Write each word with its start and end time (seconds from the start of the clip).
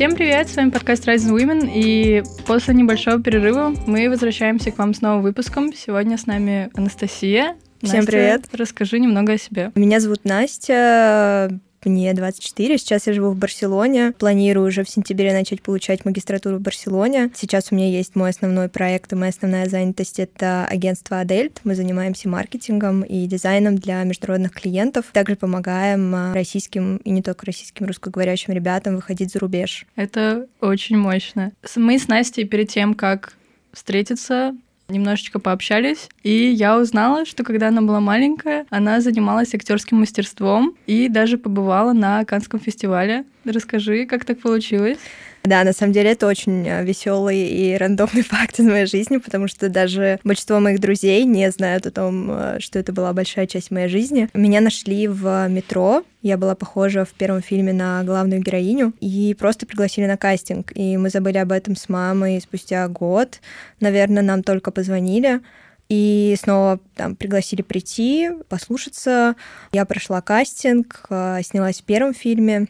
Всем 0.00 0.14
привет, 0.14 0.48
с 0.48 0.56
вами 0.56 0.70
подкаст 0.70 1.06
Rising 1.06 1.36
Women, 1.36 1.70
и 1.74 2.22
после 2.46 2.72
небольшого 2.72 3.22
перерыва 3.22 3.74
мы 3.86 4.08
возвращаемся 4.08 4.70
к 4.70 4.78
вам 4.78 4.94
с 4.94 5.02
новым 5.02 5.20
выпуском. 5.20 5.74
Сегодня 5.74 6.16
с 6.16 6.24
нами 6.24 6.70
Анастасия. 6.72 7.54
Всем 7.82 7.96
Настя, 7.96 8.10
привет. 8.10 8.44
Расскажи 8.54 8.98
немного 8.98 9.34
о 9.34 9.36
себе. 9.36 9.72
Меня 9.74 10.00
зовут 10.00 10.24
Настя, 10.24 11.50
мне 11.88 12.12
24, 12.12 12.78
сейчас 12.78 13.06
я 13.06 13.12
живу 13.12 13.30
в 13.30 13.36
Барселоне. 13.36 14.12
Планирую 14.12 14.68
уже 14.68 14.84
в 14.84 14.90
сентябре 14.90 15.32
начать 15.32 15.62
получать 15.62 16.04
магистратуру 16.04 16.58
в 16.58 16.60
Барселоне. 16.60 17.30
Сейчас 17.34 17.68
у 17.70 17.74
меня 17.74 17.88
есть 17.88 18.16
мой 18.16 18.30
основной 18.30 18.68
проект, 18.68 19.12
и 19.12 19.16
моя 19.16 19.30
основная 19.30 19.68
занятость— 19.68 20.18
это 20.18 20.66
агентство 20.66 21.20
Адельт. 21.20 21.60
Мы 21.64 21.74
занимаемся 21.74 22.28
маркетингом 22.28 23.02
и 23.02 23.26
дизайном 23.26 23.76
для 23.76 24.02
международных 24.04 24.52
клиентов. 24.52 25.06
Также 25.12 25.36
помогаем 25.36 26.14
а, 26.14 26.34
российским 26.34 26.98
и 26.98 27.10
не 27.10 27.22
только 27.22 27.46
российским 27.46 27.86
русскоговорящим 27.86 28.52
ребятам 28.52 28.96
выходить 28.96 29.32
за 29.32 29.38
рубеж. 29.38 29.86
Это 29.96 30.46
очень 30.60 30.96
мощно. 30.96 31.52
Мы 31.76 31.98
с 31.98 32.08
Настей 32.08 32.44
перед 32.44 32.68
тем, 32.68 32.94
как 32.94 33.34
встретиться, 33.72 34.54
немножечко 34.90 35.38
пообщались, 35.38 36.08
и 36.22 36.30
я 36.50 36.78
узнала, 36.78 37.24
что 37.24 37.44
когда 37.44 37.68
она 37.68 37.82
была 37.82 38.00
маленькая, 38.00 38.66
она 38.70 39.00
занималась 39.00 39.54
актерским 39.54 40.00
мастерством 40.00 40.74
и 40.86 41.08
даже 41.08 41.38
побывала 41.38 41.92
на 41.92 42.24
Канском 42.24 42.60
фестивале. 42.60 43.24
Расскажи, 43.44 44.06
как 44.06 44.24
так 44.24 44.40
получилось? 44.40 44.98
Да, 45.42 45.64
на 45.64 45.72
самом 45.72 45.94
деле 45.94 46.10
это 46.10 46.26
очень 46.26 46.68
э, 46.68 46.84
веселый 46.84 47.48
и 47.48 47.74
рандомный 47.74 48.22
факт 48.28 48.58
из 48.60 48.66
моей 48.66 48.84
жизни, 48.84 49.16
потому 49.16 49.48
что 49.48 49.70
даже 49.70 50.20
большинство 50.22 50.60
моих 50.60 50.80
друзей 50.80 51.24
не 51.24 51.50
знают 51.50 51.86
о 51.86 51.90
том, 51.90 52.30
э, 52.30 52.60
что 52.60 52.78
это 52.78 52.92
была 52.92 53.12
большая 53.14 53.46
часть 53.46 53.70
моей 53.70 53.88
жизни. 53.88 54.28
Меня 54.34 54.60
нашли 54.60 55.08
в 55.08 55.48
метро, 55.48 56.04
я 56.20 56.36
была 56.36 56.54
похожа 56.54 57.06
в 57.06 57.10
первом 57.10 57.40
фильме 57.40 57.72
на 57.72 58.04
главную 58.04 58.42
героиню, 58.42 58.92
и 59.00 59.34
просто 59.38 59.64
пригласили 59.64 60.04
на 60.04 60.18
кастинг. 60.18 60.72
И 60.76 60.98
мы 60.98 61.08
забыли 61.08 61.38
об 61.38 61.52
этом 61.52 61.76
с 61.76 61.88
мамой 61.88 62.40
спустя 62.42 62.86
год. 62.88 63.40
Наверное, 63.80 64.22
нам 64.22 64.42
только 64.42 64.70
позвонили. 64.70 65.40
И 65.88 66.36
снова 66.40 66.78
там 66.94 67.16
пригласили 67.16 67.62
прийти, 67.62 68.30
послушаться. 68.48 69.34
Я 69.72 69.84
прошла 69.86 70.20
кастинг, 70.20 71.06
э, 71.08 71.40
снялась 71.42 71.80
в 71.80 71.84
первом 71.84 72.14
фильме. 72.14 72.68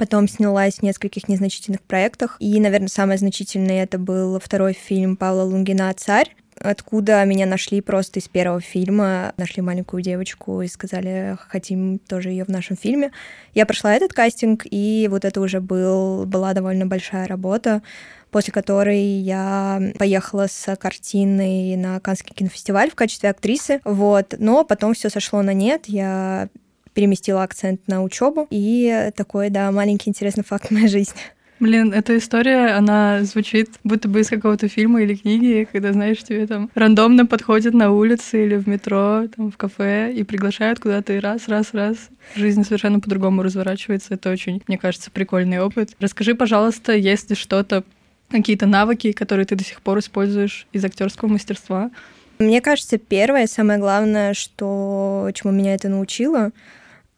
Потом 0.00 0.28
снялась 0.28 0.76
в 0.76 0.82
нескольких 0.82 1.28
незначительных 1.28 1.82
проектах. 1.82 2.38
И, 2.38 2.58
наверное, 2.58 2.88
самое 2.88 3.18
значительное 3.18 3.82
это 3.82 3.98
был 3.98 4.40
второй 4.40 4.72
фильм 4.72 5.14
Павла 5.14 5.42
Лунгина 5.42 5.92
«Царь», 5.92 6.34
откуда 6.58 7.22
меня 7.26 7.44
нашли 7.44 7.82
просто 7.82 8.18
из 8.18 8.26
первого 8.26 8.62
фильма. 8.62 9.34
Нашли 9.36 9.60
маленькую 9.60 10.02
девочку 10.02 10.62
и 10.62 10.68
сказали, 10.68 11.36
хотим 11.48 11.98
тоже 11.98 12.30
ее 12.30 12.46
в 12.46 12.48
нашем 12.48 12.78
фильме. 12.78 13.12
Я 13.52 13.66
прошла 13.66 13.94
этот 13.94 14.14
кастинг, 14.14 14.62
и 14.64 15.06
вот 15.10 15.26
это 15.26 15.38
уже 15.38 15.60
был, 15.60 16.24
была 16.24 16.54
довольно 16.54 16.86
большая 16.86 17.26
работа 17.26 17.82
после 18.30 18.52
которой 18.52 19.02
я 19.02 19.82
поехала 19.98 20.46
с 20.46 20.76
картиной 20.76 21.74
на 21.74 21.98
Каннский 21.98 22.32
кинофестиваль 22.32 22.88
в 22.88 22.94
качестве 22.94 23.28
актрисы. 23.28 23.80
Вот. 23.84 24.36
Но 24.38 24.64
потом 24.64 24.94
все 24.94 25.10
сошло 25.10 25.42
на 25.42 25.52
нет. 25.52 25.86
Я 25.88 26.48
переместила 26.94 27.42
акцент 27.42 27.86
на 27.88 28.02
учебу. 28.02 28.46
И 28.50 29.10
такой, 29.16 29.50
да, 29.50 29.70
маленький 29.70 30.10
интересный 30.10 30.44
факт 30.44 30.70
моей 30.70 30.88
жизни. 30.88 31.20
Блин, 31.60 31.92
эта 31.92 32.16
история, 32.16 32.68
она 32.68 33.22
звучит 33.22 33.68
будто 33.84 34.08
бы 34.08 34.20
из 34.20 34.28
какого-то 34.30 34.66
фильма 34.68 35.02
или 35.02 35.14
книги, 35.14 35.68
когда, 35.70 35.92
знаешь, 35.92 36.22
тебе 36.22 36.46
там 36.46 36.70
рандомно 36.74 37.26
подходят 37.26 37.74
на 37.74 37.92
улице 37.92 38.46
или 38.46 38.56
в 38.56 38.66
метро, 38.66 39.26
там, 39.36 39.50
в 39.50 39.58
кафе 39.58 40.10
и 40.10 40.24
приглашают 40.24 40.80
куда-то, 40.80 41.12
и 41.12 41.18
раз, 41.18 41.48
раз, 41.48 41.74
раз. 41.74 42.08
Жизнь 42.34 42.64
совершенно 42.64 42.98
по-другому 42.98 43.42
разворачивается. 43.42 44.14
Это 44.14 44.30
очень, 44.30 44.62
мне 44.68 44.78
кажется, 44.78 45.10
прикольный 45.10 45.60
опыт. 45.60 45.90
Расскажи, 46.00 46.34
пожалуйста, 46.34 46.94
есть 46.94 47.28
ли 47.28 47.36
что-то, 47.36 47.84
какие-то 48.30 48.64
навыки, 48.64 49.12
которые 49.12 49.44
ты 49.44 49.54
до 49.54 49.64
сих 49.64 49.82
пор 49.82 49.98
используешь 49.98 50.66
из 50.72 50.82
актерского 50.82 51.28
мастерства? 51.28 51.90
Мне 52.38 52.62
кажется, 52.62 52.96
первое, 52.96 53.46
самое 53.46 53.78
главное, 53.78 54.32
что, 54.32 55.28
чему 55.34 55.52
меня 55.52 55.74
это 55.74 55.90
научило, 55.90 56.52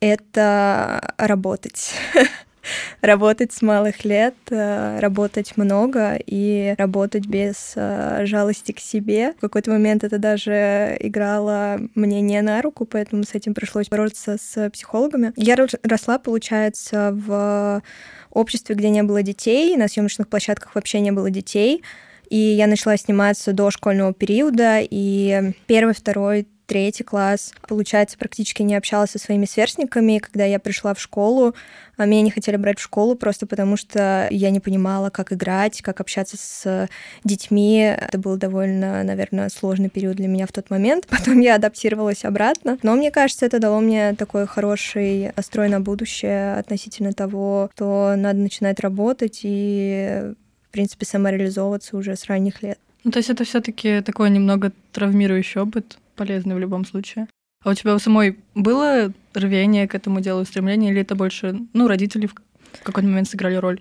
это 0.02 1.14
работать. 1.16 1.94
работать 3.00 3.52
с 3.52 3.62
малых 3.62 4.04
лет, 4.04 4.34
э, 4.50 4.98
работать 5.00 5.56
много 5.56 6.18
и 6.26 6.74
работать 6.76 7.26
без 7.26 7.74
э, 7.76 8.22
жалости 8.24 8.72
к 8.72 8.80
себе. 8.80 9.32
В 9.38 9.40
какой-то 9.40 9.70
момент 9.70 10.02
это 10.02 10.18
даже 10.18 10.96
играло 11.00 11.80
мне 11.94 12.20
не 12.20 12.42
на 12.42 12.60
руку, 12.62 12.84
поэтому 12.84 13.22
с 13.22 13.34
этим 13.34 13.54
пришлось 13.54 13.88
бороться 13.88 14.38
с 14.40 14.70
психологами. 14.70 15.32
Я 15.36 15.56
росла, 15.84 16.18
получается, 16.18 17.12
в 17.14 17.82
обществе, 18.30 18.74
где 18.74 18.90
не 18.90 19.04
было 19.04 19.22
детей, 19.22 19.76
на 19.76 19.86
съемочных 19.86 20.28
площадках 20.28 20.74
вообще 20.74 21.00
не 21.00 21.12
было 21.12 21.30
детей. 21.30 21.82
И 22.28 22.36
я 22.36 22.66
начала 22.66 22.96
сниматься 22.96 23.52
до 23.52 23.70
школьного 23.70 24.14
периода, 24.14 24.78
и 24.80 25.52
первый, 25.66 25.94
второй, 25.94 26.48
третий 26.66 27.04
класс, 27.04 27.52
получается, 27.68 28.18
практически 28.18 28.62
не 28.62 28.74
общалась 28.74 29.10
со 29.10 29.18
своими 29.18 29.44
сверстниками. 29.44 30.18
Когда 30.18 30.44
я 30.44 30.58
пришла 30.58 30.94
в 30.94 31.00
школу, 31.00 31.54
а 31.96 32.06
меня 32.06 32.22
не 32.22 32.30
хотели 32.30 32.56
брать 32.56 32.78
в 32.78 32.82
школу 32.82 33.14
просто 33.14 33.46
потому, 33.46 33.76
что 33.76 34.26
я 34.30 34.50
не 34.50 34.60
понимала, 34.60 35.10
как 35.10 35.32
играть, 35.32 35.82
как 35.82 36.00
общаться 36.00 36.36
с 36.38 36.88
детьми. 37.24 37.80
Это 37.80 38.18
был 38.18 38.36
довольно, 38.36 39.02
наверное, 39.04 39.48
сложный 39.50 39.90
период 39.90 40.16
для 40.16 40.28
меня 40.28 40.46
в 40.46 40.52
тот 40.52 40.70
момент. 40.70 41.06
Потом 41.08 41.40
я 41.40 41.56
адаптировалась 41.56 42.24
обратно. 42.24 42.78
Но 42.82 42.94
мне 42.94 43.10
кажется, 43.10 43.46
это 43.46 43.58
дало 43.58 43.80
мне 43.80 44.14
такой 44.14 44.46
хороший 44.46 45.32
настрой 45.36 45.68
на 45.68 45.80
будущее 45.80 46.56
относительно 46.56 47.12
того, 47.12 47.70
что 47.74 48.14
надо 48.16 48.38
начинать 48.38 48.80
работать 48.80 49.40
и, 49.42 50.32
в 50.68 50.72
принципе, 50.72 51.06
самореализовываться 51.06 51.96
уже 51.96 52.16
с 52.16 52.26
ранних 52.26 52.62
лет. 52.62 52.78
Ну, 53.04 53.10
то 53.10 53.18
есть 53.18 53.30
это 53.30 53.44
все-таки 53.44 54.00
такой 54.00 54.30
немного 54.30 54.72
травмирующий 54.92 55.60
опыт, 55.60 55.98
полезный 56.22 56.54
в 56.54 56.58
любом 56.60 56.84
случае. 56.84 57.26
А 57.64 57.70
у 57.70 57.74
тебя 57.74 57.94
у 57.94 57.98
самой 57.98 58.38
было 58.54 59.12
рвение 59.34 59.88
к 59.88 59.94
этому 59.96 60.20
делу, 60.20 60.44
стремление, 60.44 60.92
или 60.92 61.00
это 61.00 61.16
больше, 61.16 61.58
ну, 61.72 61.88
родители 61.88 62.26
в 62.26 62.34
какой-то 62.84 63.08
момент 63.08 63.28
сыграли 63.28 63.56
роль? 63.56 63.80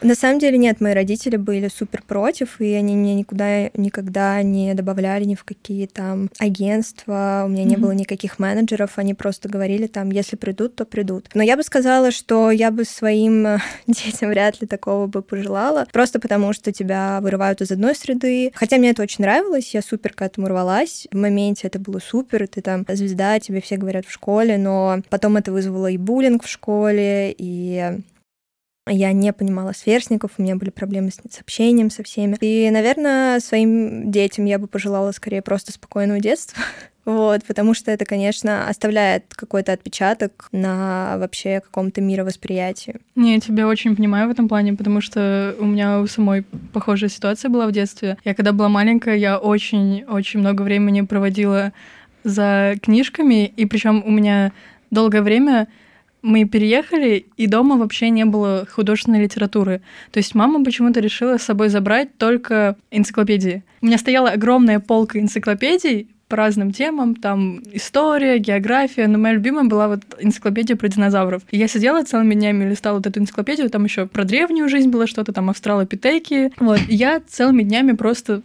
На 0.00 0.14
самом 0.14 0.38
деле 0.38 0.58
нет, 0.58 0.80
мои 0.80 0.94
родители 0.94 1.36
были 1.36 1.68
супер 1.68 2.02
против, 2.06 2.60
и 2.60 2.72
они 2.74 2.94
меня 2.94 3.14
никуда 3.14 3.70
никогда 3.74 4.42
не 4.42 4.74
добавляли 4.74 5.24
ни 5.24 5.34
в 5.34 5.44
какие 5.44 5.86
там 5.86 6.30
агентства, 6.38 7.42
у 7.44 7.48
меня 7.48 7.64
mm-hmm. 7.64 7.66
не 7.66 7.76
было 7.76 7.92
никаких 7.92 8.38
менеджеров, 8.38 8.92
они 8.96 9.14
просто 9.14 9.48
говорили 9.48 9.86
там, 9.86 10.10
если 10.10 10.36
придут, 10.36 10.76
то 10.76 10.84
придут. 10.84 11.28
Но 11.34 11.42
я 11.42 11.56
бы 11.56 11.62
сказала, 11.62 12.10
что 12.10 12.50
я 12.50 12.70
бы 12.70 12.84
своим 12.84 13.46
э, 13.46 13.58
детям 13.86 14.30
вряд 14.30 14.60
ли 14.60 14.66
такого 14.66 15.06
бы 15.06 15.22
пожелала, 15.22 15.86
просто 15.92 16.20
потому 16.20 16.52
что 16.52 16.72
тебя 16.72 17.18
вырывают 17.20 17.60
из 17.60 17.70
одной 17.72 17.94
среды. 17.94 18.52
Хотя 18.54 18.78
мне 18.78 18.90
это 18.90 19.02
очень 19.02 19.22
нравилось, 19.22 19.74
я 19.74 19.82
супер 19.82 20.12
к 20.12 20.22
этому 20.22 20.48
рвалась. 20.48 21.08
В 21.10 21.16
моменте 21.16 21.66
это 21.66 21.78
было 21.78 21.98
супер, 21.98 22.46
ты 22.46 22.60
там 22.60 22.84
звезда, 22.88 23.40
тебе 23.40 23.60
все 23.60 23.76
говорят 23.76 24.06
в 24.06 24.12
школе, 24.12 24.58
но 24.58 25.02
потом 25.10 25.36
это 25.36 25.50
вызвало 25.50 25.88
и 25.88 25.96
буллинг 25.96 26.44
в 26.44 26.48
школе, 26.48 27.34
и 27.36 28.00
я 28.88 29.12
не 29.12 29.32
понимала 29.32 29.72
сверстников, 29.72 30.32
у 30.38 30.42
меня 30.42 30.56
были 30.56 30.70
проблемы 30.70 31.10
с, 31.10 31.16
с 31.16 31.40
общением 31.40 31.90
со 31.90 32.02
всеми. 32.02 32.36
И, 32.40 32.70
наверное, 32.70 33.40
своим 33.40 34.10
детям 34.10 34.44
я 34.44 34.58
бы 34.58 34.66
пожелала 34.66 35.12
скорее 35.12 35.42
просто 35.42 35.72
спокойного 35.72 36.20
детства. 36.20 36.62
Вот, 37.04 37.42
потому 37.46 37.72
что 37.72 37.90
это, 37.90 38.04
конечно, 38.04 38.68
оставляет 38.68 39.24
какой-то 39.30 39.72
отпечаток 39.72 40.50
на 40.52 41.16
вообще 41.16 41.60
каком-то 41.60 42.02
мировосприятии. 42.02 42.96
Не, 43.14 43.36
я 43.36 43.40
тебя 43.40 43.66
очень 43.66 43.96
понимаю 43.96 44.28
в 44.28 44.30
этом 44.30 44.46
плане, 44.46 44.74
потому 44.74 45.00
что 45.00 45.56
у 45.58 45.64
меня 45.64 46.00
у 46.00 46.06
самой 46.06 46.44
похожая 46.74 47.08
ситуация 47.08 47.48
была 47.48 47.66
в 47.66 47.72
детстве. 47.72 48.18
Я 48.26 48.34
когда 48.34 48.52
была 48.52 48.68
маленькая, 48.68 49.16
я 49.16 49.38
очень-очень 49.38 50.40
много 50.40 50.60
времени 50.60 51.00
проводила 51.00 51.72
за 52.24 52.74
книжками, 52.82 53.46
и 53.46 53.64
причем 53.64 54.02
у 54.04 54.10
меня 54.10 54.52
долгое 54.90 55.22
время 55.22 55.68
мы 56.22 56.44
переехали, 56.44 57.26
и 57.36 57.46
дома 57.46 57.76
вообще 57.76 58.10
не 58.10 58.24
было 58.24 58.66
художественной 58.70 59.22
литературы. 59.22 59.80
То 60.10 60.18
есть 60.18 60.34
мама 60.34 60.64
почему-то 60.64 61.00
решила 61.00 61.38
с 61.38 61.42
собой 61.42 61.68
забрать 61.68 62.16
только 62.16 62.76
энциклопедии. 62.90 63.62
У 63.80 63.86
меня 63.86 63.98
стояла 63.98 64.30
огромная 64.30 64.80
полка 64.80 65.18
энциклопедий 65.18 66.08
по 66.28 66.36
разным 66.36 66.72
темам, 66.72 67.16
там 67.16 67.62
история, 67.72 68.38
география, 68.38 69.06
но 69.06 69.18
моя 69.18 69.34
любимая 69.34 69.64
была 69.64 69.88
вот 69.88 70.00
энциклопедия 70.20 70.76
про 70.76 70.88
динозавров. 70.88 71.42
И 71.50 71.56
я 71.56 71.68
сидела 71.68 72.04
целыми 72.04 72.34
днями, 72.34 72.68
листала 72.68 72.96
вот 72.96 73.06
эту 73.06 73.20
энциклопедию, 73.20 73.70
там 73.70 73.84
еще 73.84 74.06
про 74.06 74.24
древнюю 74.24 74.68
жизнь 74.68 74.90
было 74.90 75.06
что-то, 75.06 75.32
там 75.32 75.48
австралопитеки. 75.48 76.52
Вот, 76.58 76.80
и 76.86 76.94
я 76.94 77.20
целыми 77.26 77.62
днями 77.62 77.92
просто 77.92 78.42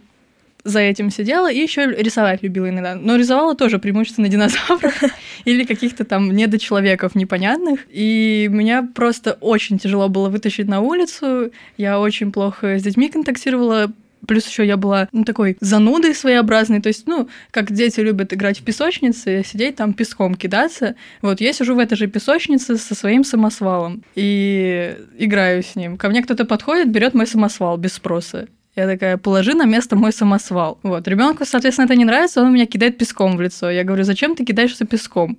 за 0.64 0.80
этим 0.80 1.10
сидела 1.10 1.50
и 1.50 1.58
еще 1.58 1.86
рисовать 1.86 2.42
любила 2.42 2.68
иногда. 2.68 2.94
Но 2.94 3.16
рисовала 3.16 3.54
тоже 3.54 3.78
преимущественно 3.78 4.28
динозавров 4.28 5.02
или 5.44 5.64
каких-то 5.64 6.04
там 6.04 6.30
недочеловеков 6.32 7.14
непонятных. 7.14 7.80
И 7.90 8.48
меня 8.50 8.88
просто 8.94 9.38
очень 9.40 9.78
тяжело 9.78 10.08
было 10.08 10.28
вытащить 10.30 10.66
на 10.66 10.80
улицу. 10.80 11.52
Я 11.76 12.00
очень 12.00 12.32
плохо 12.32 12.78
с 12.78 12.82
детьми 12.82 13.08
контактировала 13.08 13.92
Плюс 14.26 14.46
еще 14.46 14.66
я 14.66 14.76
была, 14.76 15.08
ну, 15.12 15.24
такой 15.24 15.56
занудой 15.60 16.14
своеобразной. 16.14 16.80
То 16.80 16.88
есть, 16.88 17.06
ну, 17.06 17.28
как 17.50 17.72
дети 17.72 18.00
любят 18.00 18.32
играть 18.32 18.60
в 18.60 18.64
песочнице, 18.64 19.42
сидеть 19.44 19.76
там 19.76 19.92
песком 19.92 20.34
кидаться. 20.34 20.94
Вот 21.22 21.40
я 21.40 21.52
сижу 21.52 21.74
в 21.74 21.78
этой 21.78 21.96
же 21.96 22.06
песочнице 22.06 22.76
со 22.76 22.94
своим 22.94 23.24
самосвалом 23.24 24.02
и 24.14 24.96
играю 25.18 25.62
с 25.62 25.76
ним. 25.76 25.96
Ко 25.96 26.08
мне 26.08 26.22
кто-то 26.22 26.44
подходит, 26.44 26.90
берет 26.90 27.14
мой 27.14 27.26
самосвал 27.26 27.76
без 27.76 27.92
спроса. 27.92 28.48
Я 28.76 28.86
такая, 28.88 29.16
положи 29.18 29.54
на 29.54 29.66
место 29.66 29.94
мой 29.94 30.12
самосвал. 30.12 30.78
Вот. 30.82 31.06
Ребенку, 31.06 31.44
соответственно, 31.44 31.86
это 31.86 31.94
не 31.94 32.04
нравится, 32.04 32.42
он 32.42 32.52
меня 32.52 32.66
кидает 32.66 32.98
песком 32.98 33.36
в 33.36 33.40
лицо. 33.40 33.70
Я 33.70 33.84
говорю, 33.84 34.02
зачем 34.04 34.34
ты 34.34 34.44
кидаешься 34.44 34.84
песком? 34.84 35.38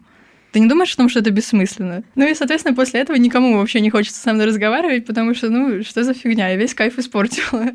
Ты 0.54 0.62
не 0.62 0.70
думаешь 0.70 0.94
о 0.94 0.98
том, 0.98 1.10
что 1.10 1.20
это 1.20 1.32
бессмысленно? 1.32 2.04
Ну 2.16 2.26
и, 2.26 2.34
соответственно, 2.34 2.74
после 2.74 3.02
этого 3.02 3.18
никому 3.18 3.58
вообще 3.58 3.82
не 3.82 3.90
хочется 3.90 4.22
со 4.22 4.32
мной 4.32 4.46
разговаривать, 4.46 5.06
потому 5.06 5.36
что, 5.36 5.50
ну, 5.50 5.84
что 5.84 6.06
за 6.06 6.14
фигня, 6.14 6.48
я 6.48 6.56
весь 6.56 6.74
кайф 6.74 6.98
испортила. 6.98 7.72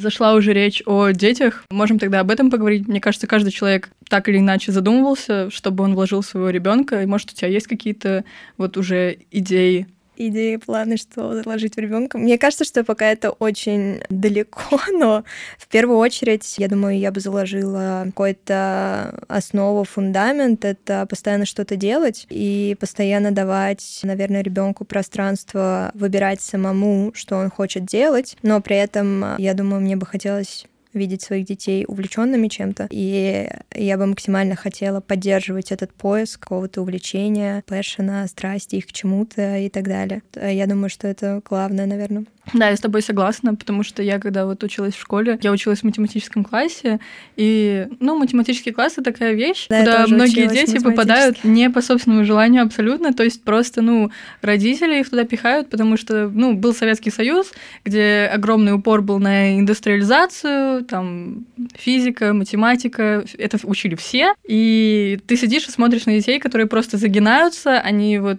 Зашла 0.00 0.34
уже 0.34 0.52
речь 0.52 0.80
о 0.86 1.10
детях. 1.10 1.64
Можем 1.70 1.98
тогда 1.98 2.20
об 2.20 2.30
этом 2.30 2.52
поговорить. 2.52 2.86
Мне 2.86 3.00
кажется, 3.00 3.26
каждый 3.26 3.50
человек 3.50 3.90
так 4.08 4.28
или 4.28 4.38
иначе 4.38 4.70
задумывался, 4.70 5.50
чтобы 5.50 5.82
он 5.82 5.96
вложил 5.96 6.22
своего 6.22 6.50
ребенка. 6.50 7.02
И 7.02 7.06
может, 7.06 7.32
у 7.32 7.34
тебя 7.34 7.48
есть 7.48 7.66
какие-то 7.66 8.24
вот 8.56 8.76
уже 8.76 9.18
идеи 9.32 9.88
идеи, 10.18 10.56
планы, 10.56 10.96
что 10.96 11.34
заложить 11.42 11.76
в 11.76 11.78
ребенка. 11.78 12.18
Мне 12.18 12.38
кажется, 12.38 12.64
что 12.64 12.84
пока 12.84 13.06
это 13.06 13.30
очень 13.30 14.02
далеко, 14.08 14.80
но 14.92 15.24
в 15.58 15.68
первую 15.68 15.98
очередь, 15.98 16.54
я 16.58 16.68
думаю, 16.68 16.98
я 16.98 17.12
бы 17.12 17.20
заложила 17.20 18.02
какой-то 18.06 19.24
основу, 19.28 19.84
фундамент. 19.84 20.64
Это 20.64 21.06
постоянно 21.06 21.46
что-то 21.46 21.76
делать 21.76 22.26
и 22.30 22.76
постоянно 22.80 23.30
давать, 23.30 24.00
наверное, 24.02 24.42
ребенку 24.42 24.84
пространство 24.84 25.90
выбирать 25.94 26.40
самому, 26.40 27.12
что 27.14 27.36
он 27.36 27.50
хочет 27.50 27.84
делать. 27.84 28.36
Но 28.42 28.60
при 28.60 28.76
этом, 28.76 29.36
я 29.38 29.54
думаю, 29.54 29.80
мне 29.80 29.96
бы 29.96 30.06
хотелось 30.06 30.66
видеть 30.98 31.22
своих 31.22 31.46
детей 31.46 31.84
увлеченными 31.88 32.48
чем-то. 32.48 32.88
И 32.90 33.48
я 33.74 33.96
бы 33.96 34.06
максимально 34.06 34.56
хотела 34.56 35.00
поддерживать 35.00 35.72
этот 35.72 35.92
поиск 35.94 36.40
какого-то 36.40 36.82
увлечения, 36.82 37.62
пэшена, 37.66 38.26
страсти 38.26 38.76
их 38.76 38.86
к 38.86 38.92
чему-то 38.92 39.56
и 39.58 39.68
так 39.68 39.84
далее. 39.84 40.22
Я 40.34 40.66
думаю, 40.66 40.90
что 40.90 41.08
это 41.08 41.40
главное, 41.48 41.86
наверное. 41.86 42.24
Да, 42.54 42.70
я 42.70 42.76
с 42.76 42.80
тобой 42.80 43.02
согласна, 43.02 43.54
потому 43.54 43.82
что 43.82 44.02
я, 44.02 44.18
когда 44.18 44.46
вот 44.46 44.64
училась 44.64 44.94
в 44.94 45.00
школе, 45.00 45.38
я 45.42 45.52
училась 45.52 45.80
в 45.80 45.84
математическом 45.84 46.44
классе, 46.44 46.98
и, 47.36 47.86
ну, 48.00 48.18
математический 48.18 48.72
класс— 48.72 48.92
это 48.96 49.12
такая 49.12 49.34
вещь, 49.34 49.66
да, 49.68 49.80
куда 49.80 50.06
многие 50.06 50.48
дети 50.48 50.82
попадают 50.82 51.44
не 51.44 51.68
по 51.68 51.82
собственному 51.82 52.24
желанию 52.24 52.62
абсолютно, 52.62 53.12
то 53.12 53.22
есть 53.22 53.42
просто, 53.42 53.82
ну, 53.82 54.10
родители 54.40 54.98
их 54.98 55.10
туда 55.10 55.24
пихают, 55.24 55.68
потому 55.68 55.98
что, 55.98 56.28
ну, 56.28 56.54
был 56.54 56.74
Советский 56.74 57.10
Союз, 57.10 57.52
где 57.84 58.30
огромный 58.32 58.72
упор 58.72 59.02
был 59.02 59.18
на 59.18 59.58
индустриализацию, 59.58 60.86
там, 60.88 61.46
физика, 61.74 62.32
математика, 62.32 63.24
это 63.36 63.58
учили 63.64 63.94
все, 63.94 64.34
и 64.46 65.20
ты 65.26 65.36
сидишь 65.36 65.68
и 65.68 65.70
смотришь 65.70 66.06
на 66.06 66.14
детей, 66.14 66.40
которые 66.40 66.66
просто 66.66 66.96
загинаются, 66.96 67.78
они 67.78 68.18
вот 68.18 68.38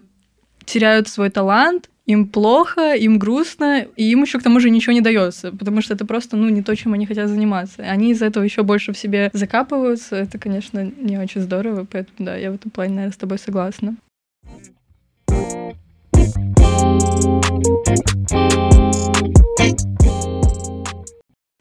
теряют 0.66 1.08
свой 1.08 1.30
талант, 1.30 1.90
им 2.06 2.28
плохо, 2.28 2.96
им 2.96 3.20
грустно, 3.20 3.86
и 3.96 4.12
им 4.12 4.24
еще 4.24 4.40
к 4.40 4.44
тому 4.44 4.60
же 4.60 4.72
ничего 4.72 4.94
не 4.94 5.02
дается, 5.02 5.52
потому 5.52 5.82
что 5.82 5.94
это 5.94 6.06
просто, 6.08 6.38
ну, 6.38 6.50
не 6.50 6.64
то, 6.64 6.76
чем 6.76 6.94
они 6.94 7.06
хотят 7.06 7.30
заниматься. 7.30 7.84
Они 7.84 8.12
из-за 8.12 8.26
этого 8.26 8.44
еще 8.44 8.64
больше 8.64 8.94
в 8.94 8.98
себе 8.98 9.30
закапываются. 9.34 10.16
Это, 10.16 10.40
конечно, 10.40 10.92
не 11.00 11.20
очень 11.20 11.42
здорово, 11.42 11.86
поэтому, 11.90 12.26
да, 12.26 12.36
я 12.36 12.52
в 12.52 12.56
этом 12.56 12.72
плане, 12.72 12.96
наверное, 12.96 13.14
с 13.14 13.18
тобой 13.18 13.38
согласна. 13.38 13.96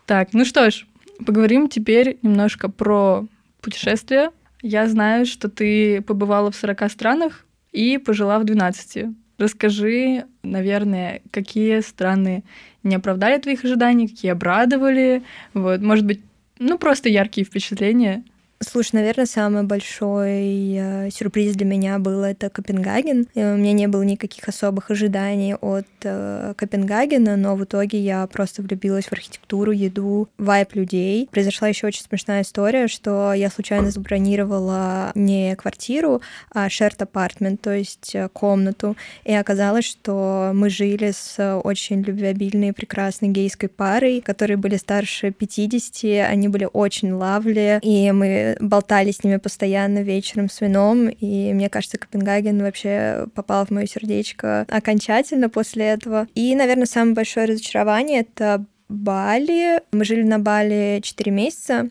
Так, 0.08 0.31
ну 0.32 0.46
что 0.46 0.70
ж, 0.70 0.87
поговорим 1.26 1.69
теперь 1.69 2.16
немножко 2.22 2.70
про 2.70 3.26
путешествия. 3.60 4.31
Я 4.62 4.88
знаю, 4.88 5.26
что 5.26 5.50
ты 5.50 6.00
побывала 6.00 6.50
в 6.50 6.56
40 6.56 6.90
странах 6.90 7.44
и 7.72 7.99
пожила 7.99 8.38
в 8.38 8.44
12. 8.44 9.05
Расскажи, 9.37 10.25
наверное, 10.43 11.20
какие 11.31 11.81
страны 11.81 12.43
не 12.82 12.94
оправдали 12.94 13.38
твоих 13.38 13.62
ожиданий, 13.66 14.08
какие 14.08 14.31
обрадовали. 14.31 15.25
Вот, 15.52 15.82
может 15.82 16.06
быть, 16.06 16.22
ну 16.58 16.78
просто 16.78 17.10
яркие 17.10 17.44
впечатления. 17.44 18.25
Слушай, 18.60 18.96
наверное, 18.96 19.26
самый 19.26 19.62
большой 19.62 20.75
э, 20.75 21.10
сюрприз 21.12 21.55
для 21.55 21.64
меня 21.64 22.00
был 22.00 22.25
это 22.25 22.50
Копенгаген. 22.50 23.28
У 23.37 23.40
меня 23.40 23.72
не 23.72 23.87
было 23.87 24.02
никаких 24.02 24.49
особых 24.49 24.90
ожиданий 24.90 25.55
от 25.55 25.87
э, 26.02 26.55
Копенгагена, 26.56 27.37
но 27.37 27.55
в 27.55 27.62
итоге 27.62 28.00
я 28.00 28.26
просто 28.26 28.62
влюбилась 28.62 29.05
в 29.05 29.12
архитектуру, 29.12 29.70
еду, 29.70 30.28
вайп 30.38 30.75
людей. 30.75 31.28
Произошла 31.31 31.69
еще 31.69 31.87
очень 31.87 32.02
смешная 32.02 32.43
история, 32.43 32.88
что 32.88 33.32
я 33.32 33.49
случайно 33.49 33.93
забронировала 33.93 35.12
не 35.14 35.55
квартиру, 35.55 36.20
а 36.52 36.66
shared 36.66 36.99
apartment, 36.99 37.58
то 37.58 37.72
есть 37.72 38.12
э, 38.16 38.28
комнату. 38.32 38.96
И 39.25 39.34
оказалось, 39.34 39.84
что 39.84 40.50
мы 40.52 40.69
жили 40.69 41.12
с 41.12 41.60
очень 41.62 42.02
любвеобильной, 42.02 42.72
прекрасной 42.72 43.28
гейской 43.28 43.69
парой, 43.69 44.20
которые 44.20 44.56
были 44.56 44.76
старше 44.78 45.31
50, 45.31 46.28
они 46.28 46.49
были 46.49 46.69
очень 46.72 47.12
лавли, 47.12 47.78
и 47.82 48.10
мы 48.10 48.48
болтали 48.61 49.11
с 49.11 49.25
ними 49.25 49.37
постоянно 49.37 50.03
вечером 50.03 50.49
с 50.49 50.61
вином, 50.61 51.09
и 51.09 51.53
мне 51.53 51.69
кажется, 51.69 51.99
Копенгаген 51.99 52.61
вообще 52.61 53.27
попал 53.35 53.67
в 53.67 53.71
мое 53.71 53.87
сердечко 53.87 54.67
окончательно 54.69 55.49
после 55.49 55.87
этого. 55.87 56.27
И, 56.35 56.55
наверное, 56.55 56.87
самое 56.87 57.15
большое 57.15 57.47
разочарование— 57.47 58.21
это 58.33 58.65
Бали. 58.89 59.81
Мы 59.93 60.05
жили 60.05 60.23
на 60.23 60.39
Бали 60.39 61.00
4 61.03 61.31
месяца, 61.31 61.91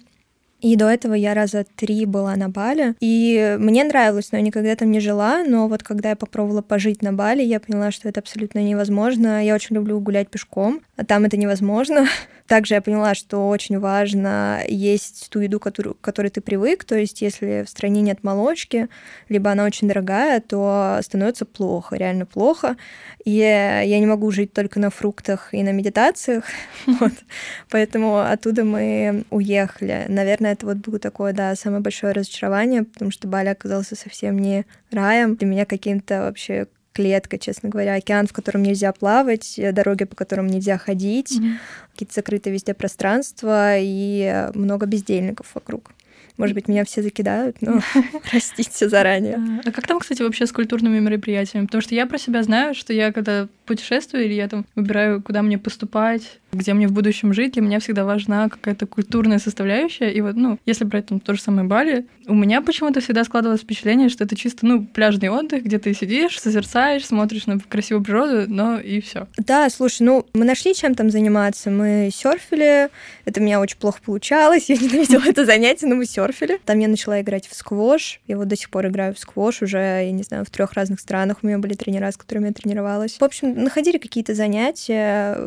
и 0.59 0.75
до 0.75 0.89
этого 0.89 1.13
я 1.13 1.33
раза 1.33 1.65
три 1.75 2.05
была 2.05 2.35
на 2.35 2.49
Бали. 2.49 2.95
И 2.99 3.57
мне 3.59 3.83
нравилось, 3.83 4.31
но 4.31 4.39
я 4.39 4.43
никогда 4.43 4.75
там 4.75 4.91
не 4.91 4.99
жила. 4.99 5.43
Но 5.43 5.67
вот 5.67 5.83
когда 5.83 6.09
я 6.09 6.15
попробовала 6.15 6.61
пожить 6.61 7.03
на 7.03 7.13
Бали, 7.13 7.43
я 7.43 7.59
поняла, 7.59 7.91
что 7.91 8.09
это 8.09 8.21
абсолютно 8.21 8.59
невозможно. 8.59 9.43
Я 9.43 9.53
очень 9.55 9.75
люблю 9.75 9.99
гулять 9.99 10.29
пешком, 10.29 10.81
а 10.95 11.05
там 11.05 11.25
это 11.25 11.37
невозможно. 11.37 12.07
Также 12.47 12.75
я 12.75 12.81
поняла, 12.81 13.13
что 13.13 13.49
очень 13.49 13.77
важно 13.77 14.61
есть 14.67 15.29
ту 15.29 15.41
еду, 15.41 15.59
которую, 15.59 15.95
к 15.95 16.01
которой 16.01 16.29
ты 16.29 16.39
привык. 16.39 16.85
То 16.85 16.95
есть, 16.95 17.21
если 17.21 17.63
в 17.65 17.69
стране 17.69 18.01
нет 18.01 18.23
молочки, 18.23 18.87
либо 19.27 19.51
она 19.51 19.65
очень 19.65 19.87
дорогая, 19.89 20.39
то 20.39 20.97
становится 21.01 21.45
плохо, 21.45 21.97
реально 21.97 22.25
плохо. 22.25 22.77
И 23.25 23.31
я 23.31 23.99
не 23.99 24.05
могу 24.05 24.31
жить 24.31 24.53
только 24.53 24.79
на 24.79 24.89
фруктах 24.89 25.53
и 25.53 25.61
на 25.61 25.73
медитациях. 25.73 26.45
Поэтому 27.69 28.19
оттуда 28.19 28.63
мы 28.63 29.25
уехали. 29.29 30.05
Наверное, 30.07 30.53
это 30.53 30.65
вот 30.65 30.77
было 30.77 30.99
такое, 30.99 31.33
да, 31.33 31.53
самое 31.55 31.81
большое 31.81 32.13
разочарование, 32.13 32.83
потому 32.83 33.11
что 33.11 33.27
Бали 33.27 33.49
оказался 33.49 33.95
совсем 33.95 34.39
не 34.39 34.65
раем. 34.91 35.35
Для 35.35 35.47
меня 35.47 35.65
каким-то 35.65 36.21
вообще 36.21 36.67
клетка, 36.97 37.37
честно 37.37 37.69
говоря, 37.69 37.93
океан, 37.93 38.25
в 38.25 38.33
котором 38.33 38.63
нельзя 38.63 38.91
плавать, 38.91 39.59
дороги, 39.71 40.05
по 40.05 40.15
которым 40.15 40.47
нельзя 40.47 40.79
ходить, 40.79 41.31
mm-hmm. 41.31 41.57
какие-то 41.91 42.13
закрытые 42.15 42.53
везде 42.53 42.73
пространства 42.73 43.77
и 43.77 44.49
много 44.55 44.87
бездельников 44.87 45.51
вокруг. 45.53 45.91
Может 46.37 46.53
быть, 46.55 46.67
меня 46.67 46.85
все 46.85 47.01
закидают, 47.01 47.57
но 47.61 47.81
простите 48.29 48.87
заранее. 48.87 49.61
А 49.65 49.71
как 49.71 49.87
там, 49.87 49.99
кстати, 49.99 50.21
вообще 50.21 50.45
с 50.45 50.51
культурными 50.51 50.99
мероприятиями? 50.99 51.65
Потому 51.65 51.81
что 51.81 51.95
я 51.95 52.05
про 52.05 52.17
себя 52.17 52.43
знаю, 52.43 52.75
что 52.75 52.93
я 52.93 53.11
когда 53.11 53.47
путешествую 53.65 54.25
или 54.25 54.33
я 54.33 54.47
там 54.47 54.65
выбираю, 54.75 55.21
куда 55.21 55.41
мне 55.41 55.57
поступать, 55.57 56.39
где 56.53 56.73
мне 56.73 56.87
в 56.87 56.93
будущем 56.93 57.33
жить, 57.33 57.53
для 57.53 57.61
меня 57.61 57.79
всегда 57.79 58.05
важна 58.05 58.49
какая-то 58.49 58.85
культурная 58.87 59.39
составляющая. 59.39 60.11
И 60.11 60.21
вот, 60.21 60.35
ну, 60.35 60.57
если 60.65 60.85
брать 60.85 61.07
там 61.07 61.19
то 61.19 61.33
же 61.33 61.41
самое 61.41 61.67
Бали, 61.67 62.05
у 62.27 62.33
меня 62.33 62.61
почему-то 62.61 63.01
всегда 63.01 63.23
складывалось 63.23 63.61
впечатление, 63.61 64.09
что 64.09 64.23
это 64.23 64.35
чисто, 64.35 64.65
ну, 64.65 64.85
пляжный 64.85 65.29
отдых, 65.29 65.63
где 65.63 65.77
ты 65.77 65.93
сидишь, 65.93 66.39
созерцаешь, 66.39 67.05
смотришь 67.05 67.45
на 67.45 67.59
красивую 67.59 68.03
природу, 68.03 68.45
но 68.47 68.79
и 68.79 69.01
все. 69.01 69.27
Да, 69.37 69.69
слушай, 69.69 70.03
ну, 70.03 70.25
мы 70.33 70.45
нашли 70.45 70.73
чем 70.73 70.95
там 70.95 71.09
заниматься. 71.09 71.69
Мы 71.69 72.09
серфили, 72.13 72.89
это 73.25 73.41
у 73.41 73.43
меня 73.43 73.59
очень 73.59 73.77
плохо 73.77 73.99
получалось, 74.03 74.65
я 74.69 74.77
ненавидела 74.77 75.23
это 75.25 75.45
занятие, 75.45 75.87
но 75.87 75.95
мы 75.95 76.05
серфили. 76.05 76.26
Там 76.65 76.79
я 76.79 76.87
начала 76.87 77.21
играть 77.21 77.47
в 77.47 77.55
сквош, 77.55 78.19
я 78.27 78.37
вот 78.37 78.47
до 78.47 78.55
сих 78.55 78.69
пор 78.69 78.87
играю 78.87 79.13
в 79.13 79.19
сквош 79.19 79.61
уже, 79.61 79.77
я 79.77 80.11
не 80.11 80.23
знаю, 80.23 80.45
в 80.45 80.49
трех 80.49 80.73
разных 80.73 80.99
странах 80.99 81.37
у 81.41 81.47
меня 81.47 81.57
были 81.57 81.73
тренера, 81.73 82.11
с 82.11 82.17
которыми 82.17 82.47
я 82.47 82.53
тренировалась. 82.53 83.17
В 83.17 83.23
общем, 83.23 83.63
находили 83.63 83.97
какие-то 83.97 84.33
занятия, 84.33 85.37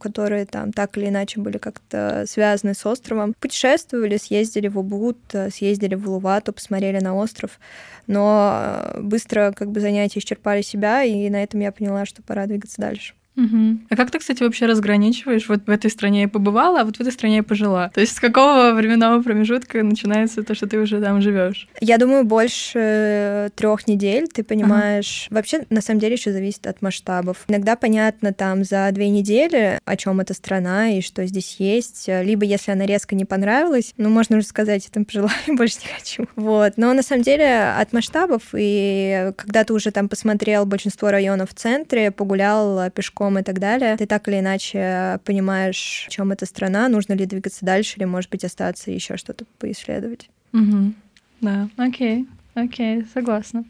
которые 0.00 0.46
там 0.46 0.72
так 0.72 0.96
или 0.96 1.08
иначе 1.08 1.40
были 1.40 1.58
как-то 1.58 2.24
связаны 2.26 2.74
с 2.74 2.84
островом. 2.86 3.34
Путешествовали, 3.38 4.16
съездили 4.16 4.68
в 4.68 4.78
Убуд, 4.78 5.18
съездили 5.52 5.94
в 5.94 6.08
Лувату, 6.08 6.52
посмотрели 6.52 6.98
на 6.98 7.14
остров, 7.14 7.58
но 8.06 8.92
быстро 8.98 9.52
как 9.56 9.70
бы 9.70 9.80
занятия 9.80 10.20
исчерпали 10.20 10.62
себя, 10.62 11.04
и 11.04 11.28
на 11.30 11.42
этом 11.42 11.60
я 11.60 11.72
поняла, 11.72 12.06
что 12.06 12.22
пора 12.22 12.46
двигаться 12.46 12.80
дальше. 12.80 13.14
Угу. 13.40 13.78
А 13.88 13.96
как 13.96 14.10
ты, 14.10 14.18
кстати, 14.18 14.42
вообще 14.42 14.66
разграничиваешь? 14.66 15.48
Вот 15.48 15.66
в 15.66 15.70
этой 15.70 15.90
стране 15.90 16.22
я 16.22 16.28
побывала, 16.28 16.80
а 16.80 16.84
вот 16.84 16.96
в 16.96 17.00
этой 17.00 17.12
стране 17.12 17.36
я 17.36 17.42
пожила. 17.42 17.90
То 17.94 18.00
есть 18.00 18.16
с 18.16 18.20
какого 18.20 18.72
временного 18.72 19.22
промежутка 19.22 19.82
начинается 19.82 20.42
то, 20.42 20.54
что 20.54 20.66
ты 20.66 20.78
уже 20.78 21.00
там 21.00 21.20
живешь? 21.22 21.68
Я 21.80 21.98
думаю, 21.98 22.24
больше 22.24 23.50
трех 23.56 23.86
недель. 23.88 24.28
Ты 24.28 24.44
понимаешь, 24.44 25.26
ага. 25.30 25.36
вообще 25.36 25.64
на 25.70 25.80
самом 25.80 26.00
деле 26.00 26.14
еще 26.14 26.32
зависит 26.32 26.66
от 26.66 26.82
масштабов. 26.82 27.44
Иногда 27.48 27.76
понятно 27.76 28.32
там 28.32 28.64
за 28.64 28.88
две 28.92 29.08
недели, 29.08 29.80
о 29.84 29.96
чем 29.96 30.20
эта 30.20 30.34
страна 30.34 30.90
и 30.90 31.00
что 31.00 31.24
здесь 31.26 31.56
есть. 31.58 32.08
Либо 32.08 32.44
если 32.44 32.72
она 32.72 32.84
резко 32.84 33.14
не 33.14 33.24
понравилась, 33.24 33.94
ну 33.96 34.10
можно 34.10 34.36
уже 34.36 34.46
сказать, 34.46 34.84
я 34.84 34.90
там 34.92 35.04
пожила 35.04 35.30
и 35.46 35.52
больше 35.52 35.78
не 35.82 35.92
хочу. 35.94 36.28
Вот. 36.36 36.74
Но 36.76 36.92
на 36.92 37.02
самом 37.02 37.22
деле 37.22 37.72
от 37.78 37.92
масштабов 37.92 38.42
и 38.54 39.32
когда 39.36 39.64
ты 39.64 39.72
уже 39.72 39.90
там 39.90 40.08
посмотрел 40.08 40.66
большинство 40.66 41.10
районов 41.10 41.50
в 41.50 41.54
центре, 41.54 42.10
погулял 42.10 42.90
пешком 42.90 43.29
языком 43.30 43.38
и 43.38 43.42
так 43.42 43.58
далее, 43.58 43.96
ты 43.96 44.06
так 44.06 44.28
или 44.28 44.40
иначе 44.40 45.20
понимаешь, 45.24 46.06
в 46.06 46.10
чем 46.10 46.32
эта 46.32 46.46
страна, 46.46 46.88
нужно 46.88 47.14
ли 47.14 47.26
двигаться 47.26 47.64
дальше, 47.64 47.96
или, 47.96 48.04
может 48.04 48.30
быть, 48.30 48.44
остаться 48.44 48.90
еще 48.90 49.16
что-то 49.16 49.44
поисследовать. 49.58 50.28
Угу. 50.52 50.92
Да, 51.40 51.68
окей, 51.76 52.26
окей, 52.54 53.04
согласна. 53.12 53.64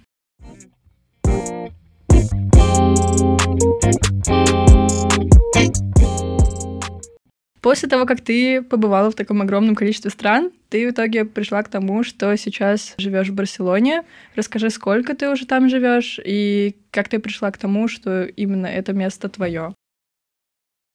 После 7.61 7.89
того, 7.89 8.07
как 8.07 8.23
ты 8.23 8.63
побывала 8.63 9.11
в 9.11 9.15
таком 9.15 9.43
огромном 9.43 9.75
количестве 9.75 10.11
стран, 10.11 10.51
ты 10.71 10.89
в 10.89 10.93
итоге 10.93 11.27
пришла 11.27 11.63
к 11.63 11.69
тому, 11.69 12.03
что 12.03 12.35
сейчас 12.37 12.95
живешь 12.97 13.29
в 13.29 13.35
Барселоне. 13.35 14.05
Расскажи, 14.35 14.71
сколько 14.71 15.15
ты 15.15 15.29
уже 15.29 15.47
там 15.47 15.69
живешь 15.69 16.19
и 16.25 16.77
как 16.91 17.09
ты 17.09 17.19
пришла 17.19 17.51
к 17.51 17.59
тому, 17.59 17.87
что 17.87 18.25
именно 18.25 18.67
это 18.67 18.93
место 18.95 19.29
твое. 19.29 19.75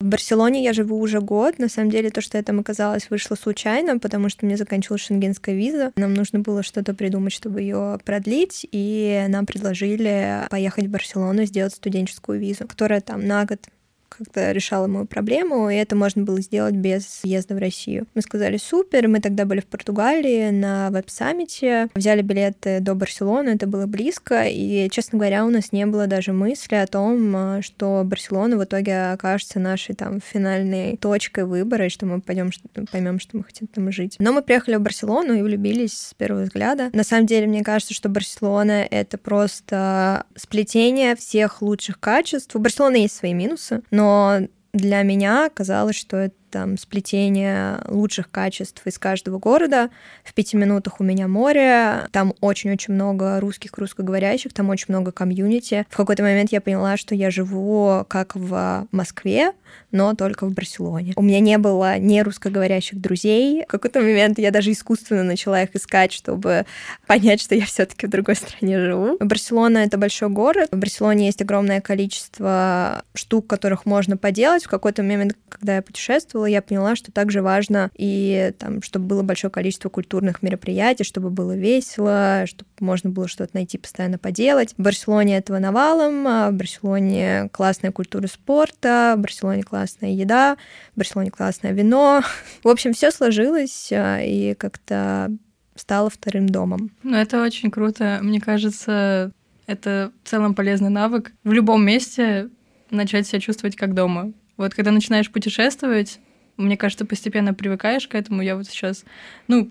В 0.02 0.06
Барселоне 0.06 0.62
я 0.64 0.74
живу 0.74 1.00
уже 1.00 1.22
год. 1.22 1.58
На 1.58 1.70
самом 1.70 1.90
деле, 1.90 2.10
то, 2.10 2.20
что 2.20 2.38
я 2.38 2.44
там 2.44 2.60
оказалась, 2.60 3.10
вышло 3.10 3.36
случайно, 3.36 3.98
потому 3.98 4.28
что 4.28 4.46
мне 4.46 4.58
заканчивалась 4.58 5.04
шенгенская 5.04 5.56
виза. 5.56 5.94
Нам 5.96 6.14
нужно 6.14 6.40
было 6.40 6.64
что-то 6.64 6.94
придумать, 6.94 7.32
чтобы 7.32 7.62
ее 7.62 7.98
продлить, 8.04 8.68
и 8.72 9.26
нам 9.30 9.46
предложили 9.46 10.48
поехать 10.50 10.88
в 10.88 10.90
Барселону, 10.90 11.46
сделать 11.46 11.74
студенческую 11.74 12.40
визу, 12.40 12.68
которая 12.68 13.00
там 13.00 13.26
на 13.26 13.46
год 13.46 13.62
как-то 14.10 14.52
решала 14.52 14.88
мою 14.88 15.06
проблему, 15.06 15.70
и 15.70 15.76
это 15.76 15.96
можно 15.96 16.24
было 16.24 16.40
сделать 16.42 16.76
без 16.76 17.22
въезда 17.24 17.56
в 17.56 17.58
Россию. 17.58 18.08
Мы 18.14 18.22
сказали, 18.22 18.58
супер, 18.58 19.08
мы 19.08 19.20
тогда 19.20 19.46
были 19.46 19.60
в 19.60 19.66
Португалии 19.66 20.50
на 20.50 20.90
веб-саммите, 20.92 21.90
взяли 21.94 22.22
билеты 22.22 22.80
до 22.80 22.96
Барселоны, 22.96 23.50
это 23.50 23.68
было 23.68 23.86
близко, 23.86 24.44
и, 24.46 24.90
честно 24.90 25.20
говоря, 25.20 25.46
у 25.46 25.50
нас 25.50 25.72
не 25.72 25.86
было 25.86 26.08
даже 26.08 26.34
мысли 26.34 26.76
о 26.76 26.88
том, 26.88 27.36
а, 27.36 27.62
что 27.62 28.04
Барселона 28.06 28.58
в 28.58 28.64
итоге 28.64 29.12
окажется 29.12 29.60
нашей 29.60 29.96
там 29.96 30.20
финальной 30.22 30.98
точкой 30.98 31.46
выбора, 31.46 31.88
и 31.88 31.90
что 31.90 32.06
мы 32.06 32.22
пойдем, 32.22 32.52
поймем, 32.92 33.20
что 33.20 33.38
мы 33.38 33.44
хотим 33.44 33.68
там 33.68 33.92
жить. 33.92 34.16
Но 34.20 34.34
мы 34.34 34.42
приехали 34.42 34.76
в 34.76 34.82
Барселону 34.82 35.34
и 35.34 35.42
влюбились 35.42 35.94
с 35.94 36.14
первого 36.14 36.44
взгляда. 36.44 36.90
На 36.94 37.04
самом 37.04 37.26
деле, 37.26 37.48
мне 37.48 37.64
кажется, 37.64 37.94
что 37.94 38.10
Барселона— 38.10 38.88
это 38.92 39.18
просто 39.18 40.26
сплетение 40.36 41.16
всех 41.16 41.62
лучших 41.62 42.00
качеств. 42.00 42.56
У 42.56 42.60
Барселоны 42.60 42.98
есть 42.98 43.16
свои 43.16 43.34
минусы, 43.34 43.82
но 43.96 44.42
для 44.74 45.04
меня 45.04 45.50
казалось, 45.50 45.96
что 45.96 46.18
это 46.18 46.36
там 46.56 46.78
сплетение 46.78 47.82
лучших 47.86 48.32
качеств 48.32 48.82
из 48.88 48.98
каждого 48.98 49.40
города. 49.40 49.90
В 50.24 50.34
пяти 50.34 50.56
минутах 50.56 51.02
у 51.02 51.04
меня 51.04 51.28
море, 51.28 52.08
там 52.14 52.34
очень-очень 52.40 52.94
много 52.94 53.42
русских, 53.42 53.78
русскоговорящих, 53.78 54.54
там 54.54 54.70
очень 54.70 54.86
много 54.88 55.12
комьюнити. 55.12 55.86
В 55.90 55.98
какой-то 55.98 56.24
момент 56.24 56.54
я 56.54 56.62
поняла, 56.62 56.96
что 56.96 57.14
я 57.14 57.30
живу 57.30 58.06
как 58.08 58.38
в 58.38 58.88
Москве, 58.94 59.52
но 59.92 60.16
только 60.16 60.46
в 60.46 60.54
Барселоне. 60.54 61.12
У 61.18 61.22
меня 61.22 61.42
не 61.42 61.58
было 61.58 61.98
ни 61.98 62.22
русскоговорящих 62.22 63.02
друзей. 63.02 63.66
В 63.66 63.68
какой-то 63.68 64.00
момент 64.00 64.40
я 64.40 64.52
даже 64.52 64.72
искусственно 64.72 65.24
начала 65.24 65.62
их 65.62 65.76
искать, 65.76 66.14
чтобы 66.14 66.66
понять, 67.06 67.42
что 67.42 67.54
я 67.54 67.66
все 67.66 67.86
таки 67.86 68.08
в 68.08 68.10
другой 68.10 68.38
стране 68.38 68.80
живу. 68.80 69.18
Барселона— 69.20 69.80
это 69.80 69.98
большой 69.98 70.30
город. 70.30 70.70
В 70.72 70.78
Барселоне 70.78 71.26
есть 71.26 71.42
огромное 71.42 71.82
количество 71.82 73.04
штук, 73.14 73.48
которых 73.48 73.86
можно 73.86 74.16
поделать. 74.16 74.64
В 74.64 74.70
какой-то 74.70 75.04
момент, 75.04 75.36
когда 75.50 75.76
я 75.76 75.82
путешествовала, 75.82 76.45
я 76.46 76.62
поняла, 76.62 76.96
что 76.96 77.12
также 77.12 77.42
важно 77.42 77.92
и 77.96 78.54
там, 78.58 78.82
чтобы 78.82 79.06
было 79.06 79.24
большое 79.24 79.52
количество 79.52 79.90
культурных 79.90 80.42
мероприятий, 80.42 81.04
чтобы 81.04 81.30
было 81.30 81.56
весело, 81.56 82.44
чтобы 82.46 82.70
можно 82.80 83.10
было 83.10 83.28
что-то 83.28 83.52
найти, 83.54 83.78
постоянно 83.78 84.18
поделать. 84.18 84.74
В 84.78 84.82
Барселоне 84.82 85.38
этого 85.38 85.60
навалом, 85.60 86.28
а 86.28 86.52
в 86.52 86.54
Барселоне 86.54 87.50
классная 87.52 87.92
культура 87.92 88.28
спорта, 88.28 89.16
в 89.18 89.22
Барселоне 89.22 89.64
классная 89.64 90.12
еда, 90.12 90.58
в 90.94 90.98
Барселоне 90.98 91.32
классное 91.32 91.72
вино. 91.72 92.24
В 92.64 92.70
общем, 92.70 92.94
все 92.94 93.12
сложилось 93.12 93.92
а, 93.92 94.20
и 94.22 94.54
как-то 94.56 95.32
стало 95.76 96.10
вторым 96.10 96.48
домом. 96.48 96.92
Ну, 97.04 97.16
это 97.16 97.44
очень 97.44 97.70
круто. 97.70 98.20
Мне 98.22 98.40
кажется, 98.40 99.32
это 99.68 100.12
в 100.24 100.30
целом 100.30 100.56
полезный 100.56 100.90
навык. 100.90 101.34
В 101.44 101.52
любом 101.52 101.86
месте 101.86 102.50
начать 102.92 103.28
себя 103.28 103.40
чувствовать 103.40 103.76
как 103.76 103.94
дома. 103.94 104.32
Вот 104.58 104.74
когда 104.74 104.92
начинаешь 104.92 105.32
путешествовать, 105.32 106.20
мне 106.58 106.78
кажется, 106.78 107.06
постепенно 107.06 107.54
привыкаешь 107.54 108.08
к 108.08 108.16
этому. 108.16 108.42
Я 108.42 108.56
вот 108.56 108.68
сейчас, 108.68 109.06
ну, 109.48 109.70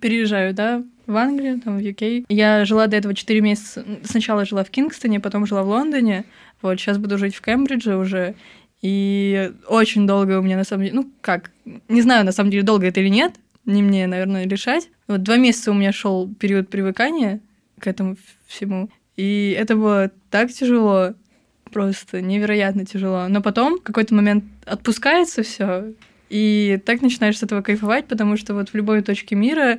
переезжаю, 0.00 0.54
да, 0.54 0.82
в 1.06 1.16
Англию, 1.16 1.60
там, 1.60 1.78
в 1.78 1.80
UK. 1.80 2.26
Я 2.28 2.64
жила 2.64 2.86
до 2.86 2.96
этого 2.96 3.14
4 3.14 3.40
месяца. 3.40 3.84
Сначала 4.04 4.44
жила 4.44 4.64
в 4.64 4.70
Кингстоне, 4.70 5.20
потом 5.20 5.46
жила 5.46 5.62
в 5.62 5.68
Лондоне. 5.68 6.24
Вот, 6.62 6.78
сейчас 6.78 6.98
буду 6.98 7.18
жить 7.18 7.34
в 7.34 7.40
Кембридже 7.40 7.96
уже. 7.96 8.34
И 8.80 9.52
очень 9.66 10.06
долго 10.06 10.38
у 10.38 10.42
меня, 10.42 10.56
на 10.56 10.64
самом 10.64 10.84
деле, 10.84 10.96
ну, 10.96 11.10
как, 11.20 11.50
не 11.88 12.02
знаю, 12.02 12.24
на 12.24 12.32
самом 12.32 12.50
деле, 12.50 12.62
долго 12.62 12.86
это 12.86 13.00
или 13.00 13.08
нет, 13.08 13.34
не 13.64 13.82
мне, 13.82 14.06
наверное, 14.06 14.46
решать. 14.46 14.88
Вот 15.08 15.22
два 15.22 15.36
месяца 15.36 15.70
у 15.70 15.74
меня 15.74 15.92
шел 15.92 16.32
период 16.34 16.68
привыкания 16.68 17.40
к 17.80 17.86
этому 17.86 18.16
всему. 18.46 18.90
И 19.16 19.56
это 19.58 19.74
было 19.74 20.12
так 20.30 20.52
тяжело, 20.52 21.14
просто 21.68 22.20
невероятно 22.20 22.84
тяжело. 22.84 23.28
Но 23.28 23.40
потом 23.40 23.78
в 23.78 23.82
какой-то 23.82 24.14
момент 24.14 24.44
отпускается 24.64 25.42
все, 25.42 25.92
и 26.30 26.80
так 26.84 27.00
начинаешь 27.00 27.38
с 27.38 27.42
этого 27.42 27.62
кайфовать, 27.62 28.06
потому 28.06 28.36
что 28.36 28.54
вот 28.54 28.70
в 28.70 28.74
любой 28.74 29.02
точке 29.02 29.34
мира 29.34 29.78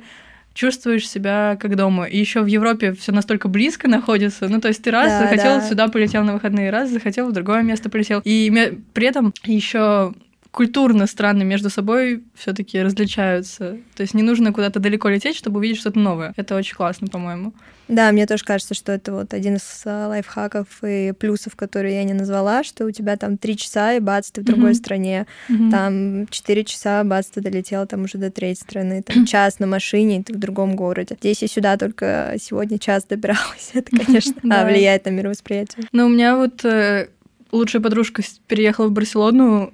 чувствуешь 0.52 1.08
себя 1.08 1.56
как 1.60 1.76
дома. 1.76 2.04
И 2.04 2.18
еще 2.18 2.42
в 2.42 2.46
Европе 2.46 2.92
все 2.92 3.12
настолько 3.12 3.48
близко 3.48 3.88
находится. 3.88 4.48
Ну, 4.48 4.60
то 4.60 4.68
есть 4.68 4.82
ты 4.82 4.90
раз 4.90 5.08
да, 5.08 5.20
захотел 5.20 5.56
да. 5.56 5.68
сюда 5.68 5.88
полетел 5.88 6.24
на 6.24 6.32
выходные, 6.32 6.70
раз 6.70 6.90
захотел 6.90 7.28
в 7.28 7.32
другое 7.32 7.62
место 7.62 7.88
полетел. 7.88 8.20
И 8.24 8.78
при 8.92 9.06
этом 9.06 9.32
еще 9.44 10.12
культурно 10.50 11.06
странно 11.06 11.42
между 11.42 11.70
собой 11.70 12.24
все-таки 12.34 12.80
различаются. 12.80 13.78
То 13.94 14.02
есть 14.02 14.14
не 14.14 14.22
нужно 14.22 14.52
куда-то 14.52 14.80
далеко 14.80 15.08
лететь, 15.08 15.36
чтобы 15.36 15.58
увидеть 15.58 15.78
что-то 15.78 15.98
новое. 15.98 16.32
Это 16.36 16.56
очень 16.56 16.76
классно, 16.76 17.06
по-моему. 17.06 17.52
Да, 17.88 18.12
мне 18.12 18.26
тоже 18.26 18.44
кажется, 18.44 18.74
что 18.74 18.92
это 18.92 19.12
вот 19.12 19.34
один 19.34 19.56
из 19.56 19.82
а, 19.84 20.06
лайфхаков 20.08 20.66
и 20.84 21.12
плюсов, 21.12 21.56
которые 21.56 21.96
я 21.96 22.04
не 22.04 22.12
назвала, 22.12 22.62
что 22.62 22.86
у 22.86 22.90
тебя 22.92 23.16
там 23.16 23.36
три 23.36 23.56
часа, 23.56 23.94
и 23.94 24.00
бац, 24.00 24.30
ты 24.30 24.42
в 24.42 24.44
другой 24.44 24.70
mm-hmm. 24.70 24.74
стране. 24.74 25.26
Mm-hmm. 25.48 25.70
Там 25.70 26.26
четыре 26.28 26.64
часа, 26.64 27.02
бац, 27.02 27.26
ты 27.26 27.40
долетел 27.40 27.86
там 27.86 28.04
уже 28.04 28.18
до 28.18 28.30
третьей 28.30 28.62
страны. 28.62 29.02
Там 29.02 29.26
час 29.26 29.58
на 29.58 29.66
машине, 29.66 30.20
и 30.20 30.22
ты 30.22 30.32
в 30.32 30.38
другом 30.38 30.76
городе. 30.76 31.16
Здесь 31.20 31.42
я 31.42 31.48
сюда 31.48 31.76
только 31.76 32.36
сегодня 32.40 32.78
час 32.78 33.04
добиралась. 33.04 33.70
Это, 33.74 33.96
конечно, 33.96 34.34
влияет 34.42 35.06
на 35.06 35.10
мировосприятие. 35.10 35.86
Ну, 35.90 36.06
у 36.06 36.08
меня 36.08 36.36
вот 36.36 36.64
э, 36.64 37.08
лучшая 37.50 37.82
подружка 37.82 38.22
переехала 38.46 38.86
в 38.86 38.92
Барселону 38.92 39.72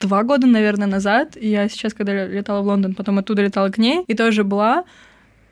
два 0.00 0.22
года, 0.22 0.46
наверное, 0.46 0.86
назад. 0.86 1.36
И 1.36 1.48
я 1.48 1.68
сейчас, 1.68 1.94
когда 1.94 2.26
летала 2.26 2.62
в 2.62 2.66
Лондон, 2.66 2.94
потом 2.94 3.18
оттуда 3.18 3.42
летала 3.42 3.68
к 3.68 3.78
ней, 3.78 4.04
и 4.06 4.14
тоже 4.14 4.44
была. 4.44 4.84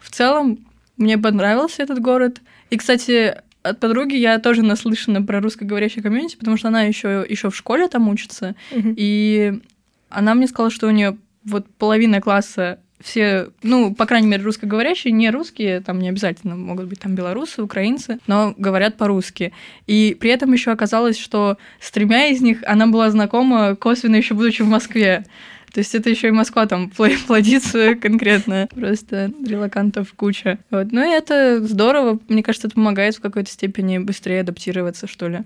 В 0.00 0.10
целом, 0.10 0.58
мне 0.96 1.18
понравился 1.18 1.82
этот 1.82 2.00
город. 2.00 2.40
И, 2.70 2.76
кстати, 2.76 3.36
от 3.62 3.80
подруги 3.80 4.16
я 4.16 4.38
тоже 4.38 4.62
наслышана 4.62 5.22
про 5.22 5.40
русскоговорящий 5.40 6.02
комьюнити, 6.02 6.36
потому 6.36 6.56
что 6.56 6.68
она 6.68 6.82
еще 6.82 7.24
еще 7.28 7.50
в 7.50 7.56
школе 7.56 7.88
там 7.88 8.08
учится. 8.08 8.54
Mm-hmm. 8.70 8.94
И 8.96 9.60
она 10.08 10.34
мне 10.34 10.46
сказала, 10.48 10.70
что 10.70 10.88
у 10.88 10.90
нее 10.90 11.16
вот 11.44 11.66
половина 11.78 12.20
класса 12.20 12.78
все, 13.02 13.48
ну, 13.62 13.94
по 13.94 14.06
крайней 14.06 14.28
мере, 14.28 14.42
русскоговорящие, 14.42 15.12
не 15.12 15.30
русские, 15.30 15.80
там 15.80 15.98
не 15.98 16.08
обязательно 16.08 16.56
могут 16.56 16.86
быть 16.86 17.00
там 17.00 17.14
белорусы, 17.14 17.62
украинцы, 17.62 18.18
но 18.26 18.54
говорят 18.56 18.96
по-русски. 18.96 19.52
И 19.86 20.16
при 20.18 20.30
этом 20.30 20.52
еще 20.52 20.70
оказалось, 20.70 21.18
что 21.18 21.58
с 21.80 21.90
тремя 21.90 22.26
из 22.28 22.40
них 22.40 22.62
она 22.66 22.86
была 22.86 23.10
знакома 23.10 23.76
косвенно 23.76 24.16
еще 24.16 24.34
будучи 24.34 24.62
в 24.62 24.68
Москве. 24.68 25.24
То 25.72 25.78
есть 25.78 25.94
это 25.94 26.10
еще 26.10 26.28
и 26.28 26.32
Москва 26.32 26.66
там 26.66 26.90
плодится 27.26 27.94
конкретно. 27.94 28.68
Просто 28.74 29.32
релакантов 29.44 30.12
куча. 30.12 30.58
Вот. 30.70 30.92
Ну 30.92 31.02
и 31.02 31.14
это 31.14 31.62
здорово. 31.62 32.18
Мне 32.28 32.42
кажется, 32.42 32.68
это 32.68 32.74
помогает 32.74 33.16
в 33.16 33.20
какой-то 33.20 33.50
степени 33.50 33.98
быстрее 33.98 34.40
адаптироваться, 34.40 35.06
что 35.06 35.28
ли. 35.28 35.42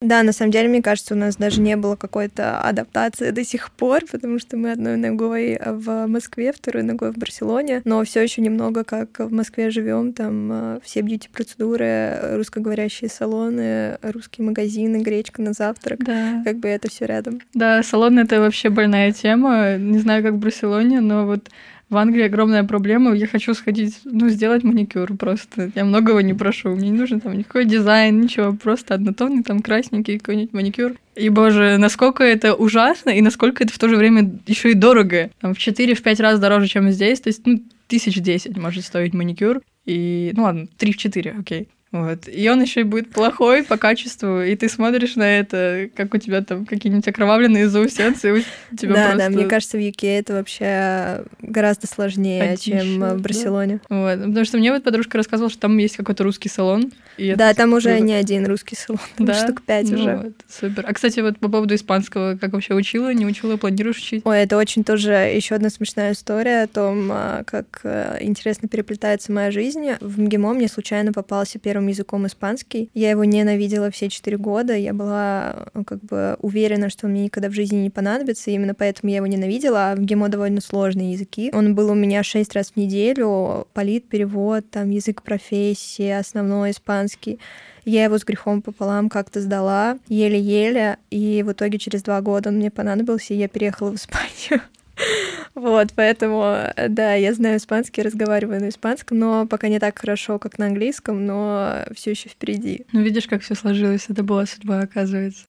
Да, 0.00 0.22
на 0.22 0.32
самом 0.32 0.52
деле, 0.52 0.68
мне 0.68 0.80
кажется, 0.80 1.14
у 1.14 1.16
нас 1.16 1.36
даже 1.36 1.60
не 1.60 1.76
было 1.76 1.96
какой-то 1.96 2.60
адаптации 2.60 3.30
до 3.32 3.44
сих 3.44 3.72
пор, 3.72 4.02
потому 4.12 4.38
что 4.38 4.56
мы 4.56 4.70
одной 4.70 4.96
ногой 4.96 5.58
в 5.64 6.06
Москве, 6.06 6.52
второй 6.52 6.84
ногой 6.84 7.10
в 7.12 7.16
Барселоне, 7.18 7.82
но 7.84 8.04
все 8.04 8.22
еще 8.22 8.40
немного 8.40 8.84
как 8.84 9.18
в 9.18 9.32
Москве 9.32 9.70
живем, 9.70 10.12
там 10.12 10.52
э, 10.52 10.80
все 10.84 11.00
бьюти-процедуры, 11.00 12.36
русскоговорящие 12.36 13.10
салоны, 13.10 13.98
русские 14.02 14.46
магазины, 14.46 14.98
гречка 15.02 15.42
на 15.42 15.52
завтрак, 15.52 16.04
Да. 16.04 16.42
как 16.44 16.58
бы 16.58 16.68
это 16.68 16.88
все 16.88 17.06
рядом. 17.06 17.40
Да, 17.54 17.82
салон 17.82 18.20
это 18.20 18.40
вообще 18.40 18.68
больная 18.68 19.10
тема. 19.10 19.76
Не 19.78 19.98
знаю, 19.98 20.22
как 20.22 20.34
в 20.34 20.38
Барселоне, 20.38 21.00
но 21.00 21.26
вот 21.26 21.50
в 21.90 21.96
Англии 21.96 22.24
огромная 22.24 22.64
проблема. 22.64 23.14
Я 23.14 23.26
хочу 23.26 23.54
сходить, 23.54 24.00
ну, 24.04 24.28
сделать 24.28 24.62
маникюр 24.62 25.16
просто. 25.16 25.70
Я 25.74 25.84
многого 25.84 26.22
не 26.22 26.34
прошу. 26.34 26.70
Мне 26.70 26.90
не 26.90 26.98
нужен 26.98 27.20
там 27.20 27.36
никакой 27.36 27.64
дизайн, 27.64 28.20
ничего. 28.20 28.52
Просто 28.52 28.94
однотонный, 28.94 29.42
там, 29.42 29.60
красненький 29.60 30.18
какой-нибудь 30.18 30.52
маникюр. 30.52 30.94
И, 31.16 31.28
боже, 31.30 31.76
насколько 31.78 32.22
это 32.22 32.54
ужасно, 32.54 33.10
и 33.10 33.22
насколько 33.22 33.64
это 33.64 33.72
в 33.72 33.78
то 33.78 33.88
же 33.88 33.96
время 33.96 34.30
еще 34.46 34.72
и 34.72 34.74
дорого. 34.74 35.30
Там, 35.40 35.54
в 35.54 35.58
4-5 35.58 36.22
раз 36.22 36.38
дороже, 36.38 36.68
чем 36.68 36.90
здесь. 36.90 37.20
То 37.20 37.28
есть, 37.28 37.46
ну, 37.46 37.62
тысяч 37.86 38.16
десять 38.20 38.56
может 38.56 38.84
стоить 38.84 39.14
маникюр. 39.14 39.62
И, 39.86 40.32
ну 40.36 40.42
ладно, 40.42 40.68
3-4, 40.78 41.40
окей. 41.40 41.68
Вот. 41.90 42.28
И 42.28 42.48
он 42.50 42.60
еще 42.60 42.80
и 42.80 42.84
будет 42.84 43.10
плохой 43.10 43.62
по 43.64 43.76
качеству, 43.78 44.42
и 44.42 44.54
ты 44.56 44.68
смотришь 44.68 45.16
на 45.16 45.38
это, 45.38 45.88
как 45.96 46.12
у 46.14 46.18
тебя 46.18 46.42
там 46.42 46.66
какие-нибудь 46.66 47.08
окровавленные 47.08 47.68
заусенцы, 47.68 48.32
у 48.32 48.76
тебя 48.76 48.94
да, 48.94 49.02
просто... 49.10 49.18
да, 49.18 49.28
мне 49.30 49.46
кажется, 49.46 49.78
в 49.78 49.80
UK 49.80 50.18
это 50.18 50.34
вообще 50.34 51.24
гораздо 51.40 51.86
сложнее, 51.86 52.42
Одище, 52.52 52.80
чем 52.80 53.00
да. 53.00 53.14
в 53.14 53.20
Барселоне. 53.22 53.80
Вот. 53.88 54.18
Потому 54.18 54.44
что 54.44 54.58
мне 54.58 54.72
вот 54.72 54.84
подружка 54.84 55.16
рассказывала, 55.16 55.50
что 55.50 55.60
там 55.60 55.78
есть 55.78 55.96
какой-то 55.96 56.24
русский 56.24 56.48
салон. 56.50 56.92
и 57.16 57.34
Да, 57.34 57.54
там 57.54 57.72
уже 57.72 57.90
круто. 57.90 58.04
не 58.04 58.12
один 58.14 58.46
русский 58.46 58.76
салон, 58.76 59.00
там 59.16 59.26
Да? 59.26 59.34
штук 59.34 59.62
пять 59.62 59.88
Ну 59.90 59.98
уже. 59.98 60.16
вот, 60.16 60.32
супер. 60.48 60.84
А, 60.86 60.92
кстати, 60.92 61.20
вот 61.20 61.38
по 61.38 61.48
поводу 61.48 61.74
испанского, 61.74 62.36
как 62.36 62.52
вообще 62.52 62.74
учила, 62.74 63.14
не 63.14 63.24
учила, 63.26 63.56
планируешь 63.56 63.98
учить? 63.98 64.22
Ой, 64.26 64.40
это 64.40 64.56
очень 64.58 64.84
тоже 64.84 65.12
еще 65.12 65.54
одна 65.54 65.70
смешная 65.70 66.12
история 66.12 66.62
о 66.64 66.66
том, 66.66 67.08
а, 67.10 67.44
как 67.44 67.80
а, 67.84 68.18
интересно 68.20 68.68
переплетается 68.68 69.32
моя 69.32 69.50
жизнь. 69.50 69.86
В 70.00 70.20
МГИМО 70.20 70.52
мне 70.52 70.68
случайно 70.68 71.12
попался 71.12 71.58
первым 71.78 71.88
языком 71.88 72.26
испанский. 72.26 72.90
Я 72.92 73.10
его 73.10 73.22
ненавидела 73.24 73.90
все 73.90 74.08
четыре 74.08 74.36
года. 74.36 74.74
Я 74.74 74.92
была 74.92 75.68
а, 75.74 75.84
как 75.86 76.00
бы 76.00 76.36
уверена, 76.40 76.90
что 76.90 77.06
он 77.06 77.12
мне 77.12 77.24
никогда 77.24 77.48
в 77.48 77.52
жизни 77.52 77.76
не 77.76 77.90
понадобится. 77.90 78.50
И 78.50 78.54
именно 78.54 78.74
поэтому 78.74 79.10
я 79.10 79.16
его 79.18 79.26
ненавидела. 79.26 79.92
А 79.92 79.94
в 79.94 80.00
МГИМО 80.00 80.28
довольно 80.28 80.60
сложные 80.60 81.12
языки. 81.12 81.50
Он 81.52 81.76
был 81.76 81.90
у 81.90 81.94
меня 81.94 82.24
шесть 82.24 82.54
раз 82.54 82.72
в 82.72 82.76
неделю. 82.76 83.68
Полит, 83.74 84.08
перевод, 84.08 84.68
там 84.70 84.90
язык 84.90 85.22
профессии, 85.22 86.10
основной 86.10 86.72
испанский. 86.72 87.38
Я 87.84 88.04
его 88.04 88.18
с 88.18 88.24
грехом 88.24 88.60
пополам 88.60 89.08
как-то 89.08 89.40
сдала, 89.40 89.98
еле-еле, 90.08 90.98
и 91.10 91.42
в 91.42 91.52
итоге 91.52 91.78
через 91.78 92.02
два 92.02 92.20
года 92.20 92.50
он 92.50 92.56
мне 92.56 92.70
понадобился, 92.70 93.32
и 93.32 93.38
я 93.38 93.48
переехала 93.48 93.92
в 93.92 93.94
Испанию. 93.94 94.62
Вот, 95.58 95.88
поэтому, 95.96 96.72
да, 96.88 97.14
я 97.14 97.34
знаю 97.34 97.56
испанский, 97.56 98.02
разговариваю 98.02 98.60
на 98.60 98.68
испанском, 98.68 99.18
но 99.18 99.44
пока 99.44 99.66
не 99.66 99.80
так 99.80 99.98
хорошо, 99.98 100.38
как 100.38 100.56
на 100.56 100.66
английском, 100.66 101.26
но 101.26 101.82
все 101.96 102.12
еще 102.12 102.28
впереди. 102.28 102.86
Ну, 102.92 103.00
видишь, 103.02 103.26
как 103.26 103.42
все 103.42 103.56
сложилось, 103.56 104.06
это 104.08 104.22
была 104.22 104.46
судьба, 104.46 104.78
оказывается. 104.78 105.46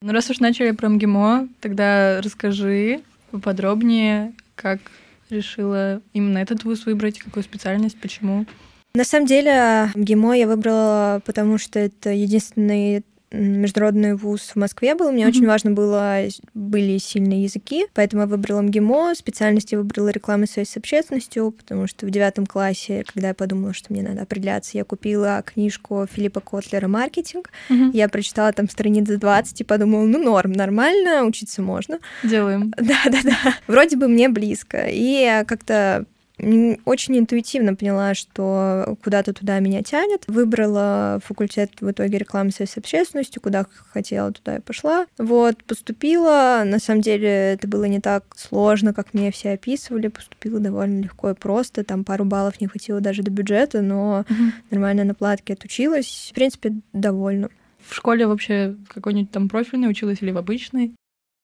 Ну, 0.00 0.12
раз 0.12 0.28
уж 0.28 0.40
начали 0.40 0.72
про 0.72 0.88
МГИМО, 0.88 1.48
тогда 1.60 2.20
расскажи 2.20 3.02
поподробнее, 3.30 4.32
как 4.56 4.80
решила 5.30 6.02
именно 6.12 6.38
этот 6.38 6.64
вуз 6.64 6.86
выбрать, 6.86 7.20
какую 7.20 7.44
специальность, 7.44 8.00
почему. 8.00 8.46
На 8.98 9.04
самом 9.04 9.26
деле, 9.26 9.92
МГИМО 9.94 10.36
я 10.36 10.48
выбрала, 10.48 11.22
потому 11.24 11.56
что 11.56 11.78
это 11.78 12.10
единственный 12.10 13.04
международный 13.30 14.16
вуз 14.16 14.40
в 14.40 14.56
Москве 14.56 14.96
был. 14.96 15.12
Мне 15.12 15.24
Мгм. 15.24 15.36
очень 15.36 15.46
важно 15.46 15.70
было, 15.70 16.18
были 16.52 16.98
сильные 16.98 17.44
языки, 17.44 17.86
поэтому 17.94 18.22
я 18.22 18.26
выбрала 18.26 18.60
МГИМО. 18.62 19.14
Специальность 19.14 19.70
я 19.70 19.78
выбрала 19.78 20.08
рекламу 20.08 20.44
и 20.44 20.46
связь 20.48 20.70
с 20.70 20.76
общественностью, 20.76 21.52
потому 21.52 21.86
что 21.86 22.06
в 22.06 22.10
девятом 22.10 22.44
классе, 22.44 23.04
когда 23.06 23.28
я 23.28 23.34
подумала, 23.34 23.72
что 23.72 23.92
мне 23.92 24.02
надо 24.02 24.22
определяться, 24.22 24.76
я 24.76 24.82
купила 24.82 25.44
книжку 25.46 26.04
Филиппа 26.12 26.40
Котлера 26.40 26.88
«Маркетинг». 26.88 27.52
Я 27.92 28.08
прочитала 28.08 28.52
там 28.52 28.68
страницы 28.68 29.16
20 29.16 29.60
и 29.60 29.64
подумала, 29.64 30.06
ну 30.06 30.20
норм, 30.20 30.50
нормально, 30.50 31.22
учиться 31.24 31.62
можно. 31.62 32.00
Делаем. 32.24 32.74
Да-да-да. 32.76 33.54
Вроде 33.68 33.96
бы 33.96 34.08
мне 34.08 34.28
близко. 34.28 34.88
И 34.88 35.20
я 35.20 35.44
как-то 35.44 36.04
очень 36.84 37.18
интуитивно 37.18 37.74
поняла, 37.74 38.14
что 38.14 38.96
куда-то 39.02 39.32
туда 39.32 39.58
меня 39.60 39.82
тянет. 39.82 40.24
Выбрала 40.26 41.20
факультет 41.24 41.72
в 41.80 41.90
итоге 41.90 42.18
рекламы 42.18 42.50
связи 42.50 42.70
с 42.70 42.76
общественностью, 42.76 43.42
куда 43.42 43.66
хотела, 43.92 44.32
туда 44.32 44.56
и 44.56 44.60
пошла. 44.60 45.06
Вот, 45.18 45.62
поступила. 45.64 46.62
На 46.64 46.78
самом 46.78 47.00
деле 47.00 47.28
это 47.28 47.66
было 47.66 47.84
не 47.84 48.00
так 48.00 48.24
сложно, 48.36 48.94
как 48.94 49.14
мне 49.14 49.30
все 49.30 49.50
описывали. 49.50 50.08
Поступила 50.08 50.60
довольно 50.60 51.02
легко 51.02 51.30
и 51.30 51.34
просто. 51.34 51.84
Там 51.84 52.04
пару 52.04 52.24
баллов 52.24 52.60
не 52.60 52.68
хватило 52.68 53.00
даже 53.00 53.22
до 53.22 53.30
бюджета, 53.30 53.82
но 53.82 54.24
нормально 54.70 55.04
на 55.04 55.14
платке 55.14 55.54
отучилась. 55.54 56.28
В 56.30 56.34
принципе, 56.34 56.74
довольна. 56.92 57.48
В 57.80 57.94
школе 57.94 58.26
вообще 58.26 58.76
какой-нибудь 58.88 59.30
там 59.30 59.48
профильный 59.48 59.88
училась 59.88 60.18
или 60.20 60.30
в 60.30 60.38
обычной? 60.38 60.94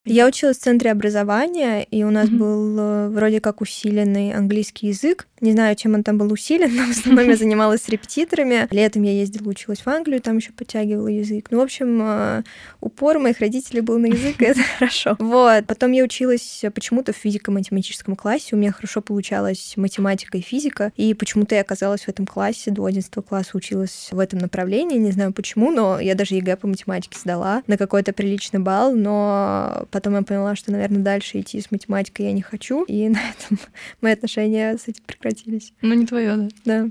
Я 0.06 0.26
училась 0.26 0.58
в 0.58 0.60
центре 0.60 0.90
образования, 0.90 1.82
и 1.90 2.04
у 2.04 2.10
нас 2.10 2.28
Мгм. 2.28 2.38
был 2.38 2.78
э, 2.78 3.08
вроде 3.08 3.40
как 3.40 3.62
усиленный 3.62 4.32
английский 4.34 4.88
язык. 4.88 5.26
Не 5.40 5.52
знаю, 5.52 5.76
чем 5.76 5.94
он 5.94 6.02
там 6.02 6.18
был 6.18 6.30
усилен, 6.30 6.74
но 6.74 6.84
в 6.86 6.90
основном 6.90 7.26
я 7.28 7.36
занималась 7.36 7.82
с 7.82 7.88
репетиторами. 7.88 8.68
Летом 8.70 9.02
я 9.02 9.12
ездила, 9.12 9.48
училась 9.48 9.80
в 9.80 9.88
Англию, 9.88 10.20
там 10.20 10.36
еще 10.36 10.52
подтягивала 10.52 11.08
язык. 11.08 11.46
Ну, 11.50 11.58
в 11.58 11.62
общем, 11.62 12.00
э, 12.02 12.42
упор 12.82 13.18
моих 13.18 13.40
родителей 13.40 13.80
был 13.80 13.98
на 13.98 14.06
язык, 14.06 14.42
и 14.42 14.44
это 14.44 14.60
хорошо. 14.78 15.16
Вот. 15.18 15.64
Потом 15.66 15.92
я 15.92 16.04
училась 16.04 16.62
почему-то 16.74 17.14
в 17.14 17.16
физико-математическом 17.16 18.14
классе. 18.14 18.56
У 18.56 18.58
меня 18.58 18.72
хорошо 18.72 19.00
получалась 19.00 19.72
математика 19.76 20.36
и 20.36 20.42
физика, 20.42 20.92
и 20.96 21.14
почему-то 21.14 21.54
я 21.54 21.62
оказалась 21.62 22.02
в 22.02 22.08
этом 22.10 22.26
классе. 22.26 22.70
До 22.70 22.84
11 22.84 23.10
класса 23.26 23.50
училась 23.54 24.08
в 24.10 24.18
этом 24.18 24.38
направлении. 24.38 24.98
Не 24.98 25.12
знаю 25.12 25.32
почему, 25.32 25.70
но 25.70 25.98
я 25.98 26.14
даже 26.14 26.34
ЕГЭ 26.34 26.58
по 26.58 26.66
математике 26.66 27.18
сдала 27.18 27.62
на 27.66 27.78
какой-то 27.78 28.12
приличный 28.12 28.60
балл, 28.60 28.94
но 28.94 29.86
потом 29.94 30.16
я 30.16 30.22
поняла, 30.22 30.56
что, 30.56 30.72
наверное, 30.72 30.98
дальше 30.98 31.38
идти 31.38 31.60
с 31.60 31.70
математикой 31.70 32.26
я 32.26 32.32
не 32.32 32.42
хочу, 32.42 32.82
и 32.84 33.08
на 33.10 33.20
этом 33.20 33.58
мои 34.00 34.12
отношения 34.12 34.76
с 34.76 34.88
этим 34.88 35.04
прекратились. 35.06 35.72
Ну, 35.82 35.94
не 35.94 36.04
твое, 36.04 36.36
да. 36.36 36.48
Да. 36.64 36.88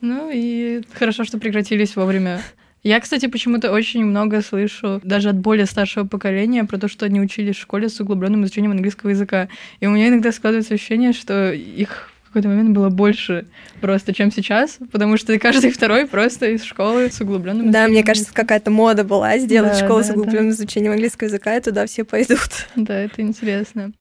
Ну 0.00 0.30
и 0.32 0.82
хорошо, 0.94 1.24
что 1.24 1.38
прекратились 1.38 1.96
вовремя. 1.96 2.40
Я, 2.82 3.00
кстати, 3.00 3.26
почему-то 3.26 3.72
очень 3.72 4.04
много 4.04 4.40
слышу, 4.40 5.00
даже 5.04 5.30
от 5.30 5.36
более 5.36 5.66
старшего 5.66 6.06
поколения, 6.06 6.64
про 6.64 6.78
то, 6.78 6.88
что 6.88 7.04
они 7.06 7.20
учились 7.20 7.56
в 7.56 7.60
школе 7.60 7.90
с 7.90 8.00
углубленным 8.00 8.44
изучением 8.44 8.72
английского 8.72 9.10
языка. 9.10 9.48
И 9.80 9.86
у 9.86 9.90
меня 9.90 10.08
иногда 10.08 10.32
складывается 10.32 10.74
ощущение, 10.74 11.12
что 11.12 11.52
их 11.52 12.10
какой-то 12.34 12.48
момент 12.48 12.70
было 12.70 12.90
больше 12.90 13.46
просто, 13.80 14.12
чем 14.12 14.32
сейчас, 14.32 14.78
потому 14.90 15.16
что 15.16 15.38
каждый 15.38 15.70
второй 15.70 16.06
просто 16.08 16.46
из 16.46 16.64
школы 16.64 17.08
с 17.08 17.20
углубленным 17.20 17.70
Да, 17.70 17.86
мне 17.86 18.02
кажется, 18.02 18.34
какая-то 18.34 18.72
мода 18.72 19.04
была 19.04 19.38
сделать 19.38 19.78
Да, 19.78 19.84
школу 19.84 20.00
да, 20.00 20.04
с 20.04 20.08
да. 20.08 20.14
углубленным 20.14 20.50
изучением 20.50 20.92
английского 20.92 21.28
языка, 21.28 21.56
и 21.56 21.60
туда 21.60 21.86
все 21.86 22.02
пойдут. 22.02 22.40
Да, 22.74 22.94
это 22.98 23.22
интересно. 23.22 23.92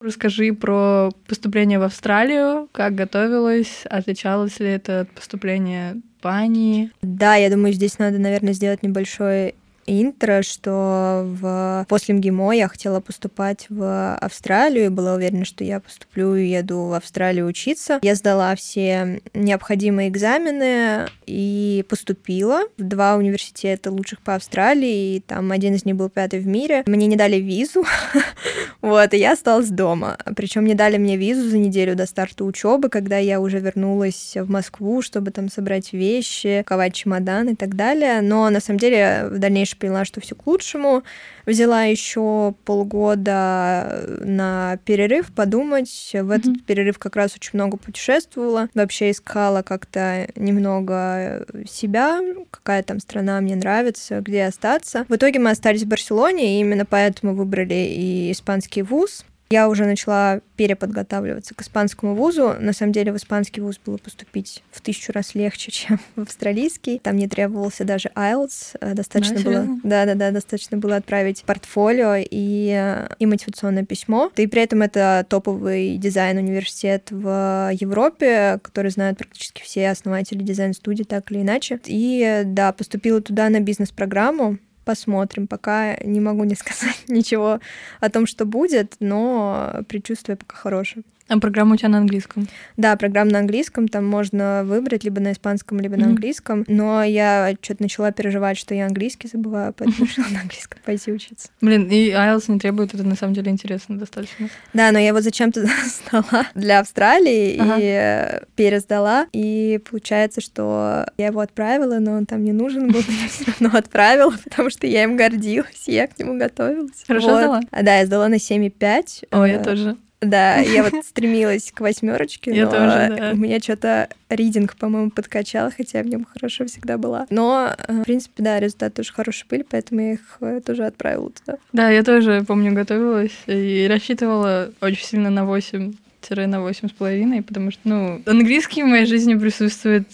Расскажи 0.00 0.52
про 0.52 1.10
поступление 1.26 1.80
в 1.80 1.82
Австралию, 1.82 2.68
как 2.70 2.94
готовилась, 2.94 3.82
отличалось 3.90 4.60
ли 4.60 4.68
это 4.68 5.00
от 5.00 5.10
поступления 5.10 6.00
Пани? 6.20 6.92
Да, 7.02 7.34
я 7.34 7.50
думаю, 7.50 7.72
здесь 7.72 7.98
надо, 7.98 8.18
наверное, 8.18 8.52
сделать 8.52 8.84
небольшой 8.84 9.56
интро, 9.88 10.42
что 10.42 11.24
в... 11.24 11.86
после 11.88 12.14
МГИМО 12.14 12.52
я 12.52 12.68
хотела 12.68 13.00
поступать 13.00 13.66
в 13.68 14.14
Австралию 14.16 14.86
и 14.86 14.88
была 14.88 15.14
уверена, 15.14 15.44
что 15.44 15.64
я 15.64 15.80
поступлю 15.80 16.34
и 16.36 16.46
еду 16.46 16.84
в 16.84 16.92
Австралию 16.92 17.46
учиться. 17.46 17.98
Я 18.02 18.14
сдала 18.14 18.54
все 18.54 19.20
необходимые 19.32 20.08
экзамены 20.08 21.06
и 21.26 21.84
поступила 21.88 22.62
в 22.76 22.82
два 22.82 23.16
университета 23.16 23.90
лучших 23.90 24.20
по 24.20 24.34
Австралии, 24.34 25.16
и 25.16 25.20
там 25.20 25.50
один 25.52 25.74
из 25.74 25.84
них 25.84 25.96
был 25.96 26.10
пятый 26.10 26.40
в 26.40 26.46
мире. 26.46 26.82
Мне 26.86 27.06
не 27.06 27.16
дали 27.16 27.36
визу, 27.36 27.84
вот, 28.82 29.14
и 29.14 29.16
я 29.16 29.32
осталась 29.32 29.68
дома. 29.68 30.18
Причем 30.36 30.66
не 30.66 30.74
дали 30.74 30.98
мне 30.98 31.16
визу 31.16 31.48
за 31.48 31.56
неделю 31.58 31.96
до 31.96 32.06
старта 32.06 32.44
учебы, 32.44 32.90
когда 32.90 33.16
я 33.16 33.40
уже 33.40 33.58
вернулась 33.58 34.36
в 34.36 34.50
Москву, 34.50 35.00
чтобы 35.00 35.30
там 35.30 35.48
собрать 35.50 35.92
вещи, 35.92 36.62
ковать 36.66 36.94
чемодан 36.94 37.48
и 37.50 37.54
так 37.54 37.74
далее. 37.74 38.20
Но 38.20 38.50
на 38.50 38.60
самом 38.60 38.78
деле 38.78 39.28
в 39.30 39.38
дальнейшем 39.38 39.77
дальше 39.78 39.88
поняла, 39.88 40.04
что 40.04 40.20
все 40.20 40.34
к 40.34 40.46
лучшему. 40.46 41.02
Взяла 41.46 41.84
еще 41.84 42.54
полгода 42.64 44.04
на 44.20 44.78
перерыв 44.84 45.32
подумать. 45.32 46.10
В 46.12 46.30
этот 46.30 46.56
mm-hmm. 46.56 46.64
перерыв 46.66 46.98
как 46.98 47.16
раз 47.16 47.34
очень 47.34 47.50
много 47.54 47.76
путешествовала. 47.76 48.68
Вообще 48.74 49.10
искала 49.10 49.62
как-то 49.62 50.28
немного 50.36 51.46
себя, 51.68 52.20
какая 52.50 52.82
там 52.82 53.00
страна 53.00 53.40
мне 53.40 53.56
нравится, 53.56 54.20
где 54.20 54.44
остаться. 54.44 55.06
В 55.08 55.16
итоге 55.16 55.38
мы 55.38 55.50
остались 55.50 55.82
в 55.82 55.88
Барселоне, 55.88 56.58
и 56.58 56.60
именно 56.60 56.84
поэтому 56.84 57.34
выбрали 57.34 57.74
и 57.74 58.32
испанский 58.32 58.82
вуз. 58.82 59.24
Я 59.50 59.68
уже 59.68 59.86
начала 59.86 60.40
переподготавливаться 60.56 61.54
к 61.54 61.62
испанскому 61.62 62.14
вузу. 62.14 62.54
На 62.60 62.72
самом 62.74 62.92
деле 62.92 63.12
в 63.12 63.16
испанский 63.16 63.60
вуз 63.62 63.80
было 63.84 63.96
поступить 63.96 64.62
в 64.70 64.82
тысячу 64.82 65.12
раз 65.12 65.34
легче, 65.34 65.70
чем 65.72 65.98
в 66.16 66.22
австралийский. 66.22 66.98
Там 66.98 67.16
не 67.16 67.28
требовался 67.28 67.84
даже 67.84 68.10
IELTS. 68.14 68.76
Э, 68.80 68.94
достаточно 68.94 69.36
да, 69.36 69.42
было, 69.42 69.66
да, 69.82 70.04
да, 70.04 70.14
да, 70.14 70.30
достаточно 70.32 70.76
было 70.76 70.96
отправить 70.96 71.44
портфолио 71.44 72.16
и, 72.16 72.72
э, 72.76 73.08
и 73.18 73.26
мотивационное 73.26 73.84
письмо. 73.84 74.30
И 74.36 74.46
при 74.46 74.62
этом 74.62 74.82
это 74.82 75.24
топовый 75.28 75.96
дизайн-университет 75.96 77.10
в 77.10 77.70
Европе, 77.72 78.60
который 78.62 78.90
знают 78.90 79.18
практически 79.18 79.62
все 79.62 79.88
основатели 79.88 80.42
дизайн-студии, 80.42 81.04
так 81.04 81.30
или 81.32 81.40
иначе. 81.40 81.80
И 81.86 82.42
да, 82.44 82.72
поступила 82.72 83.22
туда 83.22 83.48
на 83.48 83.60
бизнес-программу 83.60 84.58
посмотрим. 84.88 85.46
Пока 85.46 85.98
не 85.98 86.18
могу 86.18 86.44
не 86.44 86.54
сказать 86.54 87.04
ничего 87.08 87.60
о 88.00 88.08
том, 88.08 88.26
что 88.26 88.46
будет, 88.46 88.96
но 89.00 89.84
предчувствие 89.86 90.36
пока 90.36 90.56
хорошее. 90.56 91.04
А 91.28 91.38
программа 91.38 91.74
у 91.74 91.76
тебя 91.76 91.90
на 91.90 91.98
английском? 91.98 92.48
Да, 92.76 92.96
программа 92.96 93.30
на 93.32 93.38
английском, 93.40 93.86
там 93.88 94.06
можно 94.06 94.62
выбрать 94.64 95.04
либо 95.04 95.20
на 95.20 95.32
испанском, 95.32 95.78
либо 95.78 95.94
mm-hmm. 95.94 96.00
на 96.00 96.06
английском. 96.06 96.64
Но 96.68 97.02
я 97.02 97.54
что-то 97.60 97.82
начала 97.82 98.12
переживать, 98.12 98.56
что 98.56 98.74
я 98.74 98.86
английский 98.86 99.28
забываю, 99.28 99.74
поэтому 99.76 100.06
решила 100.06 100.26
на 100.32 100.40
английском 100.40 100.80
пойти 100.84 101.12
учиться. 101.12 101.48
Блин, 101.60 101.86
и 101.88 102.10
IELTS 102.10 102.50
не 102.50 102.58
требует, 102.58 102.94
это 102.94 103.04
на 103.04 103.14
самом 103.14 103.34
деле 103.34 103.50
интересно 103.50 103.98
достаточно. 103.98 104.48
Да, 104.72 104.90
но 104.90 104.98
я 104.98 105.12
вот 105.12 105.22
зачем 105.22 105.52
туда 105.52 105.68
сдала 106.08 106.46
для 106.54 106.80
Австралии 106.80 107.58
ага. 107.58 107.76
и 107.78 108.46
пересдала, 108.56 109.26
и 109.32 109.80
получается, 109.88 110.40
что 110.40 111.06
я 111.18 111.26
его 111.26 111.40
отправила, 111.40 111.98
но 111.98 112.12
он 112.12 112.24
там 112.24 112.42
не 112.42 112.52
нужен 112.52 112.90
был, 112.90 113.02
но 113.06 113.14
я 113.14 113.28
все 113.28 113.44
равно 113.44 113.78
отправила, 113.78 114.34
потому 114.44 114.70
что 114.70 114.86
я 114.86 115.04
им 115.04 115.16
гордилась, 115.16 115.84
я 115.86 116.06
к 116.06 116.18
нему 116.18 116.38
готовилась. 116.38 117.04
Хорошо 117.06 117.28
вот. 117.28 117.38
сдала? 117.38 117.60
А, 117.70 117.82
да, 117.82 117.98
я 117.98 118.06
сдала 118.06 118.28
на 118.28 118.36
7,5. 118.36 119.28
О, 119.30 119.44
я 119.44 119.60
э, 119.60 119.64
тоже. 119.64 119.96
Да, 120.20 120.56
я 120.56 120.82
вот 120.82 120.92
стремилась 121.04 121.70
к 121.72 121.80
восьмерочке, 121.80 122.54
я 122.54 122.66
тоже, 122.66 123.16
да. 123.16 123.30
у 123.32 123.36
меня 123.36 123.60
что-то 123.60 124.08
ридинг, 124.28 124.76
по-моему, 124.76 125.10
подкачал, 125.10 125.70
хотя 125.74 125.98
я 125.98 126.04
в 126.04 126.08
нем 126.08 126.24
хорошо 126.24 126.66
всегда 126.66 126.98
была. 126.98 127.26
Но, 127.30 127.72
э, 127.76 127.92
в 128.00 128.02
принципе, 128.02 128.42
да, 128.42 128.58
результаты 128.58 128.96
тоже 128.96 129.12
хорошие 129.12 129.46
были, 129.48 129.64
поэтому 129.68 130.00
я 130.00 130.12
их 130.14 130.38
э, 130.40 130.60
тоже 130.64 130.86
отправила 130.86 131.30
туда. 131.30 131.58
Да, 131.72 131.90
я 131.90 132.02
тоже, 132.02 132.44
помню, 132.46 132.72
готовилась 132.72 133.36
и 133.46 133.86
рассчитывала 133.88 134.72
очень 134.80 135.04
сильно 135.04 135.30
на 135.30 135.44
8 135.44 135.94
на 136.30 136.60
восемь 136.60 136.88
с 136.88 136.92
половиной, 136.92 137.42
потому 137.42 137.70
что, 137.70 137.80
ну, 137.84 138.22
английский 138.26 138.82
в 138.82 138.86
моей 138.86 139.06
жизни 139.06 139.34
присутствует 139.34 140.06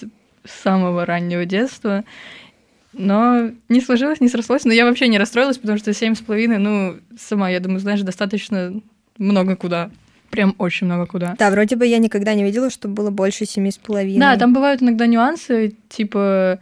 с 0.44 0.62
самого 0.62 1.06
раннего 1.06 1.44
детства, 1.44 2.04
но 2.92 3.50
не 3.68 3.80
сложилось, 3.80 4.20
не 4.20 4.28
срослось. 4.28 4.64
Но 4.64 4.72
я 4.72 4.84
вообще 4.84 5.08
не 5.08 5.18
расстроилась, 5.18 5.58
потому 5.58 5.78
что 5.78 5.92
семь 5.92 6.14
с 6.14 6.20
половиной, 6.20 6.58
ну, 6.58 6.96
сама, 7.18 7.50
я 7.50 7.58
думаю, 7.58 7.80
знаешь, 7.80 8.02
достаточно 8.02 8.80
много 9.18 9.56
куда. 9.56 9.90
Прям 10.30 10.54
очень 10.58 10.86
много 10.86 11.06
куда. 11.06 11.36
Да, 11.38 11.50
вроде 11.50 11.76
бы 11.76 11.86
я 11.86 11.98
никогда 11.98 12.34
не 12.34 12.42
видела, 12.42 12.70
что 12.70 12.88
было 12.88 13.10
больше 13.10 13.46
семи 13.46 13.70
с 13.70 13.78
половиной. 13.78 14.18
Да, 14.18 14.36
там 14.36 14.52
бывают 14.52 14.82
иногда 14.82 15.06
нюансы, 15.06 15.74
типа 15.88 16.58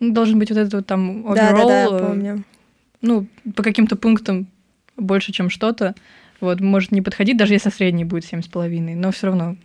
ну, 0.00 0.12
должен 0.12 0.38
быть 0.38 0.50
вот 0.50 0.58
этот 0.58 0.74
вот 0.74 0.86
там 0.86 1.26
overall, 1.26 1.34
да, 1.34 1.52
да, 1.52 1.64
да, 1.64 1.84
э, 1.84 2.06
помню. 2.06 2.44
Ну, 3.00 3.26
по 3.54 3.62
каким-то 3.62 3.96
пунктам 3.96 4.46
больше, 4.96 5.32
чем 5.32 5.50
что-то. 5.50 5.94
Вот, 6.40 6.60
может 6.60 6.90
не 6.90 7.02
подходить, 7.02 7.36
даже 7.36 7.54
если 7.54 7.70
средний 7.70 8.04
будет 8.04 8.24
семь 8.24 8.42
с 8.42 8.48
половиной, 8.48 8.94
но 8.94 9.12
все 9.12 9.28
равно, 9.28 9.56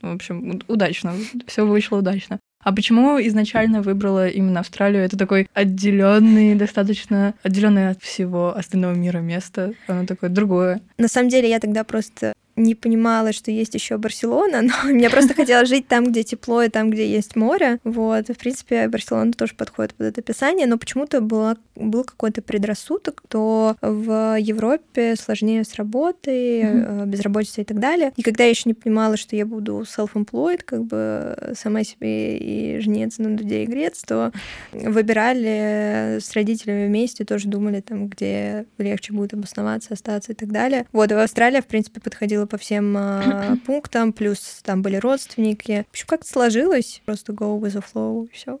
в 0.00 0.14
общем, 0.14 0.60
удачно, 0.68 1.14
все 1.46 1.66
вышло 1.66 1.98
удачно. 1.98 2.38
А 2.64 2.72
почему 2.72 3.20
изначально 3.20 3.82
выбрала 3.82 4.26
именно 4.26 4.60
Австралию? 4.60 5.04
Это 5.04 5.18
такой 5.18 5.48
отделенный, 5.52 6.54
достаточно 6.54 7.34
отделенный 7.42 7.90
от 7.90 8.02
всего 8.02 8.56
остального 8.56 8.94
мира 8.94 9.18
место. 9.18 9.74
Оно 9.86 10.06
такое 10.06 10.30
другое. 10.30 10.80
На 10.96 11.08
самом 11.08 11.28
деле 11.28 11.50
я 11.50 11.60
тогда 11.60 11.84
просто 11.84 12.32
не 12.56 12.74
понимала, 12.74 13.32
что 13.32 13.50
есть 13.50 13.74
еще 13.74 13.98
Барселона, 13.98 14.62
но 14.62 14.72
мне 14.84 15.10
просто 15.10 15.34
хотелось 15.34 15.68
жить 15.68 15.88
там, 15.88 16.06
где 16.06 16.22
тепло 16.22 16.62
и 16.62 16.68
там, 16.68 16.90
где 16.90 17.06
есть 17.06 17.36
море. 17.36 17.78
Вот, 17.84 18.28
в 18.28 18.38
принципе, 18.38 18.88
Барселона 18.88 19.32
тоже 19.32 19.54
подходит 19.54 19.94
под 19.94 20.06
это 20.06 20.20
описание, 20.20 20.66
но 20.66 20.78
почему-то 20.78 21.20
была, 21.20 21.56
был 21.74 22.04
какой-то 22.04 22.42
предрассудок, 22.42 23.22
что 23.28 23.76
в 23.80 24.38
Европе 24.38 25.16
сложнее 25.16 25.64
с 25.64 25.74
работой, 25.74 26.62
mm-hmm. 26.62 27.06
безработицей 27.06 27.62
и 27.62 27.66
так 27.66 27.78
далее. 27.78 28.12
И 28.16 28.22
когда 28.22 28.44
я 28.44 28.50
еще 28.50 28.62
не 28.66 28.74
понимала, 28.74 29.16
что 29.16 29.36
я 29.36 29.46
буду 29.46 29.82
self-employed, 29.82 30.62
как 30.64 30.84
бы 30.84 31.36
сама 31.56 31.84
себе 31.84 32.38
и 32.38 32.80
жнец 32.80 33.18
на 33.18 33.36
дуде 33.36 33.64
и 33.64 33.66
грец, 33.66 34.02
то 34.04 34.32
выбирали 34.72 36.18
с 36.20 36.32
родителями 36.32 36.86
вместе, 36.86 37.24
тоже 37.24 37.48
думали 37.48 37.80
там, 37.80 38.08
где 38.08 38.66
легче 38.78 39.12
будет 39.12 39.34
обосноваться, 39.34 39.94
остаться 39.94 40.32
и 40.32 40.34
так 40.34 40.50
далее. 40.50 40.86
Вот, 40.92 41.10
и 41.10 41.14
в 41.14 41.18
Австралии, 41.18 41.60
в 41.60 41.66
принципе, 41.66 42.00
подходила 42.00 42.43
ходила 42.44 42.46
по 42.46 42.56
всем 42.56 42.96
э, 42.96 43.56
пунктам, 43.66 44.12
плюс 44.12 44.60
там 44.62 44.82
были 44.82 44.96
родственники. 44.96 45.84
В 45.88 45.90
общем, 45.92 46.06
как-то 46.06 46.28
сложилось. 46.28 47.02
Просто 47.04 47.32
go 47.32 47.58
with 47.58 47.74
the 47.74 47.84
flow, 47.92 48.26
и 48.26 48.34
все. 48.34 48.60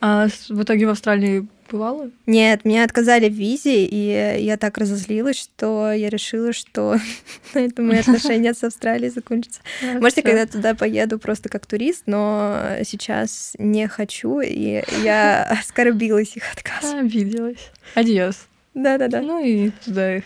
А 0.00 0.26
в 0.48 0.62
итоге 0.62 0.86
в 0.86 0.90
Австралии 0.90 1.46
бывало? 1.70 2.10
Нет, 2.26 2.64
мне 2.64 2.82
отказали 2.82 3.28
в 3.28 3.32
визе, 3.32 3.84
и 3.84 4.42
я 4.42 4.56
так 4.56 4.76
разозлилась, 4.76 5.38
что 5.38 5.92
я 5.92 6.10
решила, 6.10 6.52
что 6.52 6.96
на 7.54 7.60
этом 7.60 7.88
мои 7.88 7.98
отношения 8.00 8.54
с 8.54 8.64
Австралией 8.64 9.10
закончатся. 9.10 9.60
Может, 10.00 10.16
я 10.18 10.22
когда 10.22 10.46
туда 10.46 10.74
поеду 10.74 11.18
просто 11.18 11.48
как 11.48 11.66
турист, 11.66 12.04
но 12.06 12.76
сейчас 12.84 13.54
не 13.58 13.86
хочу, 13.86 14.40
и 14.40 14.82
я 15.04 15.44
оскорбилась 15.60 16.36
их 16.36 16.44
отказом. 16.52 17.06
Обиделась. 17.06 17.70
Адьос. 17.94 18.48
Да-да-да. 18.74 19.20
Ну 19.20 19.44
и 19.44 19.70
туда 19.84 20.16
их. 20.16 20.24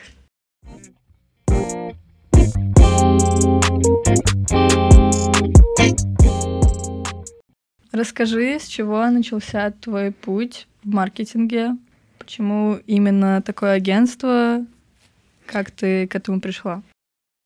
Расскажи, 7.93 8.59
с 8.61 8.67
чего 8.67 9.07
начался 9.07 9.71
твой 9.71 10.13
путь 10.13 10.69
в 10.85 10.89
маркетинге? 10.89 11.77
Почему 12.19 12.79
именно 12.87 13.41
такое 13.41 13.73
агентство? 13.73 14.67
Как 15.47 15.71
ты 15.71 16.07
к 16.07 16.15
этому 16.15 16.41
пришла? 16.41 16.83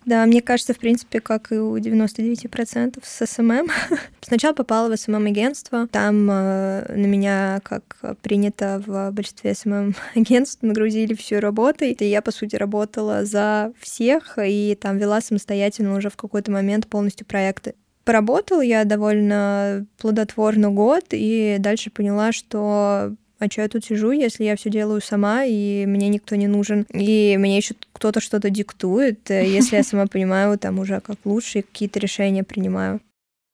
Да, 0.07 0.25
мне 0.25 0.41
кажется, 0.41 0.73
в 0.73 0.79
принципе, 0.79 1.21
как 1.21 1.53
и 1.53 1.57
у 1.57 1.77
99% 1.77 3.03
с 3.03 3.27
СММ. 3.27 3.69
Сначала 4.21 4.55
попала 4.55 4.89
в 4.89 4.99
СММ-агентство. 4.99 5.87
Там 5.89 6.29
э, 6.31 6.95
на 6.95 7.07
меня, 7.07 7.61
как 7.63 7.99
принято 8.23 8.83
в 8.87 9.11
большинстве 9.13 9.55
СММ-агентств, 9.55 10.63
нагрузили 10.63 11.15
всю 11.15 11.41
работой. 11.41 11.93
И 11.93 12.05
я, 12.05 12.23
по 12.23 12.31
сути, 12.31 12.57
работала 12.57 13.25
за 13.25 13.73
всех 13.79 14.39
и 14.43 14.77
там 14.81 14.97
вела 14.97 15.21
самостоятельно 15.21 15.97
уже 15.97 16.09
в 16.09 16.17
какой-то 16.17 16.51
момент 16.51 16.87
полностью 16.87 17.27
проекты. 17.27 17.75
Поработала 18.05 18.63
я 18.63 18.85
довольно 18.85 19.87
плодотворно 19.99 20.71
год, 20.71 21.05
и 21.13 21.57
дальше 21.61 21.91
поняла, 21.91 22.33
что 22.33 23.15
а 23.41 23.51
что 23.51 23.63
я 23.63 23.69
тут 23.69 23.85
сижу, 23.85 24.13
если 24.13 24.45
я 24.45 24.55
все 24.55 24.71
делаю 24.71 25.01
сама, 25.01 25.45
и 25.45 25.87
мне 25.87 26.09
никто 26.09 26.37
не 26.37 26.47
нужен, 26.47 26.87
и 26.93 27.37
мне 27.39 27.57
еще 27.57 27.75
кто-то 27.93 28.21
что-то 28.21 28.51
диктует, 28.51 29.31
э, 29.31 29.47
если 29.49 29.77
я 29.77 29.83
сама 29.83 30.07
понимаю 30.07 30.59
там 30.59 30.79
уже 30.79 31.01
как 31.01 31.17
лучше, 31.25 31.61
и 31.61 31.63
какие-то 31.63 31.99
решения 31.99 32.45
принимаю. 32.45 33.01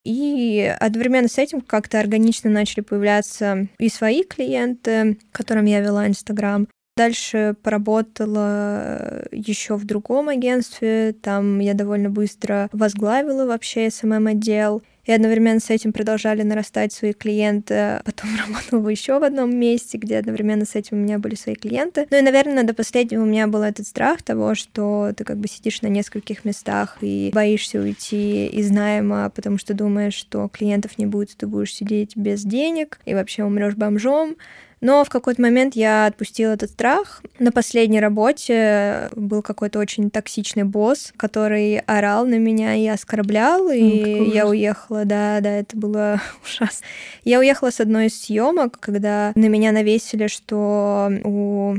И 0.04 0.72
одновременно 0.78 1.28
с 1.28 1.38
этим 1.38 1.60
как-то 1.60 1.98
органично 1.98 2.50
начали 2.50 2.80
появляться 2.80 3.68
и 3.78 3.88
свои 3.88 4.22
клиенты, 4.22 5.18
которым 5.32 5.64
я 5.64 5.80
вела 5.80 6.06
Инстаграм. 6.06 6.68
Дальше 6.96 7.54
поработала 7.62 9.24
еще 9.30 9.76
в 9.76 9.84
другом 9.84 10.28
агентстве. 10.28 11.12
Там 11.20 11.58
я 11.58 11.74
довольно 11.74 12.08
быстро 12.08 12.68
возглавила 12.72 13.46
вообще 13.46 13.88
SMM-отдел. 13.88 14.82
И 15.06 15.12
одновременно 15.12 15.60
с 15.60 15.70
этим 15.70 15.92
продолжали 15.92 16.42
нарастать 16.42 16.92
свои 16.92 17.12
клиенты. 17.12 18.00
Потом 18.04 18.30
работала 18.46 18.88
еще 18.88 19.18
в 19.18 19.24
одном 19.24 19.56
месте, 19.56 19.98
где 19.98 20.18
одновременно 20.18 20.64
с 20.64 20.74
этим 20.74 20.98
у 20.98 21.00
меня 21.00 21.18
были 21.18 21.36
свои 21.36 21.54
клиенты. 21.54 22.06
Ну 22.10 22.18
и, 22.18 22.22
наверное, 22.22 22.64
до 22.64 22.74
последнего 22.74 23.22
у 23.22 23.26
меня 23.26 23.46
был 23.46 23.62
этот 23.62 23.86
страх 23.86 24.22
того, 24.22 24.54
что 24.54 25.12
ты 25.16 25.24
как 25.24 25.38
бы 25.38 25.48
сидишь 25.48 25.82
на 25.82 25.86
нескольких 25.86 26.44
местах 26.44 26.98
и 27.00 27.30
боишься 27.32 27.80
уйти 27.80 28.46
из 28.46 28.70
найма, 28.70 29.30
потому 29.34 29.58
что 29.58 29.74
думаешь, 29.74 30.14
что 30.14 30.48
клиентов 30.48 30.98
не 30.98 31.06
будет, 31.06 31.36
ты 31.36 31.46
будешь 31.46 31.74
сидеть 31.74 32.16
без 32.16 32.42
денег 32.42 32.98
и 33.04 33.14
вообще 33.14 33.44
умрешь 33.44 33.74
бомжом. 33.74 34.36
Но 34.80 35.04
в 35.04 35.08
какой-то 35.08 35.40
момент 35.40 35.74
я 35.74 36.06
отпустила 36.06 36.52
этот 36.52 36.70
страх. 36.70 37.22
На 37.38 37.50
последней 37.50 38.00
работе 38.00 39.08
был 39.16 39.42
какой-то 39.42 39.78
очень 39.78 40.10
токсичный 40.10 40.64
босс, 40.64 41.12
который 41.16 41.78
орал 41.78 42.26
на 42.26 42.38
меня 42.38 42.74
и 42.74 42.86
оскорблял, 42.86 43.70
и 43.70 44.30
я 44.32 44.46
уехала, 44.46 45.04
да, 45.04 45.40
да, 45.40 45.50
это 45.50 45.76
было 45.76 46.20
ужасно. 46.44 46.84
Я 47.24 47.38
уехала 47.38 47.70
с 47.70 47.80
одной 47.80 48.06
из 48.06 48.20
съемок, 48.20 48.78
когда 48.78 49.32
на 49.34 49.46
меня 49.46 49.72
навесили, 49.72 50.26
что 50.26 51.10
у 51.24 51.76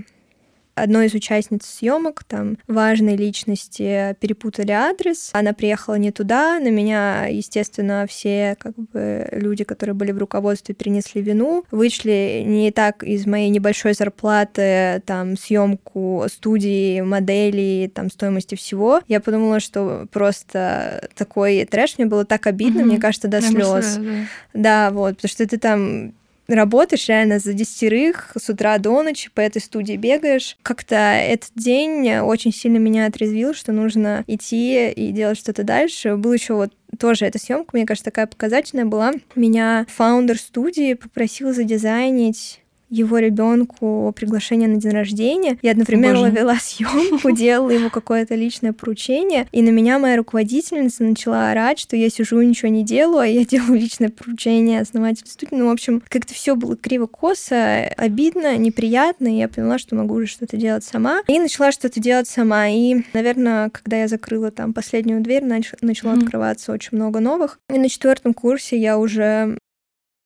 одной 0.78 1.08
из 1.08 1.14
участниц 1.14 1.66
съемок, 1.66 2.24
там, 2.24 2.58
важной 2.68 3.16
личности 3.16 4.16
перепутали 4.20 4.72
адрес, 4.72 5.32
она 5.34 5.54
приехала 5.54 5.96
не 5.96 6.12
туда, 6.12 6.60
на 6.60 6.70
меня, 6.70 7.26
естественно, 7.26 8.06
все 8.08 8.56
как 8.60 8.76
бы 8.76 9.28
люди, 9.32 9.64
которые 9.64 9.96
были 9.96 10.12
в 10.12 10.18
руководстве, 10.18 10.76
перенесли 10.76 11.22
вину, 11.22 11.66
вышли 11.72 12.44
не 12.46 12.72
так 12.72 13.04
из 13.04 13.26
моей 13.26 13.50
небольшой 13.50 13.94
зарплаты, 13.94 15.02
там, 15.06 15.38
съемку 15.38 16.26
студии, 16.32 17.02
моделей, 17.02 17.88
там, 17.88 18.10
стоимости 18.10 18.56
всего. 18.56 19.02
Я 19.08 19.20
подумала, 19.20 19.60
что 19.60 20.08
просто 20.12 21.10
такой 21.16 21.66
трэш, 21.66 21.98
мне 21.98 22.08
было 22.08 22.26
так 22.26 22.48
обидно, 22.48 22.82
mm-hmm. 22.82 22.86
мне 22.86 23.00
кажется, 23.00 23.28
до 23.28 23.42
слез. 23.42 23.98
Да. 23.98 24.12
да, 24.54 24.92
вот, 24.92 25.16
потому 25.16 25.30
что 25.30 25.48
ты 25.48 25.58
там 25.58 26.14
работаешь 26.56 27.08
реально 27.08 27.40
за 27.40 27.54
десятерых 27.54 28.32
с 28.40 28.50
утра 28.50 28.78
до 28.78 29.02
ночи, 29.04 29.30
по 29.34 29.42
этой 29.42 29.62
студии 29.62 29.96
бегаешь. 29.96 30.58
Как-то 30.64 30.96
этот 30.96 31.52
день 31.56 32.18
очень 32.20 32.54
сильно 32.54 32.78
меня 32.78 33.06
отрезвил, 33.06 33.54
что 33.54 33.72
нужно 33.72 34.24
идти 34.28 34.90
и 34.90 35.12
делать 35.12 35.38
что-то 35.38 35.64
дальше. 35.64 36.16
Был 36.16 36.34
еще 36.34 36.54
вот 36.54 36.74
тоже 37.00 37.26
эта 37.26 37.38
съемка, 37.38 37.72
мне 37.74 37.86
кажется, 37.86 38.06
такая 38.06 38.28
показательная 38.28 38.86
была. 38.86 39.14
Меня 39.36 39.86
фаундер 39.90 40.38
студии 40.38 40.94
попросил 40.94 41.54
задизайнить 41.54 42.62
его 42.90 43.20
ребенку 43.20 44.14
приглашение 44.16 44.68
на 44.68 44.78
день 44.78 44.92
рождения. 44.92 45.58
Я 45.62 45.72
одновременно 45.72 46.20
Боже. 46.20 46.32
вела 46.32 46.56
съемку, 46.60 47.32
делала 47.32 47.72
ему 47.72 47.90
какое-то 47.90 48.36
личное 48.36 48.74
поручение, 48.74 49.48
и 49.52 49.62
на 49.62 49.70
меня 49.70 50.00
моя 50.00 50.18
руководительница 50.18 51.04
начала 51.04 51.52
орать, 51.52 51.80
что 51.80 51.96
я 51.96 52.10
сижу 52.10 52.40
и 52.42 52.46
ничего 52.46 52.70
не 52.70 52.84
делаю, 52.84 53.20
а 53.20 53.28
я 53.28 53.46
делаю 53.46 53.80
личное 53.80 54.10
поручение 54.10 54.82
основателю 54.82 55.28
студии. 55.28 55.56
Ну, 55.56 55.68
в 55.68 55.72
общем, 55.72 56.02
как-то 56.08 56.34
все 56.34 56.56
было 56.56 56.76
криво-косо, 56.76 57.88
обидно, 57.98 58.58
неприятно, 58.58 59.28
и 59.28 59.40
я 59.40 59.48
поняла, 59.48 59.78
что 59.78 59.96
могу 59.96 60.16
уже 60.16 60.28
что-то 60.28 60.58
делать 60.58 60.84
сама. 60.84 61.22
И 61.28 61.40
начала 61.40 61.72
что-то 61.72 62.00
делать 62.00 62.28
сама. 62.28 62.68
И, 62.70 63.04
наверное, 63.14 63.70
когда 63.70 63.98
я 63.98 64.08
закрыла 64.08 64.52
там 64.52 64.74
последнюю 64.74 65.22
дверь, 65.22 65.44
нач- 65.44 65.78
начала 65.82 66.14
mm-hmm. 66.14 66.24
открываться 66.24 66.72
очень 66.72 66.98
много 66.98 67.20
новых. 67.20 67.60
И 67.74 67.78
на 67.78 67.90
четвертом 67.90 68.34
курсе 68.34 68.78
я 68.78 68.98
уже 68.98 69.58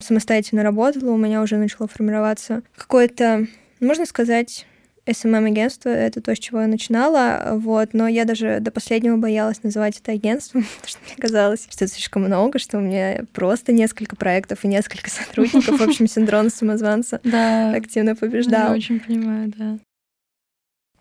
самостоятельно 0.01 0.63
работала, 0.63 1.11
у 1.11 1.17
меня 1.17 1.41
уже 1.41 1.57
начало 1.57 1.87
формироваться 1.87 2.63
какое-то, 2.75 3.47
можно 3.79 4.05
сказать, 4.05 4.65
SMM-агентство, 5.05 5.89
это 5.89 6.21
то, 6.21 6.35
с 6.35 6.39
чего 6.39 6.61
я 6.61 6.67
начинала, 6.67 7.53
вот, 7.55 7.93
но 7.93 8.07
я 8.07 8.25
даже 8.25 8.59
до 8.59 8.71
последнего 8.71 9.17
боялась 9.17 9.63
называть 9.63 9.99
это 9.99 10.11
агентством, 10.11 10.63
потому 10.81 10.87
что 10.87 10.99
мне 11.05 11.15
казалось, 11.17 11.67
что 11.69 11.85
это 11.85 11.93
слишком 11.93 12.23
много, 12.23 12.59
что 12.59 12.77
у 12.77 12.81
меня 12.81 13.23
просто 13.33 13.71
несколько 13.71 14.15
проектов 14.15 14.63
и 14.63 14.67
несколько 14.67 15.09
сотрудников, 15.09 15.79
в 15.79 15.83
общем, 15.83 16.07
синдром 16.07 16.49
самозванца 16.49 17.19
да, 17.23 17.73
активно 17.73 18.15
побеждал. 18.15 18.69
Я 18.69 18.75
очень 18.75 18.99
понимаю, 18.99 19.51
да. 19.55 19.79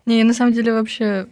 Не, 0.05 0.19
я 0.19 0.25
на 0.25 0.33
самом 0.33 0.53
деле 0.53 0.73
вообще 0.73 1.27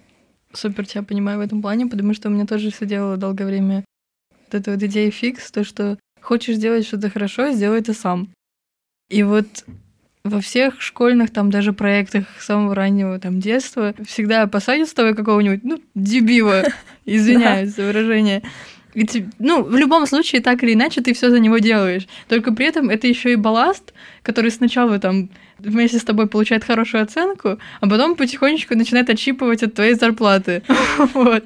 супер 0.53 0.85
тебя 0.85 1.01
понимаю 1.01 1.39
в 1.39 1.41
этом 1.41 1.61
плане, 1.61 1.87
потому 1.87 2.13
что 2.13 2.29
у 2.29 2.31
меня 2.31 2.45
тоже 2.45 2.71
все 2.71 2.85
делало 2.85 3.17
долгое 3.17 3.45
время 3.45 3.83
вот 4.31 4.61
эта 4.61 4.71
вот 4.71 4.81
идея 4.83 5.11
фикс, 5.11 5.51
то, 5.51 5.63
что 5.63 5.97
Хочешь 6.21 6.55
сделать 6.55 6.85
что-то 6.85 7.09
хорошо, 7.09 7.51
сделай 7.51 7.79
это 7.79 7.93
сам. 7.93 8.29
И 9.09 9.23
вот 9.23 9.65
во 10.23 10.41
всех 10.41 10.81
школьных, 10.81 11.31
там, 11.31 11.49
даже 11.49 11.73
проектах 11.73 12.25
самого 12.39 12.75
раннего 12.75 13.19
там 13.19 13.39
детства 13.39 13.93
всегда 14.05 14.47
посадят 14.47 14.89
с 14.89 14.93
тобой 14.93 15.15
какого-нибудь, 15.15 15.63
ну, 15.63 15.81
дебила, 15.95 16.63
извиняюсь 17.05 17.75
за 17.75 17.83
выражение. 17.83 18.43
Ну, 19.39 19.63
в 19.63 19.75
любом 19.75 20.05
случае, 20.07 20.41
так 20.41 20.63
или 20.63 20.73
иначе, 20.73 21.01
ты 21.01 21.13
все 21.13 21.29
за 21.29 21.39
него 21.39 21.59
делаешь. 21.59 22.07
Только 22.27 22.51
при 22.53 22.65
этом 22.65 22.89
это 22.89 23.07
еще 23.07 23.33
и 23.33 23.35
балласт, 23.35 23.93
который 24.23 24.51
сначала 24.51 24.99
там 24.99 25.29
вместе 25.59 25.99
с 25.99 26.03
тобой 26.03 26.27
получает 26.27 26.63
хорошую 26.63 27.03
оценку, 27.03 27.59
а 27.81 27.89
потом 27.89 28.15
потихонечку 28.15 28.75
начинает 28.75 29.09
отщипывать 29.09 29.63
от 29.63 29.73
твоей 29.73 29.93
зарплаты. 29.93 30.63
вот. 31.13 31.45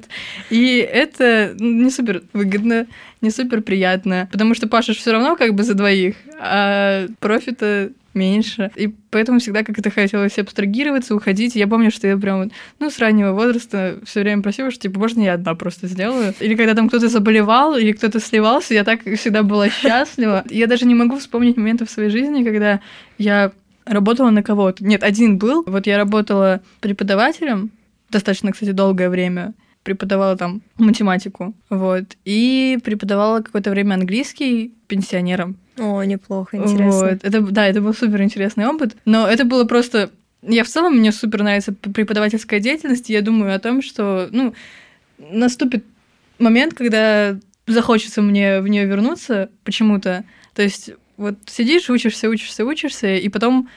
И 0.50 0.76
это 0.78 1.54
не 1.58 1.90
супер 1.90 2.22
выгодно, 2.32 2.86
не 3.20 3.30
супер 3.30 3.60
приятно, 3.62 4.28
потому 4.32 4.54
что 4.54 4.68
пашешь 4.68 4.98
все 4.98 5.12
равно 5.12 5.36
как 5.36 5.54
бы 5.54 5.62
за 5.62 5.74
двоих, 5.74 6.16
а 6.38 7.06
профита 7.20 7.90
меньше. 8.14 8.70
И 8.76 8.94
поэтому 9.10 9.38
всегда 9.38 9.62
как-то 9.62 9.90
хотелось 9.90 10.38
абстрагироваться, 10.38 11.14
уходить. 11.14 11.54
Я 11.56 11.66
помню, 11.66 11.90
что 11.90 12.06
я 12.06 12.16
прям, 12.16 12.50
ну, 12.78 12.90
с 12.90 12.98
раннего 12.98 13.32
возраста 13.32 13.98
все 14.04 14.20
время 14.20 14.42
просила, 14.42 14.70
что, 14.70 14.80
типа, 14.80 14.98
можно 14.98 15.20
я 15.20 15.34
одна 15.34 15.54
просто 15.54 15.86
сделаю? 15.86 16.34
Или 16.40 16.54
когда 16.54 16.74
там 16.74 16.88
кто-то 16.88 17.08
заболевал, 17.08 17.76
или 17.76 17.92
кто-то 17.92 18.20
сливался, 18.20 18.74
я 18.74 18.84
так 18.84 19.02
всегда 19.02 19.42
была 19.42 19.68
счастлива. 19.68 20.44
Я 20.50 20.66
даже 20.66 20.86
не 20.86 20.94
могу 20.94 21.18
вспомнить 21.18 21.56
моменты 21.56 21.84
в 21.84 21.90
своей 21.90 22.10
жизни, 22.10 22.44
когда 22.44 22.80
я 23.18 23.52
работала 23.84 24.30
на 24.30 24.42
кого-то. 24.42 24.84
Нет, 24.84 25.02
один 25.02 25.38
был. 25.38 25.64
Вот 25.66 25.86
я 25.86 25.96
работала 25.96 26.60
преподавателем 26.80 27.70
достаточно, 28.10 28.52
кстати, 28.52 28.70
долгое 28.70 29.10
время 29.10 29.54
преподавала 29.84 30.36
там 30.36 30.62
математику, 30.78 31.54
вот, 31.70 32.04
и 32.24 32.78
преподавала 32.82 33.40
какое-то 33.42 33.70
время 33.70 33.94
английский 33.94 34.74
пенсионерам. 34.88 35.56
О, 35.78 36.02
неплохо, 36.02 36.56
интересно. 36.56 37.10
Вот. 37.10 37.18
Это, 37.22 37.40
да, 37.40 37.66
это 37.66 37.80
был 37.80 37.94
супер 37.94 38.22
интересный 38.22 38.66
опыт, 38.66 38.96
но 39.04 39.28
это 39.28 39.44
было 39.44 39.64
просто... 39.64 40.10
Я 40.42 40.64
в 40.64 40.68
целом, 40.68 40.96
мне 40.98 41.12
супер 41.12 41.42
нравится 41.42 41.72
преподавательская 41.72 42.60
деятельность, 42.60 43.08
и 43.08 43.12
я 43.12 43.22
думаю 43.22 43.54
о 43.54 43.58
том, 43.58 43.80
что, 43.80 44.28
ну, 44.30 44.54
наступит 45.18 45.84
момент, 46.38 46.74
когда 46.74 47.38
захочется 47.66 48.20
мне 48.20 48.60
в 48.60 48.68
нее 48.68 48.84
вернуться 48.84 49.48
почему-то. 49.64 50.24
То 50.54 50.62
есть 50.62 50.90
вот 51.16 51.36
сидишь, 51.46 51.88
учишься, 51.88 52.28
учишься, 52.28 52.64
учишься, 52.64 53.14
и 53.14 53.28
потом 53.28 53.68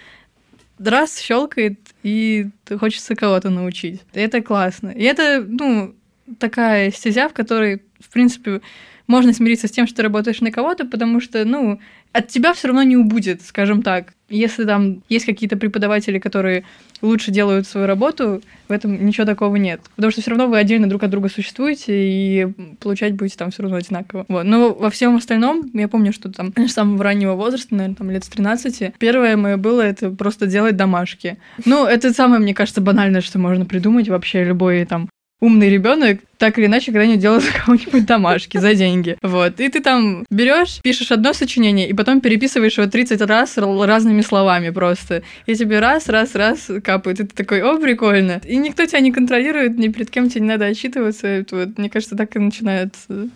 раз 0.79 1.19
щелкает, 1.19 1.79
и 2.03 2.47
хочется 2.79 3.15
кого-то 3.15 3.49
научить. 3.49 4.01
Это 4.13 4.41
классно. 4.41 4.89
И 4.89 5.03
это, 5.03 5.45
ну, 5.47 5.95
такая 6.39 6.91
стезя, 6.91 7.29
в 7.29 7.33
которой, 7.33 7.83
в 7.99 8.09
принципе, 8.09 8.61
можно 9.07 9.33
смириться 9.33 9.67
с 9.67 9.71
тем, 9.71 9.87
что 9.87 9.97
ты 9.97 10.03
работаешь 10.03 10.41
на 10.41 10.51
кого-то, 10.51 10.85
потому 10.85 11.19
что, 11.21 11.45
ну, 11.45 11.79
от 12.11 12.27
тебя 12.27 12.53
все 12.53 12.67
равно 12.67 12.83
не 12.83 12.97
убудет, 12.97 13.41
скажем 13.41 13.81
так. 13.81 14.13
Если 14.29 14.65
там 14.65 15.03
есть 15.09 15.25
какие-то 15.25 15.57
преподаватели, 15.57 16.19
которые 16.19 16.63
лучше 17.01 17.31
делают 17.31 17.67
свою 17.67 17.87
работу, 17.87 18.41
в 18.67 18.71
этом 18.71 19.05
ничего 19.05 19.25
такого 19.25 19.55
нет. 19.55 19.81
Потому 19.95 20.11
что 20.11 20.21
все 20.21 20.31
равно 20.31 20.47
вы 20.47 20.57
отдельно 20.57 20.89
друг 20.89 21.03
от 21.03 21.09
друга 21.09 21.29
существуете, 21.29 21.93
и 21.93 22.47
получать 22.79 23.13
будете 23.13 23.37
там 23.37 23.51
все 23.51 23.63
равно 23.63 23.77
одинаково. 23.77 24.25
Вот. 24.27 24.43
Но 24.43 24.73
во 24.73 24.89
всем 24.89 25.15
остальном, 25.15 25.69
я 25.73 25.87
помню, 25.87 26.11
что 26.11 26.31
там 26.31 26.53
с 26.55 26.73
самого 26.73 27.03
раннего 27.03 27.33
возраста, 27.33 27.75
наверное, 27.75 27.95
там 27.95 28.11
лет 28.11 28.23
с 28.23 28.29
13, 28.29 28.93
первое 28.97 29.37
мое 29.37 29.57
было 29.57 29.81
это 29.81 30.09
просто 30.09 30.47
делать 30.47 30.75
домашки. 30.75 31.37
Ну, 31.65 31.85
это 31.85 32.13
самое, 32.13 32.41
мне 32.41 32.53
кажется, 32.53 32.81
банальное, 32.81 33.21
что 33.21 33.39
можно 33.39 33.65
придумать 33.65 34.09
вообще 34.09 34.43
любой 34.43 34.85
там 34.85 35.09
умный 35.39 35.69
ребенок 35.69 36.19
так 36.37 36.57
или 36.57 36.65
иначе 36.67 36.91
когда-нибудь 36.91 37.19
делает 37.19 37.43
кого-нибудь 37.65 38.05
домашки 38.05 38.57
за 38.57 38.75
деньги. 38.75 39.17
Вот. 39.21 39.59
И 39.59 39.69
ты 39.69 39.81
там 39.81 40.25
берешь, 40.29 40.81
пишешь 40.81 41.11
одно 41.11 41.33
сочинение, 41.33 41.89
и 41.89 41.93
потом 41.93 42.21
переписываешь 42.21 42.77
его 42.77 42.87
30 42.87 43.21
раз 43.21 43.57
разными 43.57 44.21
словами 44.21 44.69
просто. 44.69 45.23
И 45.45 45.55
тебе 45.55 45.79
раз, 45.79 46.09
раз, 46.09 46.35
раз 46.35 46.69
капает. 46.83 47.19
И 47.19 47.23
ты 47.23 47.35
такой, 47.35 47.61
о, 47.61 47.77
прикольно. 47.77 48.41
И 48.45 48.57
никто 48.57 48.85
тебя 48.85 48.99
не 48.99 49.11
контролирует, 49.11 49.77
ни 49.77 49.87
перед 49.87 50.09
кем 50.09 50.29
тебе 50.29 50.41
не 50.41 50.47
надо 50.47 50.65
отчитываться. 50.65 51.45
Вот, 51.51 51.77
мне 51.77 51.89
кажется, 51.89 52.15
так 52.15 52.35
и 52.35 52.39
начинается 52.39 53.29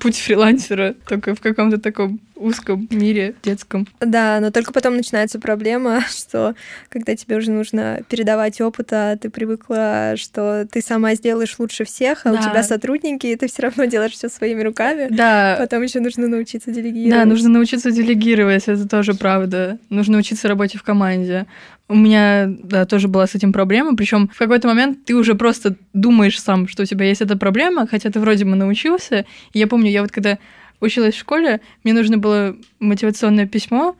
путь 0.00 0.18
фрилансера, 0.18 0.94
только 1.06 1.34
в 1.34 1.40
каком-то 1.40 1.78
таком 1.78 2.20
узком 2.38 2.88
мире 2.90 3.34
детском. 3.42 3.86
Да, 4.00 4.38
но 4.40 4.50
только 4.50 4.72
потом 4.72 4.96
начинается 4.96 5.38
проблема, 5.38 6.02
что 6.08 6.54
когда 6.88 7.14
тебе 7.16 7.36
уже 7.36 7.50
нужно 7.50 8.00
передавать 8.08 8.60
опыт, 8.60 8.92
а 8.92 9.16
ты 9.16 9.30
привыкла, 9.30 10.14
что 10.16 10.66
ты 10.70 10.80
сама 10.80 11.14
сделаешь 11.14 11.58
лучше 11.58 11.84
всех, 11.84 12.24
а 12.24 12.32
да. 12.32 12.38
у 12.38 12.42
тебя 12.42 12.62
сотрудники, 12.62 13.26
и 13.26 13.36
ты 13.36 13.48
все 13.48 13.62
равно 13.62 13.84
делаешь 13.84 14.12
все 14.12 14.28
своими 14.28 14.62
руками. 14.62 15.08
Да. 15.10 15.56
Потом 15.58 15.82
еще 15.82 16.00
нужно 16.00 16.28
научиться 16.28 16.70
делегировать. 16.70 17.18
Да, 17.18 17.24
нужно 17.24 17.48
научиться 17.50 17.90
делегировать, 17.90 18.64
это 18.66 18.88
тоже 18.88 19.14
правда. 19.14 19.78
Нужно 19.90 20.18
учиться 20.18 20.48
работе 20.48 20.78
в 20.78 20.82
команде. 20.82 21.46
У 21.90 21.94
меня, 21.94 22.46
да, 22.48 22.84
тоже 22.84 23.08
была 23.08 23.26
с 23.26 23.34
этим 23.34 23.52
проблема. 23.52 23.96
Причем 23.96 24.28
в 24.28 24.38
какой-то 24.38 24.68
момент 24.68 25.04
ты 25.06 25.14
уже 25.14 25.34
просто 25.34 25.76
думаешь 25.94 26.40
сам, 26.40 26.68
что 26.68 26.82
у 26.82 26.86
тебя 26.86 27.06
есть 27.06 27.22
эта 27.22 27.36
проблема, 27.36 27.86
хотя 27.86 28.10
ты 28.10 28.20
вроде 28.20 28.44
бы 28.44 28.54
научился. 28.54 29.24
И 29.52 29.58
я 29.58 29.66
помню, 29.66 29.90
я 29.90 30.02
вот 30.02 30.12
когда 30.12 30.38
училась 30.80 31.14
в 31.14 31.18
школе, 31.18 31.60
мне 31.84 31.92
нужно 31.92 32.18
было 32.18 32.56
мотивационное 32.78 33.46
письмо. 33.46 33.96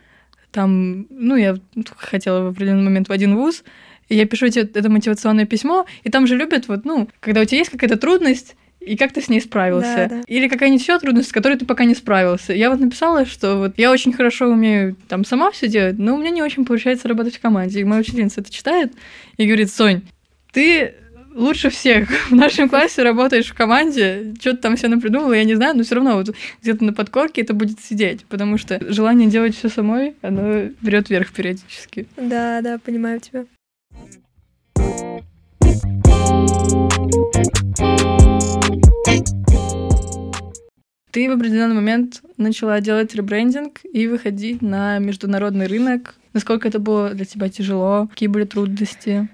Там, 0.51 1.07
ну, 1.11 1.37
я 1.37 1.57
хотела 1.97 2.45
в 2.45 2.47
определенный 2.49 2.85
момент 2.85 3.09
в 3.09 3.13
один 3.13 3.37
вуз, 3.37 3.65
и 4.09 4.15
я 4.17 4.27
пишу 4.27 4.49
тебе 4.49 4.63
это 4.63 4.89
мотивационное 4.89 5.45
письмо, 5.45 5.87
и 6.05 6.11
там 6.11 6.27
же 6.27 6.37
любят 6.37 6.69
вот, 6.69 6.85
ну, 6.85 7.09
когда 7.21 7.43
у 7.43 7.45
тебя 7.45 7.59
есть 7.59 7.71
какая-то 7.71 7.97
трудность, 7.99 8.57
и 8.81 8.97
как 8.97 9.13
ты 9.13 9.21
с 9.21 9.29
ней 9.29 9.41
справился. 9.41 10.07
Да, 10.09 10.17
да. 10.17 10.23
Или 10.27 10.49
какая-нибудь 10.49 10.81
еще 10.81 10.99
трудность, 10.99 11.29
с 11.29 11.33
которой 11.33 11.59
ты 11.59 11.67
пока 11.67 11.85
не 11.85 11.95
справился. 11.95 12.53
Я 12.53 12.71
вот 12.71 12.81
написала, 12.81 13.27
что 13.27 13.57
вот 13.57 13.75
я 13.77 13.91
очень 13.91 14.13
хорошо 14.13 14.47
умею 14.47 14.97
там 15.09 15.25
сама 15.25 15.51
все 15.51 15.69
делать, 15.69 15.99
но 15.99 16.15
у 16.15 16.19
меня 16.19 16.31
не 16.31 16.43
очень 16.43 16.65
получается 16.65 17.09
работать 17.09 17.37
в 17.37 17.41
команде. 17.41 17.81
И 17.81 17.85
моя 17.85 18.01
учительница 18.01 18.41
это 18.41 18.53
читает 18.53 18.93
и 19.37 19.47
говорит, 19.47 19.71
Сонь, 19.71 20.03
ты 20.53 20.95
лучше 21.39 21.71
всех 21.71 22.09
в 22.31 22.35
нашем 22.35 22.69
классе 22.69 23.03
работаешь 23.03 23.47
в 23.47 23.55
команде, 23.55 24.35
что 24.41 24.53
ты 24.53 24.59
там 24.59 24.77
все 24.77 24.89
напридумала, 24.89 25.33
я 25.33 25.45
не 25.45 25.55
знаю, 25.55 25.77
но 25.77 25.85
все 25.85 25.95
равно 25.95 26.17
вот 26.17 26.35
где-то 26.63 26.85
на 26.85 26.93
подкорке 26.93 27.43
это 27.43 27.55
будет 27.55 27.81
сидеть, 27.81 28.27
потому 28.27 28.59
что 28.59 28.81
желание 28.93 29.29
делать 29.29 29.57
все 29.57 29.69
самой, 29.69 30.17
оно 30.23 30.71
берет 30.83 31.09
вверх 31.09 31.33
периодически. 31.33 32.07
Да, 32.17 32.61
да, 32.61 32.79
понимаю 32.79 33.21
тебя. 33.21 33.47
Ты 41.11 41.29
в 41.29 41.33
определенный 41.33 41.75
момент 41.75 42.23
начала 42.37 42.81
делать 42.81 43.15
ребрендинг 43.15 43.81
и 43.93 44.07
выходить 44.07 44.61
на 44.61 44.99
международный 44.99 45.67
рынок. 45.67 46.15
Насколько 46.35 46.69
это 46.69 46.79
было 46.79 47.11
для 47.11 47.25
тебя 47.25 47.49
тяжело? 47.49 48.07
Какие 48.09 48.29
были 48.29 48.45
трудности? 48.45 49.29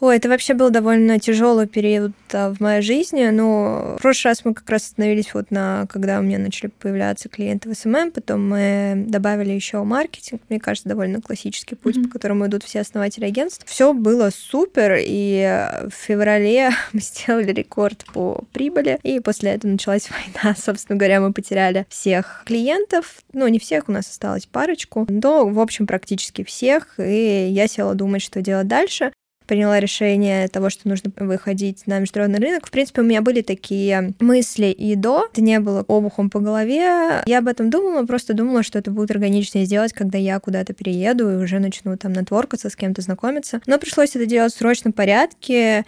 Ой, 0.00 0.16
это 0.16 0.28
вообще 0.28 0.54
был 0.54 0.70
довольно 0.70 1.20
тяжелый 1.20 1.68
период 1.68 2.12
а, 2.32 2.52
в 2.52 2.60
моей 2.60 2.82
жизни. 2.82 3.24
Ну, 3.28 3.94
в 3.96 4.02
прошлый 4.02 4.32
раз 4.32 4.44
мы 4.44 4.52
как 4.52 4.68
раз 4.68 4.82
остановились 4.82 5.32
вот 5.34 5.52
на, 5.52 5.86
когда 5.88 6.18
у 6.18 6.22
меня 6.22 6.38
начали 6.38 6.68
появляться 6.68 7.28
клиенты 7.28 7.70
в 7.70 7.74
СММ, 7.74 8.10
потом 8.10 8.48
мы 8.48 9.04
добавили 9.06 9.52
еще 9.52 9.82
маркетинг. 9.84 10.42
Мне 10.48 10.58
кажется, 10.58 10.88
довольно 10.88 11.20
классический 11.20 11.76
путь, 11.76 11.96
mm-hmm. 11.96 12.04
по 12.04 12.10
которому 12.10 12.46
идут 12.46 12.64
все 12.64 12.80
основатели 12.80 13.24
агентств. 13.24 13.64
Все 13.66 13.94
было 13.94 14.30
супер, 14.30 14.96
и 14.98 15.60
в 15.88 15.94
феврале 15.94 16.70
мы 16.92 17.00
сделали 17.00 17.52
рекорд 17.52 18.04
по 18.12 18.42
прибыли, 18.52 18.98
и 19.04 19.20
после 19.20 19.52
этого 19.52 19.70
началась 19.70 20.08
война. 20.34 20.56
Собственно 20.56 20.98
говоря, 20.98 21.20
мы 21.20 21.32
потеряли 21.32 21.86
всех 21.88 22.42
клиентов. 22.46 23.20
Ну, 23.32 23.46
не 23.46 23.60
всех, 23.60 23.88
у 23.88 23.92
нас 23.92 24.10
осталось 24.10 24.46
парочку, 24.46 25.06
но, 25.08 25.46
в 25.46 25.60
общем, 25.60 25.86
практически 25.86 26.42
всех, 26.42 26.98
и 26.98 27.46
я 27.48 27.68
села 27.68 27.94
думать, 27.94 28.22
что 28.22 28.42
делать 28.42 28.66
дальше 28.66 29.12
приняла 29.46 29.80
решение 29.80 30.48
того, 30.48 30.70
что 30.70 30.88
нужно 30.88 31.12
выходить 31.16 31.86
на 31.86 31.98
международный 31.98 32.38
рынок. 32.38 32.66
В 32.66 32.70
принципе, 32.70 33.02
у 33.02 33.04
меня 33.04 33.22
были 33.22 33.42
такие 33.42 34.14
мысли 34.20 34.66
и 34.66 34.94
до. 34.94 35.26
Это 35.30 35.42
не 35.42 35.60
было 35.60 35.84
обухом 35.86 36.30
по 36.30 36.40
голове. 36.40 37.22
Я 37.26 37.38
об 37.38 37.48
этом 37.48 37.70
думала, 37.70 38.04
просто 38.06 38.34
думала, 38.34 38.62
что 38.62 38.78
это 38.78 38.90
будет 38.90 39.10
органичнее 39.10 39.66
сделать, 39.66 39.92
когда 39.92 40.18
я 40.18 40.38
куда-то 40.40 40.72
перееду 40.72 41.30
и 41.30 41.36
уже 41.36 41.58
начну 41.58 41.96
там 41.96 42.12
натворкаться, 42.12 42.70
с 42.70 42.76
кем-то 42.76 43.02
знакомиться. 43.02 43.60
Но 43.66 43.78
пришлось 43.78 44.16
это 44.16 44.26
делать 44.26 44.54
в 44.54 44.58
срочном 44.58 44.92
порядке 44.92 45.84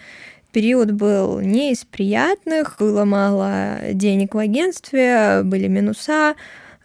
период 0.57 0.91
был 0.91 1.39
не 1.39 1.71
из 1.71 1.85
приятных, 1.85 2.77
было 2.79 3.05
мало 3.05 3.77
денег 3.93 4.33
в 4.33 4.39
агентстве, 4.39 5.41
были 5.43 5.67
минуса, 5.67 6.33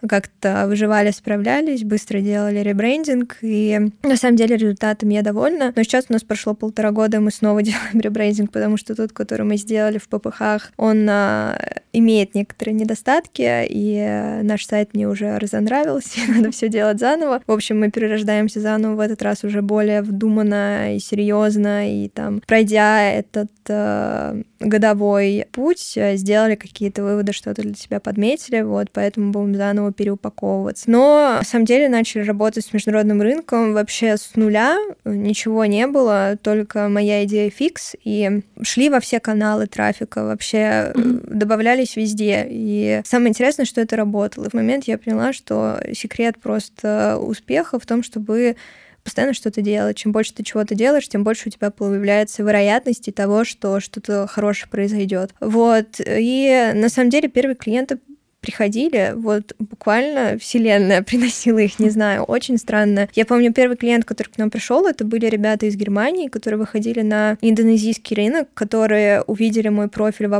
как-то 0.07 0.65
выживали, 0.67 1.11
справлялись, 1.11 1.83
быстро 1.83 2.19
делали 2.19 2.59
ребрендинг, 2.59 3.37
и 3.41 3.79
на 4.03 4.17
самом 4.17 4.35
деле 4.35 4.57
результатом 4.57 5.09
я 5.09 5.21
довольна. 5.21 5.73
Но 5.75 5.83
сейчас 5.83 6.05
у 6.09 6.13
нас 6.13 6.23
прошло 6.23 6.53
полтора 6.53 6.91
года, 6.91 7.19
мы 7.19 7.31
снова 7.31 7.61
делаем 7.63 7.99
ребрендинг, 7.99 8.51
потому 8.51 8.77
что 8.77 8.95
тот, 8.95 9.11
который 9.11 9.45
мы 9.45 9.57
сделали 9.57 9.97
в 9.97 10.07
ППХ, 10.07 10.71
он 10.77 11.07
а, 11.09 11.57
имеет 11.93 12.35
некоторые 12.35 12.73
недостатки, 12.73 13.65
и 13.69 14.41
наш 14.43 14.65
сайт 14.65 14.93
мне 14.93 15.07
уже 15.07 15.37
разонравился, 15.37 16.19
надо 16.27 16.51
все 16.51 16.67
делать 16.67 16.99
заново. 16.99 17.41
В 17.45 17.51
общем, 17.51 17.79
мы 17.79 17.91
перерождаемся 17.91 18.59
заново 18.59 18.95
в 18.95 18.99
этот 18.99 19.21
раз 19.21 19.43
уже 19.43 19.61
более 19.61 20.01
вдуманно 20.01 20.95
и 20.95 20.99
серьезно, 20.99 21.89
и 21.89 22.09
там, 22.09 22.41
пройдя 22.45 23.11
этот 23.11 23.51
э, 23.69 24.43
годовой 24.59 25.45
путь, 25.51 25.97
сделали 26.13 26.55
какие-то 26.55 27.03
выводы, 27.03 27.31
что-то 27.31 27.61
для 27.61 27.75
себя 27.75 27.99
подметили, 27.99 28.61
вот, 28.61 28.89
поэтому 28.91 29.31
будем 29.31 29.55
заново 29.55 29.92
переупаковываться. 29.93 30.89
Но 30.89 31.37
на 31.37 31.43
самом 31.43 31.65
деле 31.65 31.87
начали 31.87 32.23
работать 32.23 32.65
с 32.65 32.73
международным 32.73 33.21
рынком 33.21 33.73
вообще 33.73 34.17
с 34.17 34.31
нуля, 34.35 34.77
ничего 35.05 35.65
не 35.65 35.87
было, 35.87 36.37
только 36.41 36.89
моя 36.89 37.23
идея 37.23 37.49
фикс, 37.49 37.95
и 38.03 38.41
шли 38.61 38.89
во 38.89 38.99
все 38.99 39.19
каналы 39.19 39.67
трафика, 39.67 40.25
вообще 40.25 40.91
mm-hmm. 40.93 41.33
добавлялись 41.33 41.95
везде. 41.95 42.45
И 42.49 43.01
самое 43.05 43.29
интересное, 43.29 43.65
что 43.65 43.81
это 43.81 43.95
работало. 43.95 44.45
И 44.45 44.49
в 44.49 44.53
момент 44.53 44.85
я 44.85 44.97
поняла, 44.97 45.33
что 45.33 45.79
секрет 45.93 46.37
просто 46.41 47.17
успеха 47.19 47.79
в 47.79 47.85
том, 47.85 48.03
чтобы 48.03 48.55
постоянно 49.03 49.33
что-то 49.33 49.61
делать. 49.61 49.97
Чем 49.97 50.11
больше 50.11 50.33
ты 50.33 50.43
чего-то 50.43 50.75
делаешь, 50.75 51.07
тем 51.07 51.23
больше 51.23 51.49
у 51.49 51.51
тебя 51.51 51.69
появляется 51.69 52.43
вероятности 52.43 53.11
того, 53.11 53.43
что 53.43 53.79
что-то 53.79 54.27
хорошее 54.27 54.69
произойдет. 54.69 55.33
Вот. 55.39 55.99
И 55.99 56.71
на 56.73 56.89
самом 56.89 57.09
деле 57.09 57.27
первые 57.27 57.55
клиенты 57.55 57.99
приходили, 58.43 59.13
вот 59.15 59.55
буквально 59.57 60.37
вселенная 60.37 61.01
приносила 61.09 61.57
их, 61.57 61.79
не 61.79 61.89
знаю, 61.89 62.23
очень 62.23 62.57
странно. 62.57 63.09
Я 63.15 63.25
помню, 63.25 63.51
первый 63.51 63.77
клиент, 63.77 64.05
который 64.05 64.27
к 64.27 64.37
нам 64.37 64.51
пришел, 64.51 64.85
это 64.85 65.05
были 65.05 65.25
ребята 65.25 65.65
из 65.65 65.75
Германии, 65.75 66.27
которые 66.27 66.59
выходили 66.59 67.01
на 67.01 67.37
индонезийский 67.41 68.15
рынок, 68.15 68.49
которые 68.53 69.21
увидели 69.23 69.69
мой 69.69 69.87
профиль 69.87 70.27
в 70.27 70.33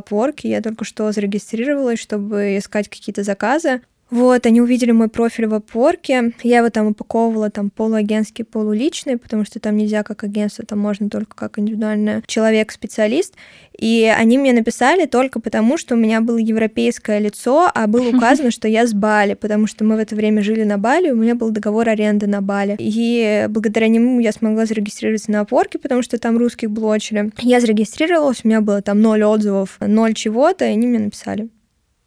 и 0.43 0.49
я 0.49 0.61
только 0.61 0.85
что 0.85 1.11
зарегистрировалась, 1.11 1.99
чтобы 1.99 2.57
искать 2.57 2.89
какие-то 2.89 3.23
заказы. 3.23 3.81
Вот, 4.13 4.45
они 4.45 4.61
увидели 4.61 4.91
мой 4.91 5.07
профиль 5.07 5.47
в 5.47 5.55
опорке. 5.55 6.33
Я 6.43 6.59
его 6.59 6.69
там 6.69 6.85
упаковывала 6.85 7.49
там 7.49 7.71
полуагентский, 7.71 8.45
полуличный, 8.45 9.17
потому 9.17 9.43
что 9.43 9.59
там 9.59 9.75
нельзя 9.75 10.03
как 10.03 10.23
агентство, 10.23 10.63
там 10.63 10.77
можно 10.77 11.09
только 11.09 11.35
как 11.35 11.57
индивидуальный 11.57 12.21
человек-специалист. 12.27 13.33
И 13.75 14.13
они 14.15 14.37
мне 14.37 14.53
написали 14.53 15.07
только 15.07 15.39
потому, 15.41 15.79
что 15.79 15.95
у 15.95 15.97
меня 15.97 16.21
было 16.21 16.37
европейское 16.37 17.17
лицо, 17.17 17.71
а 17.73 17.87
было 17.87 18.09
указано, 18.15 18.51
что 18.51 18.67
я 18.67 18.85
с 18.85 18.93
Бали, 18.93 19.33
потому 19.33 19.65
что 19.65 19.83
мы 19.83 19.95
в 19.95 19.99
это 19.99 20.15
время 20.15 20.43
жили 20.43 20.63
на 20.63 20.77
Бали, 20.77 21.09
у 21.09 21.15
меня 21.15 21.33
был 21.33 21.49
договор 21.49 21.89
аренды 21.89 22.27
на 22.27 22.43
Бали. 22.43 22.75
И 22.77 23.47
благодаря 23.49 23.87
нему 23.87 24.19
я 24.19 24.31
смогла 24.31 24.67
зарегистрироваться 24.67 25.31
на 25.31 25.39
опорке, 25.39 25.79
потому 25.79 26.03
что 26.03 26.19
там 26.19 26.37
русских 26.37 26.69
блочили. 26.69 27.31
Я 27.39 27.59
зарегистрировалась, 27.59 28.41
у 28.43 28.47
меня 28.47 28.61
было 28.61 28.83
там 28.83 29.01
ноль 29.01 29.23
отзывов, 29.23 29.77
ноль 29.79 30.13
чего-то, 30.13 30.65
и 30.65 30.67
они 30.67 30.85
мне 30.85 30.99
написали. 30.99 31.49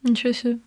Ничего 0.05 0.33
себе. 0.33 0.59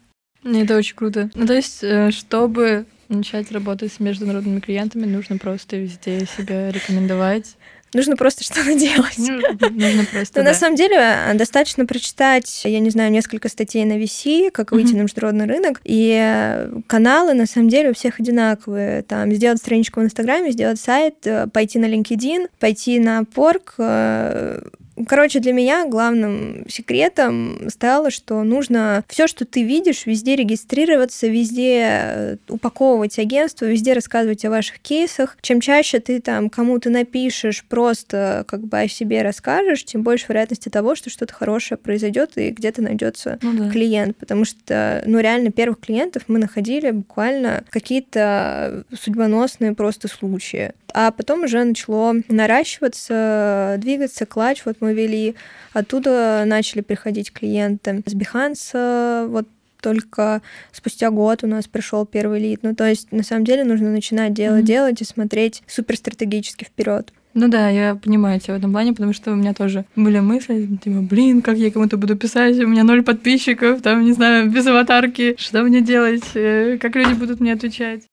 Это 0.43 0.77
очень 0.77 0.95
круто. 0.95 1.29
Ну, 1.35 1.45
то 1.45 1.53
есть, 1.53 1.83
э, 1.83 2.11
чтобы 2.11 2.85
начать 3.09 3.51
работать 3.51 3.91
с 3.91 3.99
международными 3.99 4.59
клиентами, 4.59 5.05
нужно 5.05 5.37
просто 5.37 5.77
везде 5.77 6.25
себя 6.37 6.71
рекомендовать. 6.71 7.55
Нужно 7.93 8.15
просто 8.15 8.43
что-то 8.43 8.75
делать. 8.77 9.17
Ну, 9.17 9.41
нужно 9.71 10.05
просто, 10.05 10.39
Но 10.39 10.45
да. 10.45 10.51
на 10.51 10.53
самом 10.53 10.75
деле 10.75 10.95
э, 10.97 11.33
достаточно 11.33 11.85
прочитать, 11.85 12.61
я 12.63 12.79
не 12.79 12.91
знаю, 12.91 13.11
несколько 13.11 13.49
статей 13.49 13.83
на 13.83 13.97
VC, 13.97 14.51
как 14.51 14.71
выйти 14.71 14.93
на 14.93 15.01
международный 15.01 15.47
рынок. 15.47 15.81
И 15.83 16.15
э, 16.15 16.81
каналы 16.87 17.33
на 17.33 17.47
самом 17.47 17.69
деле 17.69 17.89
у 17.89 17.93
всех 17.93 18.19
одинаковые. 18.19 19.01
Там 19.01 19.31
сделать 19.33 19.57
страничку 19.57 20.01
в 20.01 20.03
Инстаграме, 20.03 20.51
сделать 20.51 20.79
сайт, 20.79 21.25
пойти 21.51 21.79
на 21.79 21.85
LinkedIn, 21.85 22.49
пойти 22.59 22.99
на 22.99 23.21
Pork, 23.21 24.63
Короче, 25.07 25.39
для 25.39 25.53
меня 25.53 25.85
главным 25.87 26.65
секретом 26.67 27.69
стало, 27.69 28.11
что 28.11 28.43
нужно 28.43 29.03
все, 29.07 29.27
что 29.27 29.45
ты 29.45 29.63
видишь, 29.63 30.05
везде 30.05 30.35
регистрироваться, 30.35 31.27
везде 31.27 31.83
э, 31.83 32.37
упаковывать 32.49 33.17
агентство, 33.19 33.65
везде 33.65 33.93
рассказывать 33.93 34.43
о 34.45 34.49
ваших 34.49 34.79
кейсах. 34.79 35.37
Чем 35.41 35.61
чаще 35.61 35.99
ты 35.99 36.19
там 36.21 36.49
кому-то 36.49 36.89
напишешь, 36.89 37.63
просто 37.67 38.45
как 38.47 38.61
бы 38.61 38.79
о 38.79 38.87
себе 38.87 39.21
расскажешь, 39.21 39.85
тем 39.85 40.03
больше 40.03 40.25
вероятности 40.29 40.69
того, 40.69 40.95
что 40.95 41.09
что-то 41.09 41.33
хорошее 41.33 41.77
произойдет 41.77 42.31
и 42.35 42.49
где-то 42.49 42.81
найдется 42.81 43.39
ну, 43.41 43.53
да. 43.53 43.69
клиент. 43.69 44.17
Потому 44.17 44.45
что, 44.45 45.03
ну, 45.05 45.19
реально, 45.19 45.51
первых 45.51 45.79
клиентов 45.79 46.23
мы 46.27 46.39
находили 46.39 46.91
буквально 46.91 47.63
какие-то 47.69 48.83
судьбоносные 48.93 49.73
просто 49.73 50.07
случаи. 50.07 50.73
А 50.93 51.11
потом 51.11 51.43
уже 51.43 51.63
начало 51.63 52.15
наращиваться, 52.27 53.75
двигаться, 53.77 54.25
клатч. 54.25 54.63
Вот 54.65 54.77
мы 54.79 54.88
вели, 54.93 55.35
оттуда 55.73 56.43
начали 56.45 56.81
приходить 56.81 57.31
клиенты. 57.31 58.03
С 58.05 58.13
Behance 58.13 59.27
вот 59.27 59.47
только 59.81 60.41
спустя 60.71 61.09
год 61.09 61.43
у 61.43 61.47
нас 61.47 61.67
пришел 61.67 62.05
первый 62.05 62.39
лид. 62.39 62.59
Ну, 62.63 62.75
то 62.75 62.87
есть, 62.87 63.11
на 63.11 63.23
самом 63.23 63.45
деле, 63.45 63.63
нужно 63.63 63.89
начинать 63.89 64.33
делать, 64.33 64.63
mm-hmm. 64.63 64.67
делать 64.67 65.01
и 65.01 65.05
смотреть 65.05 65.63
супер 65.67 65.95
стратегически 65.95 66.65
вперед. 66.65 67.13
Ну 67.35 67.47
да, 67.47 67.69
я 67.69 67.95
понимаю 67.95 68.39
тебя 68.39 68.55
в 68.55 68.57
этом 68.57 68.71
плане, 68.71 68.91
потому 68.93 69.13
что 69.13 69.31
у 69.31 69.35
меня 69.35 69.53
тоже 69.53 69.85
были 69.95 70.19
мысли, 70.19 70.67
типа, 70.83 71.01
блин, 71.01 71.41
как 71.41 71.57
я 71.57 71.71
кому-то 71.71 71.95
буду 71.95 72.15
писать, 72.15 72.57
у 72.57 72.67
меня 72.67 72.83
ноль 72.83 73.03
подписчиков, 73.03 73.81
там, 73.81 74.03
не 74.03 74.13
знаю, 74.13 74.49
без 74.49 74.65
аватарки, 74.65 75.35
что 75.37 75.61
мне 75.63 75.81
делать, 75.81 76.23
э, 76.33 76.79
как 76.81 76.95
люди 76.95 77.13
будут 77.13 77.39
мне 77.39 77.53
отвечать. 77.53 78.03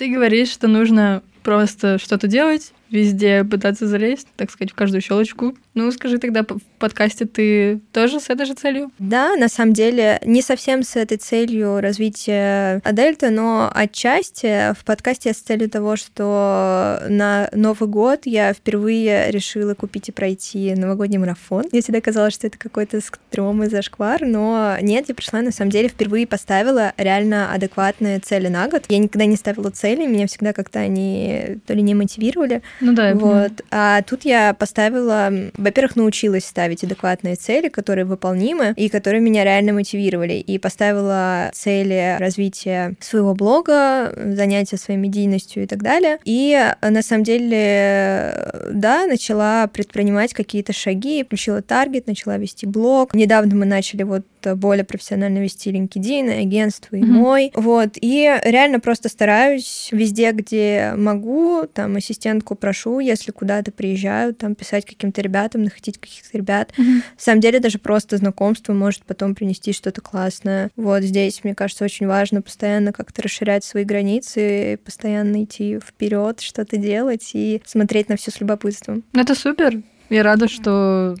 Ты 0.00 0.08
говоришь, 0.08 0.48
что 0.48 0.66
нужно 0.66 1.22
просто 1.42 1.98
что-то 1.98 2.26
делать, 2.26 2.72
везде 2.90 3.44
пытаться 3.44 3.86
залезть, 3.86 4.28
так 4.36 4.50
сказать, 4.50 4.72
в 4.72 4.74
каждую 4.74 5.00
щелочку. 5.00 5.56
Ну, 5.74 5.90
скажи 5.92 6.18
тогда, 6.18 6.42
в 6.42 6.60
подкасте 6.78 7.24
ты 7.24 7.80
тоже 7.92 8.20
с 8.20 8.28
этой 8.28 8.46
же 8.46 8.54
целью? 8.54 8.90
Да, 8.98 9.36
на 9.36 9.48
самом 9.48 9.72
деле, 9.72 10.20
не 10.24 10.42
совсем 10.42 10.82
с 10.82 10.96
этой 10.96 11.16
целью 11.16 11.80
развития 11.80 12.80
Адельта, 12.84 13.30
но 13.30 13.70
отчасти 13.72 14.74
в 14.74 14.84
подкасте 14.84 15.30
я 15.30 15.34
с 15.34 15.38
целью 15.38 15.70
того, 15.70 15.96
что 15.96 17.02
на 17.08 17.48
Новый 17.52 17.88
год 17.88 18.22
я 18.24 18.52
впервые 18.52 19.30
решила 19.30 19.74
купить 19.74 20.08
и 20.08 20.12
пройти 20.12 20.74
новогодний 20.74 21.18
марафон. 21.18 21.66
Мне 21.70 21.82
всегда 21.82 22.00
казалось, 22.00 22.34
что 22.34 22.46
это 22.46 22.58
какой-то 22.58 23.00
стрём 23.00 23.62
и 23.62 23.68
зашквар, 23.68 24.26
но 24.26 24.76
нет, 24.80 25.08
я 25.08 25.14
пришла, 25.14 25.40
на 25.42 25.52
самом 25.52 25.70
деле, 25.70 25.88
впервые 25.88 26.26
поставила 26.26 26.92
реально 26.96 27.52
адекватные 27.52 28.18
цели 28.18 28.48
на 28.48 28.68
год. 28.68 28.84
Я 28.88 28.98
никогда 28.98 29.26
не 29.26 29.36
ставила 29.36 29.70
цели, 29.70 30.06
меня 30.06 30.26
всегда 30.26 30.52
как-то 30.52 30.80
они 30.80 31.58
то 31.66 31.74
ли 31.74 31.82
не 31.82 31.94
мотивировали, 31.94 32.62
ну 32.80 32.92
да, 32.92 33.08
я 33.08 33.14
вот. 33.14 33.22
Понимаю. 33.22 33.50
А 33.70 34.02
тут 34.02 34.24
я 34.24 34.54
поставила, 34.54 35.30
во-первых, 35.56 35.96
научилась 35.96 36.44
ставить 36.44 36.84
адекватные 36.84 37.36
цели, 37.36 37.68
которые 37.68 38.04
выполнимы 38.04 38.74
и 38.76 38.88
которые 38.88 39.20
меня 39.20 39.44
реально 39.44 39.72
мотивировали. 39.72 40.34
И 40.34 40.58
поставила 40.58 41.50
цели 41.52 42.16
развития 42.18 42.94
своего 43.00 43.34
блога, 43.34 44.12
занятия 44.16 44.76
своей 44.76 44.98
медийностью 44.98 45.64
и 45.64 45.66
так 45.66 45.82
далее. 45.82 46.18
И 46.24 46.58
на 46.82 47.02
самом 47.02 47.24
деле, 47.24 48.52
да, 48.72 49.06
начала 49.06 49.66
предпринимать 49.66 50.34
какие-то 50.34 50.72
шаги, 50.72 51.24
включила 51.24 51.62
таргет, 51.62 52.06
начала 52.06 52.36
вести 52.36 52.66
блог. 52.66 53.14
Недавно 53.14 53.54
мы 53.56 53.66
начали 53.66 54.02
вот 54.02 54.24
более 54.54 54.84
профессионально 54.84 55.38
вести 55.38 55.70
LinkedIn, 55.70 56.40
агентство 56.40 56.96
и 56.96 57.00
mm-hmm. 57.00 57.06
мой. 57.06 57.52
Вот. 57.54 57.90
И 58.00 58.40
реально 58.44 58.80
просто 58.80 59.08
стараюсь 59.08 59.88
везде, 59.92 60.32
где 60.32 60.94
могу, 60.96 61.66
там 61.66 61.96
ассистентку 61.96 62.54
прошу, 62.70 63.00
если 63.00 63.32
куда-то 63.32 63.72
приезжаю, 63.72 64.32
там 64.32 64.54
писать 64.54 64.86
каким-то 64.86 65.20
ребятам, 65.22 65.64
находить 65.64 65.98
каких-то 65.98 66.38
ребят. 66.38 66.70
Mm-hmm. 66.78 66.94
На 66.94 67.02
самом 67.16 67.40
деле 67.40 67.58
даже 67.58 67.80
просто 67.80 68.16
знакомство 68.16 68.72
может 68.72 69.02
потом 69.02 69.34
принести 69.34 69.72
что-то 69.72 70.00
классное. 70.00 70.70
Вот 70.76 71.02
здесь, 71.02 71.42
мне 71.42 71.56
кажется, 71.56 71.84
очень 71.84 72.06
важно 72.06 72.42
постоянно 72.42 72.92
как-то 72.92 73.22
расширять 73.22 73.64
свои 73.64 73.82
границы, 73.82 74.78
постоянно 74.84 75.42
идти 75.42 75.80
вперед, 75.80 76.40
что-то 76.40 76.76
делать 76.76 77.30
и 77.32 77.60
смотреть 77.66 78.08
на 78.08 78.16
все 78.16 78.30
с 78.30 78.38
любопытством. 78.38 79.02
Это 79.14 79.34
супер. 79.34 79.82
Я 80.08 80.22
рада, 80.22 80.46
что 80.46 81.16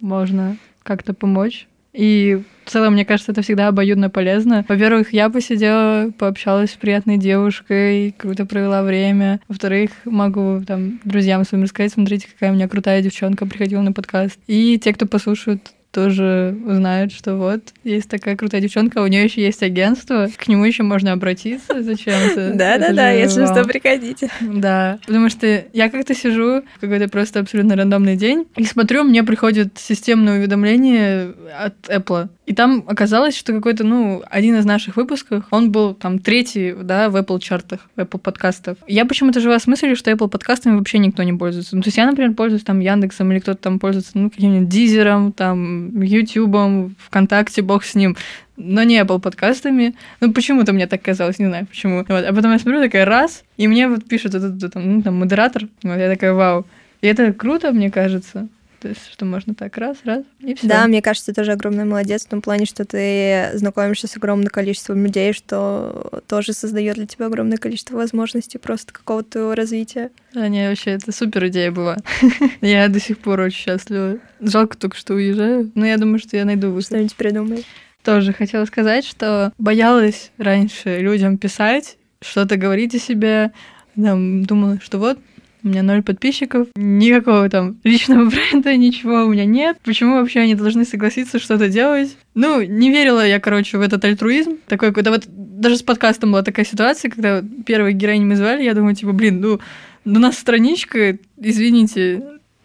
можно 0.00 0.58
как-то 0.82 1.14
помочь 1.14 1.68
и 1.92 2.42
в 2.64 2.70
целом, 2.70 2.94
мне 2.94 3.04
кажется, 3.04 3.32
это 3.32 3.42
всегда 3.42 3.68
обоюдно 3.68 4.08
полезно. 4.08 4.64
Во-первых, 4.68 5.12
я 5.12 5.28
посидела, 5.28 6.10
пообщалась 6.16 6.70
с 6.70 6.76
приятной 6.76 7.18
девушкой, 7.18 8.14
круто 8.16 8.46
провела 8.46 8.82
время. 8.82 9.40
Во-вторых, 9.48 9.90
могу 10.04 10.62
там 10.66 11.00
друзьям 11.04 11.44
своим 11.44 11.64
рассказать, 11.64 11.92
смотрите, 11.92 12.28
какая 12.32 12.52
у 12.52 12.54
меня 12.54 12.68
крутая 12.68 13.02
девчонка 13.02 13.46
приходила 13.46 13.82
на 13.82 13.92
подкаст. 13.92 14.38
И 14.46 14.78
те, 14.78 14.92
кто 14.92 15.06
послушают 15.06 15.72
тоже 15.92 16.56
узнают, 16.66 17.12
что 17.12 17.36
вот 17.36 17.60
есть 17.84 18.08
такая 18.08 18.36
крутая 18.36 18.60
девчонка, 18.60 19.02
у 19.02 19.06
нее 19.06 19.24
еще 19.24 19.42
есть 19.42 19.62
агентство, 19.62 20.28
к 20.34 20.48
нему 20.48 20.64
еще 20.64 20.82
можно 20.82 21.12
обратиться 21.12 21.82
зачем-то. 21.82 22.52
Да-да-да, 22.54 23.10
если 23.10 23.44
что, 23.44 23.64
приходите. 23.64 24.30
Да, 24.40 24.98
потому 25.06 25.28
что 25.28 25.64
я 25.72 25.90
как-то 25.90 26.14
сижу 26.14 26.62
в 26.76 26.80
какой-то 26.80 27.08
просто 27.08 27.40
абсолютно 27.40 27.76
рандомный 27.76 28.16
день 28.16 28.46
и 28.56 28.64
смотрю, 28.64 29.04
мне 29.04 29.22
приходит 29.22 29.78
системное 29.78 30.38
уведомление 30.38 31.34
от 31.58 31.74
Apple. 31.88 32.28
И 32.44 32.54
там 32.54 32.82
оказалось, 32.88 33.36
что 33.36 33.52
какой-то, 33.52 33.84
ну, 33.84 34.22
один 34.28 34.56
из 34.56 34.64
наших 34.64 34.96
выпусков, 34.96 35.44
он 35.50 35.70
был 35.70 35.94
там 35.94 36.18
третий, 36.18 36.74
да, 36.74 37.08
в 37.08 37.16
Apple 37.16 37.38
чартах, 37.38 37.80
в 37.94 38.00
Apple 38.00 38.18
подкастов. 38.18 38.78
Я 38.88 39.04
почему-то 39.04 39.40
жила 39.40 39.58
с 39.58 39.68
мыслью, 39.68 39.94
что 39.94 40.10
Apple 40.10 40.28
подкастами 40.28 40.76
вообще 40.76 40.98
никто 40.98 41.22
не 41.22 41.32
пользуется. 41.32 41.76
Ну, 41.76 41.82
то 41.82 41.88
есть 41.88 41.98
я, 41.98 42.06
например, 42.06 42.34
пользуюсь 42.34 42.64
там 42.64 42.80
Яндексом 42.80 43.30
или 43.30 43.38
кто-то 43.38 43.58
там 43.58 43.78
пользуется, 43.78 44.12
ну, 44.14 44.28
каким-нибудь 44.28 44.68
Дизером, 44.68 45.30
там, 45.30 46.02
Ютубом, 46.02 46.96
ВКонтакте, 47.06 47.62
бог 47.62 47.84
с 47.84 47.94
ним 47.94 48.16
но 48.56 48.82
не 48.82 49.00
Apple 49.00 49.18
подкастами. 49.18 49.94
Ну, 50.20 50.32
почему-то 50.32 50.72
мне 50.72 50.86
так 50.86 51.02
казалось, 51.02 51.38
не 51.38 51.46
знаю 51.46 51.66
почему. 51.66 52.04
Вот. 52.06 52.10
А 52.10 52.32
потом 52.32 52.52
я 52.52 52.58
смотрю, 52.58 52.80
такая 52.80 53.04
раз, 53.04 53.44
и 53.56 53.66
мне 53.66 53.88
вот 53.88 54.04
пишут 54.04 54.34
этот, 54.34 54.72
там, 54.72 54.96
ну, 54.96 55.02
там, 55.02 55.16
модератор. 55.16 55.68
Вот 55.82 55.96
я 55.96 56.08
такая, 56.08 56.32
вау. 56.32 56.66
И 57.00 57.06
это 57.06 57.32
круто, 57.32 57.72
мне 57.72 57.90
кажется. 57.90 58.48
То 58.82 58.88
есть, 58.88 59.12
что 59.12 59.24
можно 59.24 59.54
так 59.54 59.78
раз, 59.78 59.98
раз, 60.02 60.24
и 60.40 60.56
все. 60.56 60.66
Да, 60.66 60.88
мне 60.88 61.00
кажется, 61.02 61.26
ты 61.26 61.34
тоже 61.40 61.52
огромный 61.52 61.84
молодец 61.84 62.26
в 62.26 62.28
том 62.28 62.42
плане, 62.42 62.66
что 62.66 62.84
ты 62.84 63.56
знакомишься 63.56 64.08
с 64.08 64.16
огромным 64.16 64.48
количеством 64.48 65.04
людей, 65.04 65.32
что 65.32 66.20
тоже 66.26 66.52
создает 66.52 66.96
для 66.96 67.06
тебя 67.06 67.26
огромное 67.26 67.58
количество 67.58 67.94
возможностей 67.94 68.58
просто 68.58 68.92
какого-то 68.92 69.54
развития. 69.54 70.10
Да, 70.34 70.48
не, 70.48 70.68
вообще, 70.68 70.90
это 70.90 71.12
супер 71.12 71.46
идея 71.46 71.70
была. 71.70 71.98
Я 72.60 72.88
до 72.88 72.98
сих 72.98 73.18
пор 73.18 73.38
очень 73.38 73.58
счастлива. 73.58 74.18
Жалко 74.40 74.76
только, 74.76 74.96
что 74.96 75.14
уезжаю, 75.14 75.70
но 75.76 75.86
я 75.86 75.96
думаю, 75.96 76.18
что 76.18 76.36
я 76.36 76.44
найду 76.44 76.72
выход. 76.72 76.86
Что-нибудь 76.86 77.14
придумай. 77.14 77.64
Тоже 78.02 78.32
хотела 78.32 78.64
сказать, 78.64 79.04
что 79.04 79.52
боялась 79.58 80.32
раньше 80.38 80.98
людям 80.98 81.38
писать, 81.38 81.98
что-то 82.20 82.56
говорить 82.56 82.96
о 82.96 82.98
себе, 82.98 83.52
там, 83.94 84.44
думала, 84.44 84.80
что 84.82 84.98
вот 84.98 85.20
у 85.64 85.68
меня 85.68 85.82
ноль 85.82 86.02
подписчиков, 86.02 86.68
никакого 86.74 87.48
там 87.48 87.76
личного 87.84 88.24
бренда, 88.30 88.76
ничего 88.76 89.24
у 89.24 89.28
меня 89.28 89.44
нет. 89.44 89.78
Почему 89.84 90.14
вообще 90.14 90.40
они 90.40 90.54
должны 90.54 90.84
согласиться 90.84 91.38
что-то 91.38 91.68
делать? 91.68 92.16
Ну, 92.34 92.62
не 92.62 92.90
верила 92.90 93.26
я, 93.26 93.40
короче, 93.40 93.78
в 93.78 93.80
этот 93.80 94.04
альтруизм. 94.04 94.58
Такой, 94.66 94.92
когда 94.92 95.10
вот 95.10 95.24
даже 95.26 95.76
с 95.76 95.82
подкастом 95.82 96.32
была 96.32 96.42
такая 96.42 96.64
ситуация, 96.64 97.10
когда 97.10 97.42
первые 97.66 97.94
героини 97.94 98.24
мы 98.24 98.36
звали, 98.36 98.64
я 98.64 98.74
думаю, 98.74 98.94
типа, 98.94 99.12
блин, 99.12 99.40
ну, 99.40 99.60
у 100.04 100.18
нас 100.18 100.38
страничка, 100.38 101.18
извините, 101.36 102.22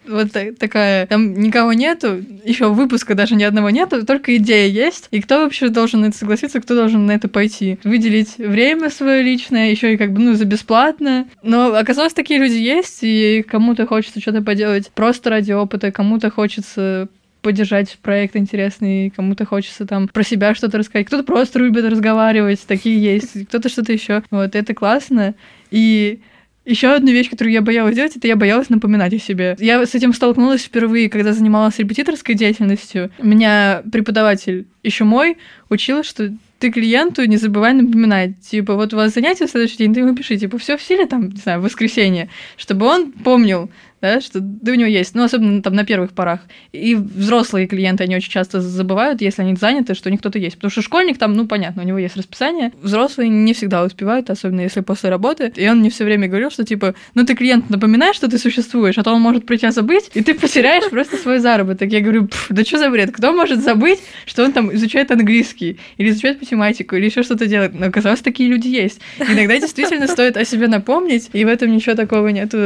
вот 0.08 0.32
такая, 0.58 1.06
там 1.06 1.34
никого 1.34 1.72
нету, 1.72 2.22
еще 2.44 2.72
выпуска 2.72 3.14
даже 3.14 3.34
ни 3.34 3.44
одного 3.44 3.70
нету, 3.70 4.04
только 4.04 4.36
идея 4.36 4.68
есть. 4.68 5.08
И 5.10 5.20
кто 5.20 5.42
вообще 5.42 5.68
должен 5.68 6.00
на 6.00 6.06
это 6.06 6.18
согласиться, 6.18 6.60
кто 6.60 6.74
должен 6.74 7.06
на 7.06 7.12
это 7.12 7.28
пойти? 7.28 7.78
Выделить 7.84 8.38
время 8.38 8.90
свое 8.90 9.22
личное, 9.22 9.70
еще 9.70 9.94
и 9.94 9.96
как 9.96 10.12
бы, 10.12 10.20
ну, 10.20 10.34
за 10.34 10.44
бесплатно. 10.44 11.26
Но 11.42 11.74
оказалось, 11.74 12.14
такие 12.14 12.40
люди 12.40 12.56
есть, 12.56 12.98
и 13.02 13.44
кому-то 13.46 13.86
хочется 13.86 14.20
что-то 14.20 14.42
поделать 14.42 14.90
просто 14.94 15.30
ради 15.30 15.52
опыта, 15.52 15.92
кому-то 15.92 16.30
хочется 16.30 17.08
поддержать 17.42 17.98
проект 18.02 18.36
интересный, 18.36 19.10
кому-то 19.10 19.44
хочется 19.44 19.86
там 19.86 20.08
про 20.08 20.22
себя 20.24 20.54
что-то 20.54 20.78
рассказать, 20.78 21.06
кто-то 21.06 21.22
просто 21.22 21.58
любит 21.60 21.84
разговаривать, 21.84 22.60
такие 22.66 23.00
есть, 23.00 23.46
кто-то 23.46 23.68
что-то 23.68 23.92
еще. 23.92 24.22
Вот 24.30 24.54
это 24.54 24.74
классно. 24.74 25.34
И 25.70 26.20
еще 26.68 26.88
одна 26.88 27.12
вещь, 27.12 27.30
которую 27.30 27.52
я 27.52 27.62
боялась 27.62 27.96
делать, 27.96 28.14
это 28.16 28.28
я 28.28 28.36
боялась 28.36 28.68
напоминать 28.68 29.14
о 29.14 29.18
себе. 29.18 29.56
Я 29.58 29.84
с 29.84 29.94
этим 29.94 30.12
столкнулась 30.12 30.62
впервые, 30.62 31.08
когда 31.08 31.32
занималась 31.32 31.78
репетиторской 31.78 32.34
деятельностью. 32.34 33.10
Меня 33.22 33.82
преподаватель 33.90 34.66
еще 34.82 35.04
мой 35.04 35.38
учил, 35.70 36.04
что 36.04 36.30
ты 36.58 36.70
клиенту 36.70 37.24
не 37.24 37.36
забывай 37.36 37.72
напоминать. 37.72 38.38
Типа, 38.40 38.74
вот 38.74 38.92
у 38.92 38.96
вас 38.96 39.14
занятие 39.14 39.46
в 39.46 39.50
следующий 39.50 39.78
день, 39.78 39.94
ты 39.94 40.00
ему 40.00 40.14
пиши, 40.14 40.36
типа, 40.36 40.58
все 40.58 40.76
в 40.76 40.82
силе, 40.82 41.06
там, 41.06 41.30
не 41.30 41.36
знаю, 41.36 41.60
в 41.60 41.62
воскресенье, 41.62 42.28
чтобы 42.56 42.86
он 42.86 43.12
помнил, 43.12 43.70
да, 44.00 44.20
что 44.20 44.40
да, 44.40 44.72
у 44.72 44.74
него 44.74 44.88
есть, 44.88 45.14
ну, 45.14 45.24
особенно 45.24 45.62
там 45.62 45.74
на 45.74 45.84
первых 45.84 46.12
порах. 46.12 46.40
И 46.72 46.94
взрослые 46.94 47.66
клиенты, 47.66 48.04
они 48.04 48.16
очень 48.16 48.30
часто 48.30 48.60
забывают, 48.60 49.20
если 49.20 49.42
они 49.42 49.54
заняты, 49.56 49.94
что 49.94 50.08
у 50.08 50.12
них 50.12 50.20
кто-то 50.20 50.38
есть. 50.38 50.56
Потому 50.56 50.70
что 50.70 50.82
школьник 50.82 51.18
там, 51.18 51.32
ну, 51.34 51.46
понятно, 51.46 51.82
у 51.82 51.86
него 51.86 51.98
есть 51.98 52.16
расписание. 52.16 52.72
Взрослые 52.80 53.28
не 53.28 53.52
всегда 53.54 53.82
успевают, 53.84 54.30
особенно 54.30 54.60
если 54.60 54.80
после 54.80 55.10
работы. 55.10 55.52
И 55.56 55.68
он 55.68 55.80
мне 55.80 55.90
все 55.90 56.04
время 56.04 56.28
говорил, 56.28 56.50
что 56.50 56.64
типа, 56.64 56.94
ну, 57.14 57.24
ты 57.24 57.34
клиент 57.34 57.70
напоминаешь, 57.70 58.16
что 58.16 58.28
ты 58.28 58.38
существуешь, 58.38 58.98
а 58.98 59.02
то 59.02 59.12
он 59.12 59.20
может 59.20 59.46
про 59.46 59.56
тебя 59.56 59.72
забыть, 59.72 60.10
и 60.14 60.22
ты 60.22 60.34
потеряешь 60.34 60.88
просто 60.90 61.16
свой 61.16 61.40
заработок. 61.40 61.90
Я 61.90 62.00
говорю, 62.00 62.28
да 62.50 62.64
что 62.64 62.78
за 62.78 62.90
бред? 62.90 63.10
Кто 63.12 63.32
может 63.32 63.62
забыть, 63.62 64.00
что 64.26 64.44
он 64.44 64.52
там 64.52 64.72
изучает 64.74 65.10
английский, 65.10 65.78
или 65.96 66.10
изучает 66.10 66.40
математику, 66.40 66.96
или 66.96 67.06
еще 67.06 67.22
что-то 67.22 67.46
делает? 67.46 67.78
Но 67.78 67.86
оказалось, 67.86 68.20
такие 68.20 68.48
люди 68.48 68.68
есть. 68.68 69.00
Иногда 69.18 69.58
действительно 69.58 70.06
стоит 70.06 70.36
о 70.36 70.44
себе 70.44 70.68
напомнить, 70.68 71.30
и 71.32 71.44
в 71.44 71.48
этом 71.48 71.72
ничего 71.72 71.96
такого 71.96 72.28
нету 72.28 72.58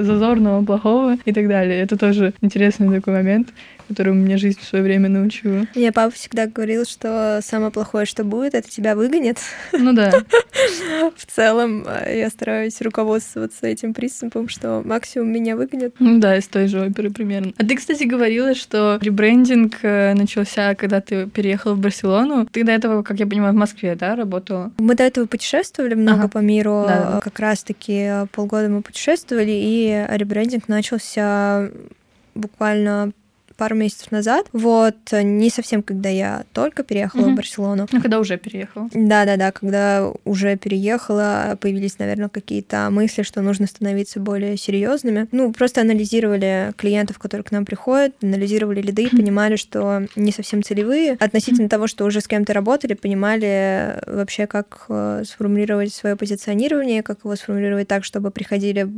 зазорного, 0.00 0.64
плохого 0.64 0.77
и 1.24 1.32
так 1.32 1.48
далее. 1.48 1.80
Это 1.80 1.96
тоже 1.96 2.32
интересный 2.40 2.90
такой 2.90 3.14
момент 3.14 3.48
которому 3.88 4.20
мне 4.20 4.36
жизнь 4.36 4.60
в 4.60 4.64
свое 4.64 4.84
время 4.84 5.08
научила. 5.08 5.66
Мне 5.74 5.92
папа 5.92 6.12
всегда 6.12 6.46
говорил, 6.46 6.84
что 6.84 7.40
самое 7.42 7.72
плохое, 7.72 8.06
что 8.06 8.24
будет, 8.24 8.54
это 8.54 8.68
тебя 8.68 8.94
выгонят. 8.94 9.38
Ну 9.72 9.92
да. 9.92 10.12
В 11.16 11.26
целом 11.26 11.84
э, 11.86 12.18
я 12.18 12.30
стараюсь 12.30 12.80
руководствоваться 12.80 13.66
этим 13.66 13.94
принципом, 13.94 14.48
что 14.48 14.82
максимум 14.84 15.32
меня 15.32 15.56
выгонят. 15.56 15.94
Ну 15.98 16.18
да, 16.18 16.36
из 16.36 16.46
той 16.46 16.68
же 16.68 16.80
оперы 16.80 17.10
примерно. 17.10 17.52
А 17.56 17.64
ты, 17.64 17.76
кстати, 17.76 18.04
говорила, 18.04 18.54
что 18.54 18.98
ребрендинг 19.00 19.76
э, 19.82 20.14
начался, 20.14 20.74
когда 20.74 21.00
ты 21.00 21.26
переехала 21.26 21.74
в 21.74 21.78
Барселону. 21.78 22.46
Ты 22.46 22.64
до 22.64 22.72
этого, 22.72 23.02
как 23.02 23.18
я 23.18 23.26
понимаю, 23.26 23.52
в 23.54 23.56
Москве, 23.56 23.94
да, 23.94 24.14
работала? 24.14 24.72
Мы 24.78 24.94
до 24.94 25.04
этого 25.04 25.26
путешествовали 25.26 25.94
много 25.94 26.20
ага. 26.20 26.28
по 26.28 26.38
миру. 26.38 26.84
Да. 26.86 27.20
Как 27.22 27.38
раз-таки 27.38 28.26
полгода 28.32 28.68
мы 28.68 28.82
путешествовали, 28.82 29.52
и 29.52 30.06
ребрендинг 30.08 30.68
начался 30.68 31.70
буквально 32.34 33.12
пару 33.58 33.74
месяцев 33.74 34.10
назад. 34.12 34.46
Вот, 34.52 34.96
не 35.12 35.50
совсем, 35.50 35.82
когда 35.82 36.08
я 36.08 36.44
только 36.52 36.84
переехала 36.84 37.22
угу. 37.22 37.30
в 37.32 37.34
Барселону. 37.34 37.86
Ну, 37.90 38.00
когда 38.00 38.20
уже 38.20 38.38
переехала. 38.38 38.88
Да-да-да, 38.94 39.50
когда 39.52 40.10
уже 40.24 40.56
переехала, 40.56 41.58
появились, 41.60 41.98
наверное, 41.98 42.28
какие-то 42.28 42.88
мысли, 42.90 43.22
что 43.22 43.42
нужно 43.42 43.66
становиться 43.66 44.20
более 44.20 44.56
серьезными. 44.56 45.26
Ну, 45.32 45.52
просто 45.52 45.80
анализировали 45.80 46.72
клиентов, 46.76 47.18
которые 47.18 47.44
к 47.44 47.50
нам 47.50 47.66
приходят, 47.66 48.14
анализировали 48.22 48.80
лиды, 48.80 49.10
понимали, 49.10 49.56
что 49.56 50.06
не 50.14 50.30
совсем 50.30 50.62
целевые. 50.62 51.14
Относительно 51.18 51.68
того, 51.68 51.88
что 51.88 52.04
уже 52.04 52.20
с 52.20 52.28
кем-то 52.28 52.52
работали, 52.52 52.94
понимали 52.94 54.00
вообще, 54.06 54.46
как 54.46 54.86
э, 54.88 55.24
сформулировать 55.26 55.92
свое 55.92 56.14
позиционирование, 56.14 57.02
как 57.02 57.24
его 57.24 57.34
сформулировать 57.34 57.88
так, 57.88 58.04
чтобы 58.04 58.30
приходили, 58.30 58.88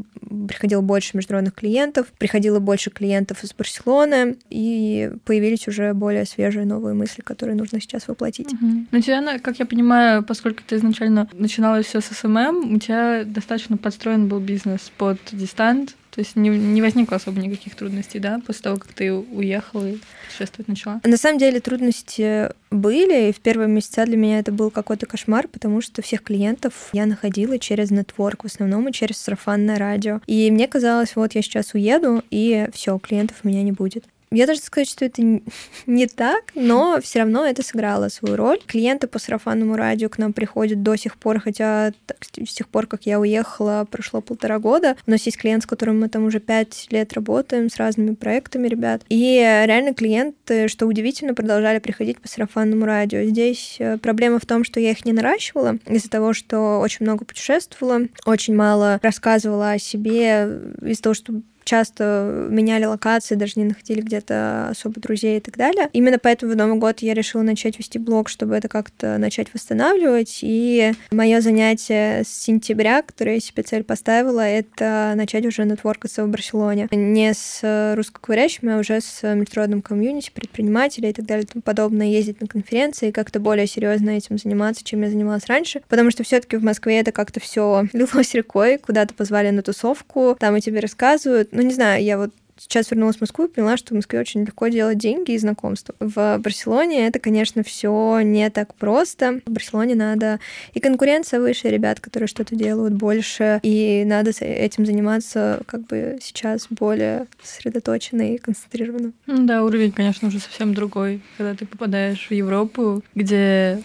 приходило 0.46 0.82
больше 0.82 1.16
международных 1.16 1.54
клиентов, 1.54 2.08
приходило 2.18 2.58
больше 2.58 2.90
клиентов 2.90 3.42
из 3.42 3.54
Барселоны, 3.54 4.36
и 4.50 5.10
появились 5.24 5.68
уже 5.68 5.94
более 5.94 6.26
свежие 6.26 6.66
новые 6.66 6.94
мысли, 6.94 7.22
которые 7.22 7.56
нужно 7.56 7.80
сейчас 7.80 8.08
воплотить. 8.08 8.52
Угу. 8.52 8.86
Ну, 8.90 8.98
у 8.98 9.00
тебя, 9.00 9.38
как 9.38 9.58
я 9.58 9.66
понимаю, 9.66 10.22
поскольку 10.22 10.62
ты 10.66 10.76
изначально 10.76 11.28
начинала 11.32 11.82
все 11.82 12.00
с 12.00 12.06
СММ, 12.06 12.74
у 12.74 12.78
тебя 12.78 13.24
достаточно 13.24 13.76
подстроен 13.76 14.28
был 14.28 14.40
бизнес 14.40 14.92
под 14.96 15.18
дистант, 15.32 15.96
то 16.10 16.20
есть 16.20 16.34
не, 16.34 16.48
не 16.48 16.82
возникло 16.82 17.16
особо 17.16 17.40
никаких 17.40 17.76
трудностей, 17.76 18.18
да, 18.18 18.40
после 18.44 18.62
того, 18.62 18.76
как 18.78 18.92
ты 18.92 19.12
уехала 19.12 19.88
и 19.88 19.98
путешествовать 20.26 20.68
начала? 20.68 21.00
На 21.04 21.16
самом 21.16 21.38
деле 21.38 21.60
трудности 21.60 22.48
были, 22.70 23.28
и 23.28 23.32
в 23.32 23.40
первые 23.40 23.68
месяца 23.68 24.04
для 24.06 24.16
меня 24.16 24.40
это 24.40 24.50
был 24.50 24.70
какой-то 24.70 25.06
кошмар, 25.06 25.46
потому 25.46 25.80
что 25.80 26.02
всех 26.02 26.22
клиентов 26.22 26.90
я 26.92 27.06
находила 27.06 27.58
через 27.58 27.90
network, 27.90 28.42
в 28.42 28.46
основном 28.46 28.88
и 28.88 28.92
через 28.92 29.18
сарафанное 29.18 29.78
радио. 29.78 30.20
И 30.26 30.50
мне 30.50 30.66
казалось, 30.66 31.14
вот 31.14 31.34
я 31.34 31.42
сейчас 31.42 31.74
уеду, 31.74 32.24
и 32.30 32.68
все, 32.72 32.98
клиентов 32.98 33.38
у 33.44 33.48
меня 33.48 33.62
не 33.62 33.72
будет. 33.72 34.04
Я 34.32 34.46
даже 34.46 34.60
сказать, 34.60 34.88
что 34.88 35.04
это 35.04 35.22
не 35.86 36.06
так, 36.06 36.52
но 36.54 37.00
все 37.02 37.20
равно 37.20 37.44
это 37.44 37.64
сыграло 37.64 38.08
свою 38.10 38.36
роль. 38.36 38.60
Клиенты 38.64 39.08
по 39.08 39.18
сарафанному 39.18 39.74
радио 39.74 40.08
к 40.08 40.18
нам 40.18 40.32
приходят 40.32 40.84
до 40.84 40.94
сих 40.94 41.16
пор, 41.16 41.40
хотя 41.40 41.92
так, 42.06 42.18
с 42.22 42.54
тех 42.54 42.68
пор, 42.68 42.86
как 42.86 43.06
я 43.06 43.18
уехала, 43.18 43.88
прошло 43.90 44.20
полтора 44.20 44.60
года. 44.60 44.96
У 45.04 45.10
нас 45.10 45.22
есть 45.26 45.36
клиент, 45.36 45.64
с 45.64 45.66
которым 45.66 45.98
мы 45.98 46.08
там 46.08 46.24
уже 46.26 46.38
пять 46.38 46.86
лет 46.90 47.12
работаем, 47.14 47.68
с 47.68 47.76
разными 47.76 48.14
проектами, 48.14 48.68
ребят. 48.68 49.02
И 49.08 49.38
реально 49.66 49.94
клиенты, 49.94 50.68
что 50.68 50.86
удивительно, 50.86 51.34
продолжали 51.34 51.80
приходить 51.80 52.20
по 52.20 52.28
сарафанному 52.28 52.86
радио. 52.86 53.24
Здесь 53.24 53.78
э, 53.80 53.98
проблема 53.98 54.38
в 54.38 54.46
том, 54.46 54.62
что 54.62 54.78
я 54.78 54.92
их 54.92 55.04
не 55.04 55.12
наращивала 55.12 55.78
из-за 55.88 56.08
того, 56.08 56.34
что 56.34 56.78
очень 56.78 57.04
много 57.04 57.24
путешествовала, 57.24 58.02
очень 58.26 58.54
мало 58.54 59.00
рассказывала 59.02 59.72
о 59.72 59.78
себе, 59.80 60.60
из-за 60.82 61.02
того, 61.02 61.14
что 61.14 61.32
часто 61.70 62.48
меняли 62.50 62.84
локации, 62.84 63.36
даже 63.36 63.52
не 63.54 63.64
находили 63.64 64.00
где-то 64.00 64.70
особо 64.70 65.00
друзей 65.00 65.38
и 65.38 65.40
так 65.40 65.56
далее. 65.56 65.88
Именно 65.92 66.18
поэтому 66.18 66.52
в 66.52 66.56
Новый 66.56 66.78
год 66.78 66.98
я 66.98 67.14
решила 67.14 67.42
начать 67.42 67.78
вести 67.78 68.00
блог, 68.00 68.28
чтобы 68.28 68.56
это 68.56 68.66
как-то 68.66 69.18
начать 69.18 69.54
восстанавливать. 69.54 70.40
И 70.42 70.92
мое 71.12 71.40
занятие 71.40 72.24
с 72.24 72.28
сентября, 72.28 73.02
которое 73.02 73.34
я 73.34 73.40
себе 73.40 73.62
цель 73.62 73.84
поставила, 73.84 74.40
это 74.40 75.12
начать 75.14 75.46
уже 75.46 75.64
нетворкаться 75.64 76.24
в 76.24 76.28
Барселоне. 76.28 76.88
Не 76.90 77.32
с 77.32 77.94
русскоговорящими, 77.94 78.72
а 78.72 78.78
уже 78.78 79.00
с 79.00 79.22
международным 79.22 79.80
комьюнити, 79.80 80.32
предпринимателей 80.34 81.10
и 81.10 81.12
так 81.12 81.24
далее 81.24 81.44
и 81.44 81.46
тому 81.46 81.62
подобное, 81.62 82.08
ездить 82.08 82.40
на 82.40 82.48
конференции 82.48 83.10
и 83.10 83.12
как-то 83.12 83.38
более 83.38 83.68
серьезно 83.68 84.10
этим 84.10 84.38
заниматься, 84.38 84.82
чем 84.82 85.02
я 85.02 85.08
занималась 85.08 85.46
раньше. 85.46 85.82
Потому 85.88 86.10
что 86.10 86.24
все-таки 86.24 86.56
в 86.56 86.64
Москве 86.64 86.98
это 86.98 87.12
как-то 87.12 87.38
все 87.38 87.86
лилось 87.92 88.34
рекой, 88.34 88.78
куда-то 88.78 89.14
позвали 89.14 89.50
на 89.50 89.62
тусовку, 89.62 90.36
там 90.40 90.56
и 90.56 90.60
тебе 90.60 90.80
рассказывают, 90.80 91.52
ну, 91.60 91.68
не 91.68 91.74
знаю, 91.74 92.02
я 92.02 92.16
вот 92.16 92.30
сейчас 92.56 92.90
вернулась 92.90 93.16
в 93.16 93.20
Москву 93.20 93.44
и 93.44 93.48
поняла, 93.48 93.76
что 93.76 93.92
в 93.92 93.96
Москве 93.96 94.20
очень 94.20 94.44
легко 94.44 94.68
делать 94.68 94.98
деньги 94.98 95.32
и 95.32 95.38
знакомства. 95.38 95.94
В 95.98 96.38
Барселоне 96.38 97.06
это, 97.06 97.18
конечно, 97.18 97.62
все 97.62 98.20
не 98.20 98.48
так 98.50 98.74
просто. 98.74 99.40
В 99.46 99.50
Барселоне 99.50 99.94
надо 99.94 100.40
и 100.74 100.80
конкуренция 100.80 101.40
выше, 101.40 101.68
ребят, 101.68 102.00
которые 102.00 102.28
что-то 102.28 102.54
делают 102.54 102.94
больше, 102.94 103.60
и 103.62 104.04
надо 104.06 104.30
этим 104.40 104.86
заниматься 104.86 105.62
как 105.66 105.86
бы 105.86 106.18
сейчас 106.22 106.66
более 106.70 107.26
сосредоточенно 107.42 108.34
и 108.34 108.38
концентрированно. 108.38 109.12
Да, 109.26 109.64
уровень, 109.64 109.92
конечно, 109.92 110.28
уже 110.28 110.38
совсем 110.38 110.74
другой, 110.74 111.20
когда 111.36 111.54
ты 111.54 111.66
попадаешь 111.66 112.28
в 112.28 112.32
Европу, 112.32 113.02
где 113.14 113.82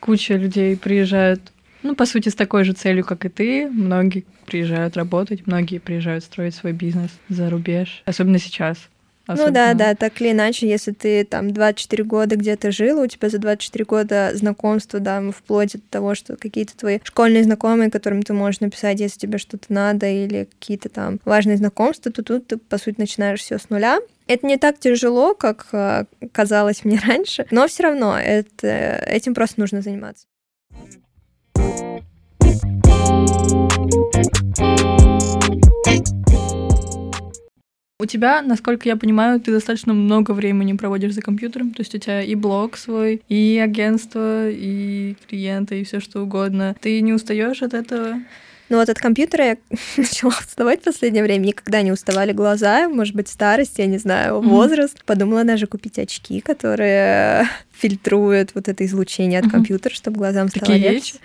куча 0.00 0.34
людей 0.34 0.76
приезжают 0.76 1.40
ну, 1.82 1.94
по 1.94 2.06
сути, 2.06 2.28
с 2.28 2.34
такой 2.34 2.64
же 2.64 2.72
целью, 2.72 3.04
как 3.04 3.24
и 3.24 3.28
ты. 3.28 3.68
Многие 3.68 4.24
приезжают 4.46 4.96
работать, 4.96 5.46
многие 5.46 5.78
приезжают 5.78 6.24
строить 6.24 6.54
свой 6.54 6.72
бизнес 6.72 7.10
за 7.28 7.50
рубеж, 7.50 8.02
особенно 8.06 8.38
сейчас. 8.38 8.88
Особенно. 9.28 9.48
Ну 9.48 9.54
да, 9.54 9.74
да, 9.74 9.94
так 9.94 10.18
или 10.22 10.32
иначе, 10.32 10.66
если 10.66 10.92
ты 10.92 11.22
там 11.22 11.52
24 11.52 12.02
года 12.04 12.36
где-то 12.36 12.72
жил, 12.72 12.98
у 13.02 13.06
тебя 13.06 13.28
за 13.28 13.38
24 13.38 13.84
года 13.84 14.30
знакомства, 14.32 15.00
да, 15.00 15.22
вплоть 15.30 15.72
до 15.72 15.82
того, 15.90 16.14
что 16.14 16.36
какие-то 16.36 16.74
твои 16.74 16.98
школьные 17.04 17.44
знакомые, 17.44 17.90
которым 17.90 18.22
ты 18.22 18.32
можешь 18.32 18.60
написать, 18.60 19.00
если 19.00 19.18
тебе 19.18 19.36
что-то 19.36 19.70
надо, 19.70 20.06
или 20.06 20.48
какие-то 20.58 20.88
там 20.88 21.20
важные 21.26 21.58
знакомства, 21.58 22.10
то 22.10 22.22
тут 22.22 22.46
ты, 22.46 22.56
по 22.56 22.78
сути, 22.78 22.94
начинаешь 22.98 23.40
все 23.40 23.58
с 23.58 23.68
нуля. 23.68 23.98
Это 24.28 24.46
не 24.46 24.56
так 24.56 24.78
тяжело, 24.78 25.34
как 25.34 25.66
э, 25.72 26.06
казалось 26.32 26.86
мне 26.86 26.98
раньше, 27.06 27.46
но 27.50 27.68
все 27.68 27.82
равно 27.82 28.18
это, 28.18 28.66
этим 29.06 29.34
просто 29.34 29.60
нужно 29.60 29.82
заниматься. 29.82 30.26
У 38.00 38.06
тебя, 38.06 38.42
насколько 38.42 38.88
я 38.88 38.96
понимаю, 38.96 39.40
ты 39.40 39.50
достаточно 39.50 39.92
много 39.92 40.30
времени 40.30 40.72
проводишь 40.74 41.14
за 41.14 41.20
компьютером, 41.20 41.72
то 41.72 41.80
есть 41.80 41.94
у 41.96 41.98
тебя 41.98 42.22
и 42.22 42.34
блог 42.36 42.76
свой, 42.76 43.22
и 43.28 43.60
агентство, 43.62 44.48
и 44.48 45.16
клиенты, 45.28 45.80
и 45.80 45.84
все 45.84 45.98
что 45.98 46.22
угодно. 46.22 46.76
Ты 46.80 47.00
не 47.00 47.12
устаешь 47.12 47.60
от 47.60 47.74
этого? 47.74 48.20
Ну 48.68 48.76
вот 48.76 48.88
от 48.88 48.98
компьютера 48.98 49.44
я 49.44 49.56
начала 49.96 50.30
уставать 50.30 50.82
в 50.82 50.84
последнее 50.84 51.24
время. 51.24 51.46
Никогда 51.46 51.82
не 51.82 51.90
уставали 51.90 52.32
глаза, 52.32 52.88
может 52.88 53.14
быть, 53.14 53.28
старость, 53.28 53.78
я 53.78 53.86
не 53.86 53.98
знаю, 53.98 54.40
возраст. 54.42 54.96
Mm-hmm. 54.96 55.06
Подумала 55.06 55.44
даже 55.44 55.66
купить 55.66 55.98
очки, 55.98 56.40
которые 56.40 57.48
фильтруют 57.72 58.54
вот 58.54 58.68
это 58.68 58.84
излучение 58.84 59.40
от 59.40 59.46
mm-hmm. 59.46 59.50
компьютера, 59.50 59.94
чтобы 59.94 60.18
глазам 60.18 60.48
стало 60.48 60.66
Такие 60.66 60.90
легче. 60.90 61.14
Есть? 61.14 61.20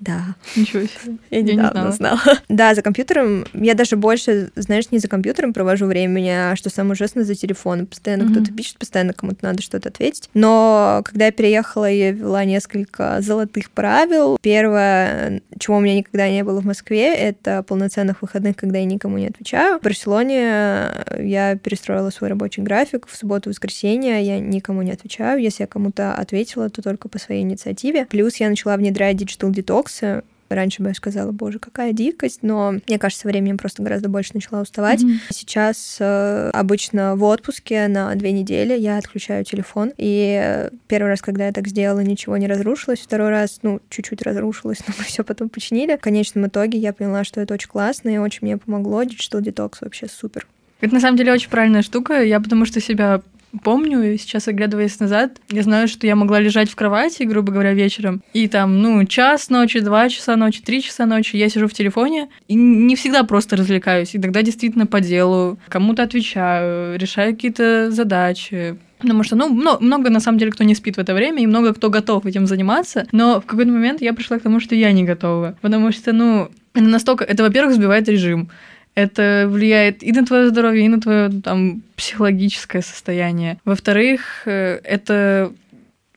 Да. 0.00 0.36
Ничего 0.54 0.82
себе. 0.82 1.18
Я, 1.30 1.38
я 1.38 1.42
недавно 1.42 1.86
не 1.86 1.92
знала. 1.92 2.16
знала. 2.22 2.38
Да, 2.48 2.74
за 2.74 2.82
компьютером. 2.82 3.44
Я 3.52 3.74
даже 3.74 3.96
больше, 3.96 4.50
знаешь, 4.54 4.90
не 4.90 4.98
за 4.98 5.08
компьютером 5.08 5.52
провожу 5.52 5.86
времени, 5.86 6.30
а 6.30 6.56
что 6.56 6.70
самое 6.70 6.92
ужасное, 6.92 7.24
за 7.24 7.34
телефоном. 7.34 7.86
Постоянно 7.86 8.22
mm-hmm. 8.22 8.32
кто-то 8.32 8.52
пишет, 8.52 8.78
постоянно 8.78 9.12
кому-то 9.12 9.38
надо 9.42 9.62
что-то 9.62 9.88
ответить. 9.88 10.30
Но 10.34 11.02
когда 11.04 11.26
я 11.26 11.32
переехала, 11.32 11.90
я 11.90 12.12
вела 12.12 12.44
несколько 12.44 13.20
золотых 13.20 13.70
правил. 13.70 14.38
Первое, 14.40 15.42
чего 15.58 15.78
у 15.78 15.80
меня 15.80 15.96
никогда 15.96 16.28
не 16.28 16.44
было 16.44 16.60
в 16.60 16.64
Москве, 16.64 17.14
это 17.14 17.62
полноценных 17.64 18.22
выходных, 18.22 18.56
когда 18.56 18.78
я 18.78 18.84
никому 18.84 19.18
не 19.18 19.26
отвечаю. 19.26 19.78
В 19.80 19.82
Барселоне 19.82 20.90
я 21.18 21.56
перестроила 21.56 22.10
свой 22.10 22.30
рабочий 22.30 22.62
график. 22.62 23.06
В 23.08 23.16
субботу, 23.16 23.50
воскресенье 23.50 24.22
я 24.22 24.38
никому 24.38 24.82
не 24.82 24.92
отвечаю. 24.92 25.40
Если 25.42 25.64
я 25.64 25.66
кому-то 25.66 26.14
ответила, 26.14 26.70
то 26.70 26.82
только 26.82 27.08
по 27.08 27.18
своей 27.18 27.42
инициативе. 27.42 28.06
Плюс 28.06 28.36
я 28.36 28.48
начала 28.48 28.76
внедрять 28.76 29.16
Digital 29.16 29.52
Detox, 29.52 29.87
бокса. 29.88 30.22
Раньше 30.50 30.82
бы 30.82 30.88
я 30.88 30.94
сказала, 30.94 31.30
боже, 31.30 31.58
какая 31.58 31.92
дикость, 31.92 32.38
но 32.40 32.76
мне 32.88 32.98
кажется, 32.98 33.22
со 33.22 33.28
временем 33.28 33.58
просто 33.58 33.82
гораздо 33.82 34.08
больше 34.08 34.30
начала 34.32 34.62
уставать. 34.62 35.02
Mm-hmm. 35.02 35.18
Сейчас 35.28 35.98
э, 36.00 36.50
обычно 36.54 37.16
в 37.16 37.24
отпуске 37.24 37.86
на 37.86 38.14
две 38.14 38.32
недели 38.32 38.72
я 38.72 38.96
отключаю 38.96 39.44
телефон. 39.44 39.92
И 39.98 40.70
первый 40.86 41.08
раз, 41.08 41.20
когда 41.20 41.48
я 41.48 41.52
так 41.52 41.68
сделала, 41.68 42.00
ничего 42.00 42.38
не 42.38 42.46
разрушилось. 42.46 43.00
Второй 43.00 43.28
раз, 43.28 43.58
ну, 43.62 43.80
чуть-чуть 43.90 44.22
разрушилось, 44.22 44.78
но 44.88 44.94
мы 44.96 45.04
все 45.04 45.22
потом 45.22 45.50
починили. 45.50 45.96
В 45.96 46.00
конечном 46.00 46.46
итоге 46.46 46.78
я 46.78 46.94
поняла, 46.94 47.24
что 47.24 47.42
это 47.42 47.52
очень 47.52 47.68
классно 47.68 48.08
и 48.08 48.16
очень 48.16 48.38
мне 48.40 48.56
помогло. 48.56 49.02
Digital 49.02 49.42
Detox 49.42 49.74
вообще 49.82 50.08
супер. 50.08 50.46
Это 50.80 50.94
на 50.94 51.00
самом 51.00 51.18
деле 51.18 51.30
очень 51.30 51.50
правильная 51.50 51.82
штука. 51.82 52.22
Я 52.22 52.40
потому 52.40 52.64
что 52.64 52.80
себя 52.80 53.20
помню, 53.62 54.14
и 54.14 54.18
сейчас, 54.18 54.48
оглядываясь 54.48 55.00
назад, 55.00 55.40
я 55.50 55.62
знаю, 55.62 55.88
что 55.88 56.06
я 56.06 56.16
могла 56.16 56.40
лежать 56.40 56.70
в 56.70 56.76
кровати, 56.76 57.22
грубо 57.22 57.52
говоря, 57.52 57.72
вечером, 57.72 58.22
и 58.32 58.48
там, 58.48 58.82
ну, 58.82 59.04
час 59.04 59.50
ночи, 59.50 59.80
два 59.80 60.08
часа 60.08 60.36
ночи, 60.36 60.62
три 60.62 60.82
часа 60.82 61.06
ночи 61.06 61.36
я 61.36 61.48
сижу 61.48 61.68
в 61.68 61.72
телефоне, 61.72 62.28
и 62.48 62.54
не 62.54 62.96
всегда 62.96 63.24
просто 63.24 63.56
развлекаюсь, 63.56 64.14
и 64.14 64.18
тогда 64.18 64.42
действительно 64.42 64.86
по 64.86 65.00
делу, 65.00 65.58
кому-то 65.68 66.02
отвечаю, 66.02 66.98
решаю 66.98 67.34
какие-то 67.34 67.90
задачи, 67.90 68.76
Потому 68.98 69.22
что, 69.22 69.36
ну, 69.36 69.48
много, 69.48 70.10
на 70.10 70.18
самом 70.18 70.38
деле, 70.38 70.50
кто 70.50 70.64
не 70.64 70.74
спит 70.74 70.96
в 70.96 71.00
это 71.00 71.14
время, 71.14 71.42
и 71.42 71.46
много 71.46 71.72
кто 71.72 71.88
готов 71.88 72.26
этим 72.26 72.48
заниматься. 72.48 73.06
Но 73.12 73.40
в 73.40 73.46
какой-то 73.46 73.70
момент 73.70 74.02
я 74.02 74.12
пришла 74.12 74.40
к 74.40 74.42
тому, 74.42 74.58
что 74.58 74.74
я 74.74 74.90
не 74.90 75.04
готова. 75.04 75.56
Потому 75.60 75.92
что, 75.92 76.12
ну, 76.12 76.50
настолько... 76.74 77.24
Это, 77.24 77.44
во-первых, 77.44 77.76
сбивает 77.76 78.08
режим 78.08 78.50
это 78.98 79.46
влияет 79.48 80.02
и 80.02 80.10
на 80.10 80.26
твое 80.26 80.48
здоровье, 80.48 80.84
и 80.84 80.88
на 80.88 81.00
твое 81.00 81.30
там 81.40 81.82
психологическое 81.94 82.82
состояние. 82.82 83.58
Во-вторых, 83.64 84.42
э, 84.44 84.80
это 84.82 85.52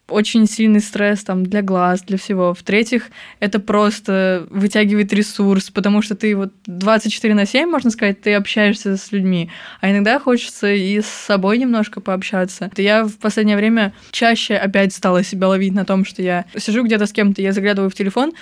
очень 0.08 0.48
сильный 0.48 0.82
стресс 0.82 1.24
там 1.24 1.46
для 1.46 1.62
глаз, 1.62 2.02
для 2.02 2.18
всего. 2.18 2.56
В-третьих, 2.56 3.12
это 3.40 3.60
просто 3.60 4.48
вытягивает 4.50 5.14
ресурс, 5.14 5.70
потому 5.70 6.02
что 6.02 6.16
ты 6.16 6.36
вот 6.36 6.52
24 6.66 7.36
на 7.36 7.46
7, 7.46 7.70
можно 7.70 7.92
сказать, 7.92 8.20
ты 8.20 8.34
общаешься 8.34 8.98
с 8.98 9.12
людьми. 9.12 9.52
А 9.80 9.92
иногда 9.92 10.20
хочется 10.20 10.74
и 10.74 11.02
с 11.02 11.06
собой 11.06 11.60
немножко 11.60 12.02
пообщаться. 12.02 12.72
Я 12.78 13.04
в 13.04 13.16
последнее 13.18 13.58
время 13.58 13.94
чаще 14.10 14.56
опять 14.56 14.92
стала 14.92 15.24
себя 15.24 15.50
ловить 15.50 15.74
на 15.74 15.86
том, 15.86 16.04
что 16.04 16.24
я 16.24 16.46
сижу 16.58 16.84
где-то 16.84 17.06
с 17.06 17.14
кем-то, 17.14 17.44
я 17.44 17.54
заглядываю 17.54 17.92
в 17.92 17.96
телефон, 17.96 18.34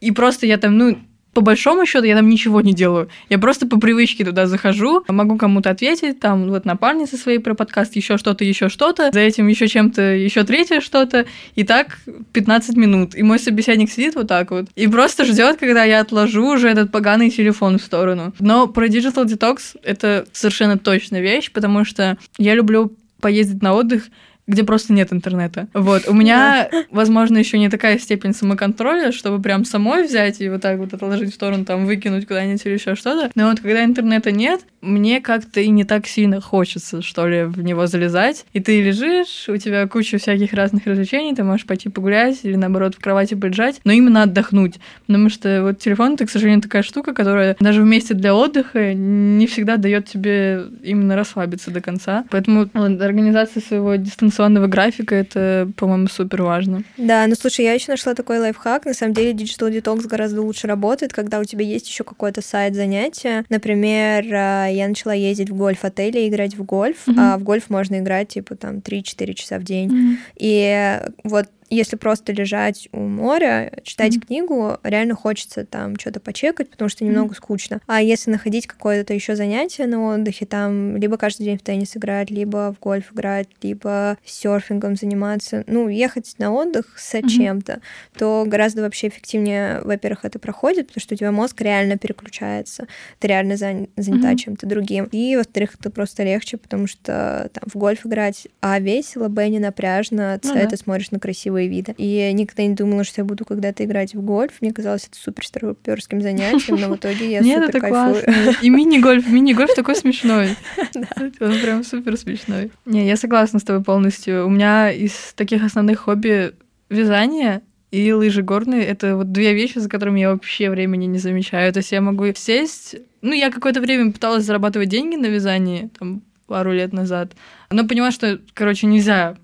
и 0.00 0.12
просто 0.12 0.46
я 0.46 0.56
там, 0.56 0.78
ну, 0.78 0.98
по 1.32 1.40
большому 1.40 1.86
счету 1.86 2.04
я 2.04 2.16
там 2.16 2.28
ничего 2.28 2.60
не 2.60 2.74
делаю. 2.74 3.08
Я 3.28 3.38
просто 3.38 3.66
по 3.66 3.78
привычке 3.78 4.24
туда 4.24 4.46
захожу, 4.46 5.04
могу 5.08 5.36
кому-то 5.36 5.70
ответить, 5.70 6.20
там 6.20 6.48
вот 6.48 6.64
напарнице 6.64 7.16
своей 7.16 7.38
про 7.38 7.54
подкаст, 7.54 7.96
еще 7.96 8.18
что-то, 8.18 8.44
еще 8.44 8.68
что-то, 8.68 9.10
за 9.12 9.20
этим 9.20 9.48
еще 9.48 9.68
чем-то, 9.68 10.02
еще 10.02 10.44
третье 10.44 10.80
что-то, 10.80 11.26
и 11.54 11.64
так 11.64 11.98
15 12.32 12.76
минут. 12.76 13.14
И 13.14 13.22
мой 13.22 13.38
собеседник 13.38 13.90
сидит 13.90 14.14
вот 14.14 14.28
так 14.28 14.50
вот 14.50 14.66
и 14.74 14.86
просто 14.86 15.24
ждет, 15.24 15.58
когда 15.58 15.84
я 15.84 16.00
отложу 16.00 16.54
уже 16.54 16.68
этот 16.68 16.92
поганый 16.92 17.30
телефон 17.30 17.78
в 17.78 17.82
сторону. 17.82 18.32
Но 18.38 18.66
про 18.66 18.86
Digital 18.86 19.24
Detox 19.24 19.76
это 19.82 20.26
совершенно 20.32 20.78
точная 20.78 21.20
вещь, 21.20 21.50
потому 21.50 21.84
что 21.84 22.18
я 22.38 22.54
люблю 22.54 22.92
поездить 23.20 23.62
на 23.62 23.74
отдых 23.74 24.08
где 24.52 24.64
просто 24.64 24.92
нет 24.92 25.12
интернета. 25.12 25.68
Вот. 25.74 26.06
У 26.06 26.12
меня, 26.12 26.68
возможно, 26.90 27.38
еще 27.38 27.58
не 27.58 27.68
такая 27.68 27.98
степень 27.98 28.34
самоконтроля, 28.34 29.10
чтобы 29.12 29.42
прям 29.42 29.64
самой 29.64 30.06
взять 30.06 30.40
и 30.40 30.48
вот 30.48 30.60
так 30.60 30.78
вот 30.78 30.92
отложить 30.92 31.32
в 31.32 31.34
сторону, 31.34 31.64
там, 31.64 31.86
выкинуть 31.86 32.26
куда-нибудь 32.26 32.64
или 32.64 32.74
еще 32.74 32.94
что-то. 32.94 33.30
Но 33.34 33.48
вот 33.48 33.60
когда 33.60 33.84
интернета 33.84 34.30
нет, 34.30 34.60
мне 34.82 35.20
как-то 35.20 35.60
и 35.60 35.68
не 35.68 35.84
так 35.84 36.06
сильно 36.06 36.40
хочется, 36.40 37.02
что 37.02 37.26
ли, 37.26 37.44
в 37.44 37.62
него 37.62 37.86
залезать. 37.86 38.44
И 38.52 38.60
ты 38.60 38.82
лежишь, 38.82 39.48
у 39.48 39.56
тебя 39.56 39.86
куча 39.86 40.18
всяких 40.18 40.52
разных 40.52 40.86
развлечений, 40.86 41.34
ты 41.34 41.44
можешь 41.44 41.66
пойти 41.66 41.88
погулять 41.88 42.40
или, 42.42 42.56
наоборот, 42.56 42.96
в 42.96 43.00
кровати 43.00 43.34
полежать, 43.34 43.80
но 43.84 43.92
именно 43.92 44.24
отдохнуть. 44.24 44.74
Потому 45.06 45.28
что 45.30 45.62
вот 45.62 45.78
телефон— 45.78 46.14
это, 46.14 46.26
к 46.26 46.30
сожалению, 46.30 46.62
такая 46.62 46.82
штука, 46.82 47.14
которая 47.14 47.56
даже 47.60 47.82
вместе 47.82 48.14
для 48.14 48.34
отдыха 48.34 48.92
не 48.92 49.46
всегда 49.46 49.76
дает 49.76 50.06
тебе 50.06 50.64
именно 50.82 51.16
расслабиться 51.16 51.70
до 51.70 51.80
конца. 51.80 52.24
Поэтому 52.30 52.68
организация 52.74 53.62
своего 53.62 53.94
дистанционного 53.94 54.66
графика— 54.66 55.14
это, 55.16 55.70
по-моему, 55.76 56.08
супер 56.08 56.42
важно. 56.42 56.82
Да, 56.96 57.26
ну 57.28 57.34
слушай, 57.36 57.64
я 57.64 57.72
еще 57.72 57.92
нашла 57.92 58.14
такой 58.14 58.40
лайфхак. 58.40 58.84
На 58.84 58.94
самом 58.94 59.14
деле, 59.14 59.32
Digital 59.32 59.72
Detox 59.72 60.08
гораздо 60.08 60.42
лучше 60.42 60.66
работает, 60.66 61.12
когда 61.12 61.38
у 61.38 61.44
тебя 61.44 61.64
есть 61.64 61.88
еще 61.88 62.02
какой-то 62.02 62.42
сайт 62.42 62.74
занятия. 62.74 63.44
Например, 63.48 64.24
а, 64.32 64.71
я 64.72 64.88
начала 64.88 65.12
ездить 65.14 65.50
в 65.50 65.56
гольф-отели, 65.56 66.28
играть 66.28 66.56
в 66.56 66.64
гольф, 66.64 67.06
mm-hmm. 67.06 67.14
а 67.18 67.38
в 67.38 67.42
гольф 67.42 67.70
можно 67.70 67.98
играть, 67.98 68.28
типа, 68.28 68.56
там, 68.56 68.76
3-4 68.78 69.34
часа 69.34 69.58
в 69.58 69.64
день. 69.64 69.88
Mm-hmm. 69.88 70.16
И 70.38 71.00
вот 71.24 71.46
если 71.74 71.96
просто 71.96 72.32
лежать 72.32 72.88
у 72.92 73.00
моря, 73.00 73.72
читать 73.82 74.16
mm-hmm. 74.16 74.26
книгу, 74.26 74.78
реально 74.82 75.14
хочется 75.14 75.64
там 75.64 75.98
что-то 75.98 76.20
почекать, 76.20 76.70
потому 76.70 76.88
что 76.88 77.04
немного 77.04 77.32
mm-hmm. 77.32 77.36
скучно. 77.36 77.80
А 77.86 78.02
если 78.02 78.30
находить 78.30 78.66
какое-то 78.66 79.14
еще 79.14 79.36
занятие 79.36 79.86
на 79.86 80.14
отдыхе, 80.14 80.44
там 80.44 80.96
либо 80.96 81.16
каждый 81.16 81.44
день 81.44 81.58
в 81.58 81.62
теннис 81.62 81.96
играть, 81.96 82.30
либо 82.30 82.74
в 82.78 82.82
гольф 82.82 83.12
играть, 83.12 83.48
либо 83.62 84.18
серфингом 84.24 84.96
заниматься, 84.96 85.64
ну, 85.66 85.88
ехать 85.88 86.34
на 86.38 86.52
отдых 86.52 86.98
с 86.98 87.14
mm-hmm. 87.14 87.28
чем-то, 87.28 87.80
то 88.18 88.44
гораздо 88.46 88.82
вообще 88.82 89.08
эффективнее, 89.08 89.80
во-первых, 89.82 90.24
это 90.24 90.38
проходит, 90.38 90.88
потому 90.88 91.00
что 91.00 91.14
у 91.14 91.16
тебя 91.16 91.32
мозг 91.32 91.60
реально 91.60 91.96
переключается, 91.96 92.86
ты 93.18 93.28
реально 93.28 93.54
зан- 93.54 93.88
занята 93.96 94.32
mm-hmm. 94.32 94.36
чем-то 94.36 94.66
другим. 94.66 95.08
И, 95.10 95.36
во-вторых, 95.36 95.76
это 95.80 95.90
просто 95.90 96.22
легче, 96.22 96.58
потому 96.58 96.86
что 96.86 97.50
там 97.52 97.64
в 97.66 97.76
гольф 97.76 98.04
играть, 98.04 98.46
а 98.60 98.78
весело, 98.78 99.28
б, 99.28 99.48
не 99.48 99.58
напряжно, 99.58 100.38
да. 100.42 100.66
ты 100.66 100.76
смотришь 100.76 101.10
на 101.10 101.18
красивые 101.18 101.61
новые 101.62 101.68
виды. 101.68 101.94
И 101.96 102.06
я 102.06 102.32
никогда 102.32 102.64
не 102.64 102.74
думала, 102.74 103.04
что 103.04 103.20
я 103.20 103.24
буду 103.24 103.44
когда-то 103.44 103.84
играть 103.84 104.14
в 104.14 104.22
гольф. 104.22 104.54
Мне 104.60 104.72
казалось 104.72 105.06
это 105.08 105.18
супер 105.18 105.46
староперским 105.46 106.20
занятием, 106.20 106.80
но 106.80 106.88
в 106.88 106.96
итоге 106.96 107.30
я 107.30 107.40
Нет, 107.40 107.64
супер 107.64 107.68
это 107.68 107.80
кайфую. 107.80 108.24
классно. 108.24 108.54
И 108.62 108.70
мини-гольф, 108.70 109.28
мини-гольф 109.28 109.74
такой 109.74 109.96
смешной. 109.96 110.56
Он 111.40 111.58
прям 111.60 111.84
супер 111.84 112.16
смешной. 112.16 112.70
Не, 112.84 113.06
я 113.06 113.16
согласна 113.16 113.58
с 113.58 113.62
тобой 113.62 113.82
полностью. 113.82 114.46
У 114.46 114.50
меня 114.50 114.90
из 114.90 115.32
таких 115.34 115.64
основных 115.64 116.00
хобби 116.00 116.52
вязание 116.88 117.62
и 117.90 118.12
лыжи 118.12 118.42
горные— 118.42 118.84
это 118.86 119.16
вот 119.16 119.32
две 119.32 119.54
вещи, 119.54 119.78
за 119.78 119.88
которыми 119.88 120.20
я 120.20 120.30
вообще 120.30 120.70
времени 120.70 121.04
не 121.06 121.18
замечаю. 121.18 121.72
То 121.72 121.78
есть 121.78 121.92
я 121.92 122.00
могу 122.00 122.24
сесть... 122.34 122.96
Ну, 123.20 123.32
я 123.32 123.50
какое-то 123.50 123.80
время 123.80 124.12
пыталась 124.12 124.44
зарабатывать 124.44 124.88
деньги 124.88 125.14
на 125.14 125.26
вязании, 125.26 125.90
там, 125.96 126.22
пару 126.46 126.72
лет 126.72 126.92
назад, 126.92 127.32
но 127.70 127.86
поняла, 127.86 128.10
что, 128.10 128.40
короче, 128.52 128.86
нельзя 128.86 129.36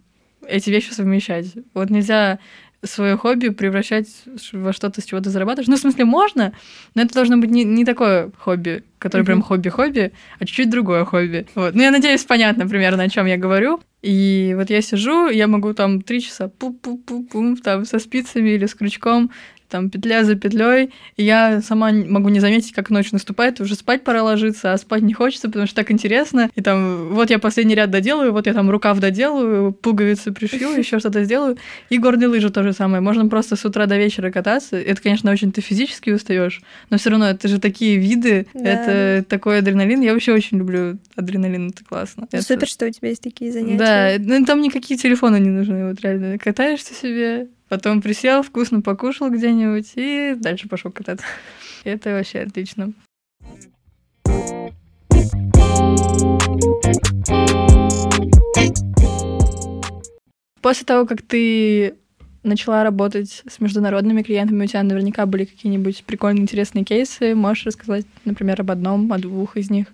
эти 0.48 0.70
вещи 0.70 0.90
совмещать. 0.90 1.46
Вот 1.74 1.90
нельзя 1.90 2.38
свое 2.84 3.16
хобби 3.16 3.48
превращать 3.48 4.08
во 4.52 4.72
что-то, 4.72 5.00
с 5.00 5.04
чего 5.04 5.20
ты 5.20 5.30
зарабатываешь. 5.30 5.68
Ну, 5.68 5.76
в 5.76 5.80
смысле, 5.80 6.04
можно, 6.04 6.52
но 6.94 7.02
это 7.02 7.14
должно 7.14 7.36
быть 7.36 7.50
не, 7.50 7.64
не 7.64 7.84
такое 7.84 8.30
хобби, 8.38 8.84
которое 8.98 9.22
mm-hmm. 9.22 9.26
прям 9.26 9.42
хобби-хобби, 9.42 10.12
а 10.38 10.44
чуть-чуть 10.44 10.70
другое 10.70 11.04
хобби. 11.04 11.46
Вот. 11.54 11.74
Ну, 11.74 11.82
я 11.82 11.90
надеюсь, 11.90 12.24
понятно 12.24 12.68
примерно, 12.68 13.02
о 13.02 13.08
чем 13.08 13.26
я 13.26 13.36
говорю. 13.36 13.80
И 14.00 14.54
вот 14.56 14.70
я 14.70 14.80
сижу, 14.80 15.28
я 15.28 15.48
могу 15.48 15.74
там 15.74 16.02
три 16.02 16.20
часа 16.20 16.48
пу-пу-пу-пум, 16.56 17.56
там 17.56 17.84
со 17.84 17.98
спицами 17.98 18.50
или 18.50 18.66
с 18.66 18.74
крючком 18.74 19.32
там 19.68 19.90
петля 19.90 20.24
за 20.24 20.34
петлей. 20.34 20.90
И 21.16 21.24
я 21.24 21.60
сама 21.60 21.92
могу 21.92 22.28
не 22.28 22.40
заметить, 22.40 22.72
как 22.72 22.90
ночь 22.90 23.12
наступает, 23.12 23.60
уже 23.60 23.74
спать 23.74 24.04
пора 24.04 24.22
ложиться, 24.22 24.72
а 24.72 24.78
спать 24.78 25.02
не 25.02 25.12
хочется, 25.12 25.48
потому 25.48 25.66
что 25.66 25.76
так 25.76 25.90
интересно. 25.90 26.50
И 26.54 26.60
там 26.60 27.08
вот 27.08 27.30
я 27.30 27.38
последний 27.38 27.74
ряд 27.74 27.90
доделаю, 27.90 28.32
вот 28.32 28.46
я 28.46 28.54
там 28.54 28.70
рукав 28.70 28.98
доделаю, 28.98 29.72
пуговицы 29.72 30.32
пришью, 30.32 30.70
еще 30.76 30.98
что-то 30.98 31.24
сделаю. 31.24 31.56
И 31.90 31.98
горные 31.98 32.28
лыжи 32.28 32.50
то 32.50 32.62
же 32.62 32.72
самое. 32.72 33.00
Можно 33.00 33.28
просто 33.28 33.56
с 33.56 33.64
утра 33.64 33.86
до 33.86 33.96
вечера 33.96 34.30
кататься. 34.30 34.76
Это, 34.76 35.00
конечно, 35.02 35.30
очень 35.30 35.52
ты 35.52 35.60
физически 35.60 36.10
устаешь, 36.10 36.62
но 36.90 36.98
все 36.98 37.10
равно 37.10 37.28
это 37.30 37.48
же 37.48 37.60
такие 37.60 37.96
виды, 37.96 38.46
да. 38.54 38.60
это 38.60 39.24
такой 39.28 39.58
адреналин. 39.58 40.00
Я 40.00 40.12
вообще 40.12 40.32
очень 40.32 40.58
люблю 40.58 40.98
адреналин, 41.16 41.68
это 41.68 41.84
классно. 41.84 42.26
Ну, 42.30 42.38
это... 42.38 42.46
Супер, 42.46 42.66
что 42.66 42.86
у 42.86 42.90
тебя 42.90 43.08
есть 43.08 43.22
такие 43.22 43.52
занятия. 43.52 44.18
Да, 44.18 44.38
ну 44.38 44.44
там 44.44 44.60
никакие 44.60 44.98
телефоны 44.98 45.38
не 45.38 45.50
нужны, 45.50 45.88
вот 45.88 46.00
реально. 46.00 46.38
Катаешься 46.38 46.94
себе, 46.94 47.48
Потом 47.68 48.00
присел, 48.00 48.42
вкусно 48.42 48.80
покушал 48.80 49.30
где-нибудь 49.30 49.92
и 49.96 50.34
дальше 50.36 50.68
пошел 50.68 50.90
кататься. 50.90 51.26
Это 51.84 52.10
вообще 52.10 52.40
отлично. 52.40 52.92
После 60.62 60.84
того, 60.84 61.06
как 61.06 61.22
ты 61.22 61.94
начала 62.42 62.82
работать 62.82 63.42
с 63.46 63.60
международными 63.60 64.22
клиентами, 64.22 64.64
у 64.64 64.66
тебя 64.66 64.82
наверняка 64.82 65.26
были 65.26 65.44
какие-нибудь 65.44 66.04
прикольные, 66.04 66.42
интересные 66.42 66.84
кейсы. 66.84 67.34
Можешь 67.34 67.66
рассказать, 67.66 68.06
например, 68.24 68.60
об 68.60 68.70
одном, 68.70 69.12
о 69.12 69.18
двух 69.18 69.56
из 69.56 69.70
них? 69.70 69.88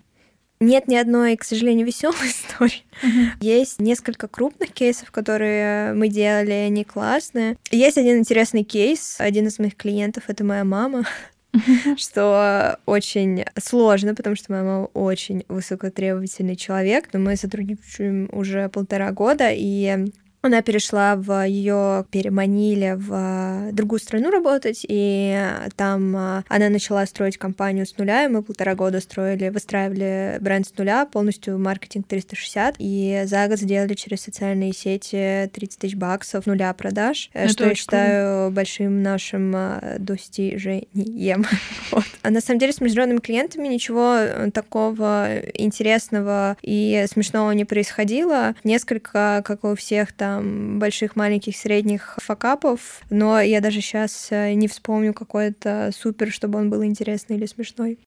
Нет 0.61 0.89
ни 0.89 0.95
одной, 0.97 1.37
к 1.37 1.45
сожалению, 1.45 1.87
веселой 1.87 2.17
истории. 2.29 2.85
Uh-huh. 3.03 3.31
Есть 3.41 3.81
несколько 3.81 4.29
крупных 4.29 4.73
кейсов, 4.73 5.11
которые 5.11 5.93
мы 5.95 6.09
делали, 6.09 6.53
они 6.53 6.85
классные. 6.85 7.57
Есть 7.71 7.99
один 7.99 8.19
интересный 8.19 8.63
кейс. 8.63 9.17
Один 9.19 9.47
из 9.47 9.59
моих 9.59 9.77
клиентов 9.77 10.25
это 10.29 10.45
моя 10.45 10.65
мама. 10.65 11.05
что 11.97 12.79
очень 12.87 13.45
сложно, 13.59 14.15
потому 14.15 14.37
что 14.37 14.53
моя 14.53 14.65
мама 14.65 14.87
очень 14.87 15.45
высокотребовательный 15.49 16.57
человек, 16.57 17.11
но 17.13 17.21
мы 17.21 17.37
сотрудничаем 17.37 18.29
уже 18.33 18.69
полтора 18.69 19.13
года, 19.13 19.51
и 19.53 20.07
она 20.47 20.63
перешла 20.63 21.17
в 21.17 21.47
ее 21.47 22.05
переманили 22.11 22.95
в 22.97 23.73
другую 23.73 24.01
страну 24.01 24.31
работать, 24.31 24.85
и 24.87 25.39
там 25.77 26.15
а, 26.17 26.45
она 26.49 26.69
начала 26.69 27.05
строить 27.07 27.39
компанию 27.39 27.87
с 27.87 27.97
нуля, 27.97 28.25
и 28.25 28.29
мы 28.29 28.43
полтора 28.43 28.75
года 28.75 29.01
строили, 29.01 29.49
выстраивали 29.49 30.39
бренд 30.41 30.67
с 30.67 30.77
нуля, 30.77 31.07
полностью 31.07 31.59
маркетинг 31.59 32.07
360, 32.07 32.77
и 32.79 33.23
за 33.25 33.49
год 33.49 33.59
сделали 33.59 33.95
через 33.95 34.23
социальные 34.23 34.73
сети 34.73 35.51
30 35.53 35.79
тысяч 35.79 35.97
баксов 35.97 36.47
нуля 36.47 36.73
продаж, 36.75 37.31
э, 37.33 37.45
Это 37.45 37.53
что 37.53 37.69
я 37.69 37.75
считаю 37.75 38.49
cool. 38.49 38.51
большим 38.51 39.03
нашим 39.03 39.53
а, 39.55 39.97
достижением. 39.99 41.47
вот. 41.91 42.05
А 42.23 42.31
на 42.31 42.41
самом 42.41 42.59
деле 42.61 42.73
с 42.73 42.81
международными 42.81 43.21
клиентами 43.21 43.69
ничего 43.69 44.17
э, 44.19 44.51
такого 44.53 45.41
интересного 45.55 46.57
и 46.63 47.07
смешного 47.11 47.53
не 47.53 47.65
происходило. 47.65 48.55
Несколько, 48.65 49.43
как 49.45 49.65
у 49.65 49.75
всех 49.75 50.13
там 50.13 50.34
там 50.35 50.79
больших, 50.79 51.17
маленьких, 51.17 51.57
средних 51.57 52.19
факапов, 52.21 53.03
но 53.11 53.41
я 53.41 53.61
даже 53.61 53.81
сейчас 53.81 54.29
э, 54.31 54.55
не 54.55 54.69
вспомню 54.69 55.15
какой-то 55.15 55.91
супер, 55.97 56.31
чтобы 56.31 56.59
он 56.59 56.71
был 56.71 56.85
интересный 56.85 57.37
или 57.37 57.47
смешной. 57.47 57.99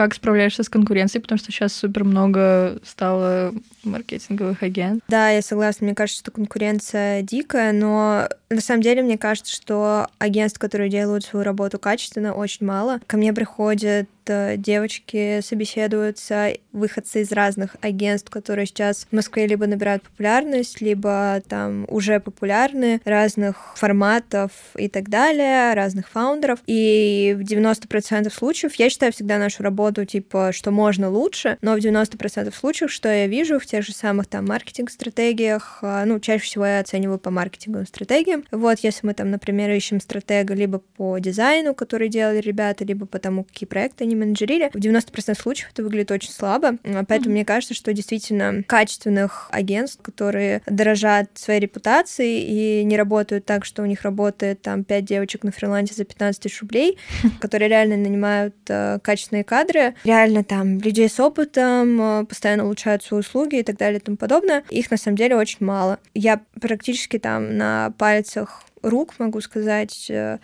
как 0.00 0.14
справляешься 0.14 0.62
с 0.62 0.70
конкуренцией, 0.70 1.20
потому 1.20 1.38
что 1.38 1.52
сейчас 1.52 1.74
супер 1.74 2.04
много 2.04 2.78
стало 2.82 3.52
маркетинговых 3.84 4.62
агентов. 4.62 5.02
Да, 5.08 5.28
я 5.28 5.42
согласна. 5.42 5.84
Мне 5.84 5.94
кажется, 5.94 6.22
что 6.22 6.30
конкуренция 6.30 7.20
дикая, 7.20 7.72
но 7.72 8.26
на 8.48 8.60
самом 8.62 8.80
деле 8.80 9.02
мне 9.02 9.18
кажется, 9.18 9.54
что 9.54 10.08
агентств, 10.18 10.58
которые 10.58 10.88
делают 10.88 11.24
свою 11.24 11.44
работу 11.44 11.78
качественно, 11.78 12.32
очень 12.32 12.64
мало. 12.64 13.00
Ко 13.06 13.18
мне 13.18 13.34
приходят 13.34 14.08
девочки 14.26 15.40
собеседуются, 15.42 16.52
выходцы 16.72 17.22
из 17.22 17.32
разных 17.32 17.76
агентств, 17.80 18.30
которые 18.30 18.66
сейчас 18.66 19.06
в 19.10 19.14
Москве 19.14 19.46
либо 19.46 19.66
набирают 19.66 20.02
популярность, 20.02 20.80
либо 20.80 21.42
там 21.48 21.84
уже 21.88 22.20
популярны, 22.20 23.00
разных 23.04 23.76
форматов 23.76 24.52
и 24.76 24.88
так 24.88 25.08
далее, 25.08 25.74
разных 25.74 26.08
фаундеров. 26.08 26.60
И 26.66 27.36
в 27.38 27.42
90% 27.42 28.30
случаев 28.32 28.74
я 28.74 28.90
считаю 28.90 29.12
всегда 29.12 29.38
нашу 29.38 29.62
работу, 29.62 30.04
типа, 30.04 30.52
что 30.52 30.70
можно 30.70 31.10
лучше, 31.10 31.58
но 31.62 31.74
в 31.74 31.78
90% 31.78 32.54
случаев, 32.54 32.90
что 32.90 33.08
я 33.08 33.26
вижу 33.26 33.58
в 33.58 33.66
тех 33.66 33.84
же 33.84 33.92
самых 33.92 34.26
там 34.26 34.46
маркетинг-стратегиях, 34.46 35.78
а, 35.82 36.04
ну, 36.04 36.20
чаще 36.20 36.44
всего 36.44 36.66
я 36.66 36.80
оцениваю 36.80 37.18
по 37.18 37.30
маркетинговым 37.30 37.86
стратегиям. 37.86 38.44
Вот, 38.50 38.78
если 38.80 39.06
мы 39.06 39.14
там, 39.14 39.30
например, 39.30 39.70
ищем 39.70 40.00
стратега 40.00 40.54
либо 40.54 40.78
по 40.78 41.18
дизайну, 41.18 41.74
который 41.74 42.08
делали 42.08 42.40
ребята, 42.40 42.84
либо 42.84 43.06
по 43.06 43.18
тому, 43.18 43.44
какие 43.44 43.66
проекты 43.66 44.04
они 44.04 44.09
менеджерили, 44.16 44.70
в 44.72 44.76
90% 44.76 45.34
случаев 45.40 45.70
это 45.72 45.82
выглядит 45.82 46.10
очень 46.10 46.30
слабо, 46.30 46.76
поэтому 46.82 47.30
mm-hmm. 47.30 47.30
мне 47.30 47.44
кажется, 47.44 47.74
что 47.74 47.92
действительно 47.92 48.62
качественных 48.66 49.48
агентств, 49.50 50.02
которые 50.02 50.62
дорожат 50.66 51.30
своей 51.34 51.60
репутацией 51.60 52.80
и 52.80 52.84
не 52.84 52.96
работают 52.96 53.44
так, 53.44 53.64
что 53.64 53.82
у 53.82 53.86
них 53.86 54.02
работает 54.02 54.62
там 54.62 54.84
5 54.84 55.04
девочек 55.04 55.44
на 55.44 55.52
фрилансе 55.52 55.94
за 55.94 56.04
15 56.04 56.42
тысяч 56.42 56.60
рублей, 56.60 56.98
которые 57.40 57.68
реально 57.68 57.96
нанимают 57.96 58.54
э, 58.68 58.98
качественные 59.02 59.44
кадры, 59.44 59.94
реально 60.04 60.44
там 60.44 60.78
людей 60.78 61.08
с 61.08 61.18
опытом, 61.20 62.00
э, 62.00 62.24
постоянно 62.24 62.64
улучшают 62.64 63.02
свои 63.02 63.20
услуги 63.20 63.56
и 63.56 63.62
так 63.62 63.76
далее 63.76 64.00
и 64.00 64.02
тому 64.02 64.16
подобное. 64.16 64.64
Их 64.70 64.90
на 64.90 64.96
самом 64.96 65.16
деле 65.16 65.36
очень 65.36 65.64
мало. 65.64 65.98
Я 66.14 66.40
практически 66.60 67.18
там 67.18 67.56
на 67.56 67.92
пальцах 67.98 68.64
рук 68.82 69.14
могу 69.18 69.40
сказать 69.40 70.06
э, 70.10 70.38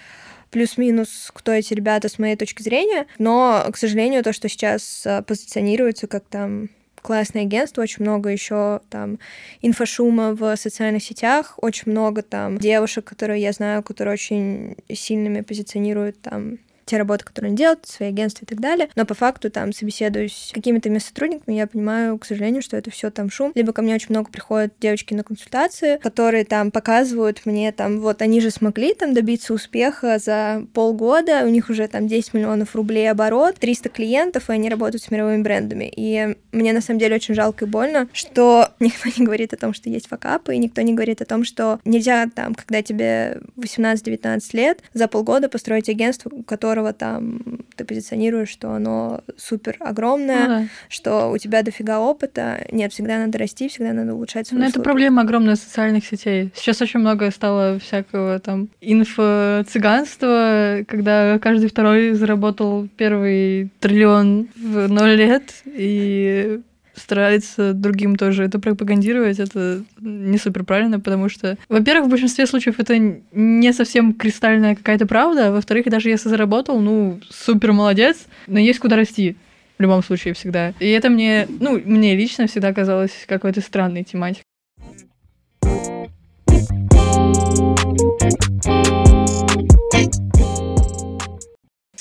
плюс-минус, 0.50 1.30
кто 1.32 1.52
эти 1.52 1.74
ребята 1.74 2.08
с 2.08 2.18
моей 2.18 2.36
точки 2.36 2.62
зрения, 2.62 3.06
но, 3.18 3.66
к 3.72 3.76
сожалению, 3.76 4.22
то, 4.22 4.32
что 4.32 4.48
сейчас 4.48 5.02
э, 5.04 5.22
позиционируется 5.22 6.06
как 6.06 6.24
там 6.24 6.70
классное 7.06 7.42
агентство, 7.42 7.82
очень 7.82 8.02
много 8.02 8.30
еще 8.30 8.80
там 8.90 9.20
инфошума 9.62 10.34
в 10.34 10.56
социальных 10.56 11.04
сетях, 11.04 11.54
очень 11.62 11.92
много 11.92 12.22
там 12.22 12.58
девушек, 12.58 13.04
которые 13.04 13.40
я 13.40 13.52
знаю, 13.52 13.84
которые 13.84 14.14
очень 14.14 14.76
сильными 14.92 15.42
позиционируют 15.42 16.20
там 16.20 16.58
те 16.86 16.96
работы, 16.96 17.24
которые 17.24 17.48
они 17.48 17.56
делают, 17.56 17.84
свои 17.86 18.08
агентства 18.08 18.44
и 18.44 18.48
так 18.48 18.60
далее. 18.60 18.88
Но 18.94 19.04
по 19.04 19.14
факту 19.14 19.50
там 19.50 19.72
собеседуюсь 19.72 20.48
с 20.50 20.52
какими-то 20.52 20.86
сотрудниками, 21.00 21.56
я 21.56 21.66
понимаю, 21.66 22.16
к 22.18 22.24
сожалению, 22.24 22.62
что 22.62 22.76
это 22.76 22.90
все 22.90 23.10
там 23.10 23.28
шум. 23.28 23.52
Либо 23.54 23.72
ко 23.72 23.82
мне 23.82 23.94
очень 23.94 24.10
много 24.10 24.30
приходят 24.30 24.72
девочки 24.80 25.12
на 25.12 25.24
консультации, 25.24 25.98
которые 25.98 26.44
там 26.44 26.70
показывают 26.70 27.44
мне 27.44 27.72
там, 27.72 28.00
вот 28.00 28.22
они 28.22 28.40
же 28.40 28.50
смогли 28.50 28.94
там 28.94 29.14
добиться 29.14 29.52
успеха 29.52 30.18
за 30.18 30.64
полгода, 30.72 31.42
у 31.44 31.48
них 31.48 31.68
уже 31.68 31.88
там 31.88 32.06
10 32.06 32.34
миллионов 32.34 32.76
рублей 32.76 33.10
оборот, 33.10 33.56
300 33.56 33.88
клиентов, 33.88 34.48
и 34.48 34.52
они 34.52 34.68
работают 34.68 35.02
с 35.02 35.10
мировыми 35.10 35.42
брендами. 35.42 35.92
И 35.94 36.36
мне 36.52 36.72
на 36.72 36.80
самом 36.80 37.00
деле 37.00 37.16
очень 37.16 37.34
жалко 37.34 37.64
и 37.64 37.68
больно, 37.68 38.08
что 38.12 38.68
никто 38.80 39.08
не 39.16 39.24
говорит 39.24 39.52
о 39.52 39.56
том, 39.56 39.74
что 39.74 39.90
есть 39.90 40.06
факапы, 40.06 40.54
и 40.54 40.58
никто 40.58 40.82
не 40.82 40.94
говорит 40.94 41.20
о 41.20 41.24
том, 41.24 41.44
что 41.44 41.80
нельзя 41.84 42.28
там, 42.32 42.54
когда 42.54 42.80
тебе 42.82 43.40
18-19 43.56 44.40
лет, 44.52 44.82
за 44.94 45.08
полгода 45.08 45.48
построить 45.48 45.88
агентство, 45.88 46.30
которое 46.46 46.75
которого 46.76 46.92
там 46.92 47.40
ты 47.76 47.84
позиционируешь, 47.84 48.48
что 48.48 48.72
оно 48.72 49.20
супер 49.36 49.76
огромное, 49.80 50.42
ну, 50.42 50.48
да. 50.48 50.64
что 50.88 51.30
у 51.30 51.38
тебя 51.38 51.62
дофига 51.62 52.00
опыта. 52.00 52.66
Нет, 52.70 52.92
всегда 52.92 53.18
надо 53.18 53.38
расти, 53.38 53.68
всегда 53.68 53.92
надо 53.92 54.14
улучшать 54.14 54.48
свою 54.48 54.62
Но 54.62 54.68
это 54.68 54.80
проблема 54.80 55.22
огромная 55.22 55.56
социальных 55.56 56.06
сетей. 56.06 56.50
Сейчас 56.54 56.82
очень 56.82 57.00
много 57.00 57.30
стало 57.30 57.78
всякого 57.78 58.38
там 58.40 58.68
инфо-цыганства, 58.80 60.84
когда 60.86 61.38
каждый 61.38 61.68
второй 61.68 62.12
заработал 62.12 62.88
первый 62.96 63.70
триллион 63.80 64.48
в 64.56 64.88
ноль 64.88 65.16
лет, 65.16 65.54
и 65.64 66.60
старается 66.96 67.72
другим 67.72 68.16
тоже 68.16 68.44
это 68.44 68.58
пропагандировать, 68.58 69.38
это 69.38 69.82
не 70.00 70.38
супер 70.38 70.64
правильно, 70.64 70.98
потому 70.98 71.28
что, 71.28 71.56
во-первых, 71.68 72.06
в 72.06 72.10
большинстве 72.10 72.46
случаев 72.46 72.76
это 72.78 72.98
не 72.98 73.72
совсем 73.72 74.14
кристальная 74.14 74.74
какая-то 74.74 75.06
правда, 75.06 75.48
а 75.48 75.52
во-вторых, 75.52 75.86
даже 75.86 76.08
если 76.08 76.28
заработал, 76.28 76.80
ну, 76.80 77.20
супер 77.28 77.72
молодец, 77.72 78.26
но 78.46 78.58
есть 78.58 78.78
куда 78.78 78.96
расти 78.96 79.36
в 79.78 79.82
любом 79.82 80.02
случае 80.02 80.34
всегда. 80.34 80.72
И 80.80 80.88
это 80.88 81.10
мне, 81.10 81.46
ну, 81.60 81.80
мне 81.84 82.16
лично 82.16 82.46
всегда 82.46 82.72
казалось 82.72 83.12
какой-то 83.26 83.60
странной 83.60 84.04
тематикой. 84.04 84.45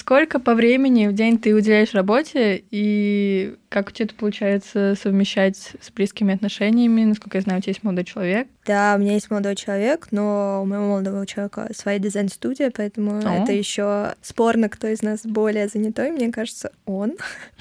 Сколько 0.06 0.40
по 0.40 0.54
времени 0.54 1.08
в 1.08 1.14
день 1.14 1.40
ты 1.40 1.56
уделяешь 1.56 1.96
работе 1.96 2.64
и 2.70 3.56
как 3.70 3.90
у 3.90 3.92
тебя 3.92 4.06
это 4.06 4.14
получается 4.14 4.94
совмещать 5.02 5.58
с 5.82 5.90
близкими 5.90 6.32
отношениями? 6.32 7.06
Насколько 7.06 7.40
я 7.40 7.42
знаю, 7.42 7.58
у 7.58 7.62
тебя 7.64 7.72
есть 7.72 7.84
молодой 7.84 8.04
человек. 8.04 8.48
Да, 8.66 8.96
у 8.96 9.00
меня 9.00 9.14
есть 9.14 9.30
молодой 9.30 9.56
человек, 9.56 10.08
но 10.12 10.62
у 10.64 10.66
моего 10.66 10.86
молодого 10.86 11.26
человека 11.28 11.70
своя 11.76 12.00
дизайн-студия, 12.00 12.72
поэтому 12.76 13.20
О. 13.20 13.44
это 13.44 13.52
еще 13.52 14.16
спорно, 14.22 14.70
кто 14.70 14.88
из 14.88 15.04
нас 15.04 15.22
более 15.24 15.68
занятой. 15.68 16.12
Мне 16.12 16.32
кажется, 16.32 16.72
он. 16.86 17.14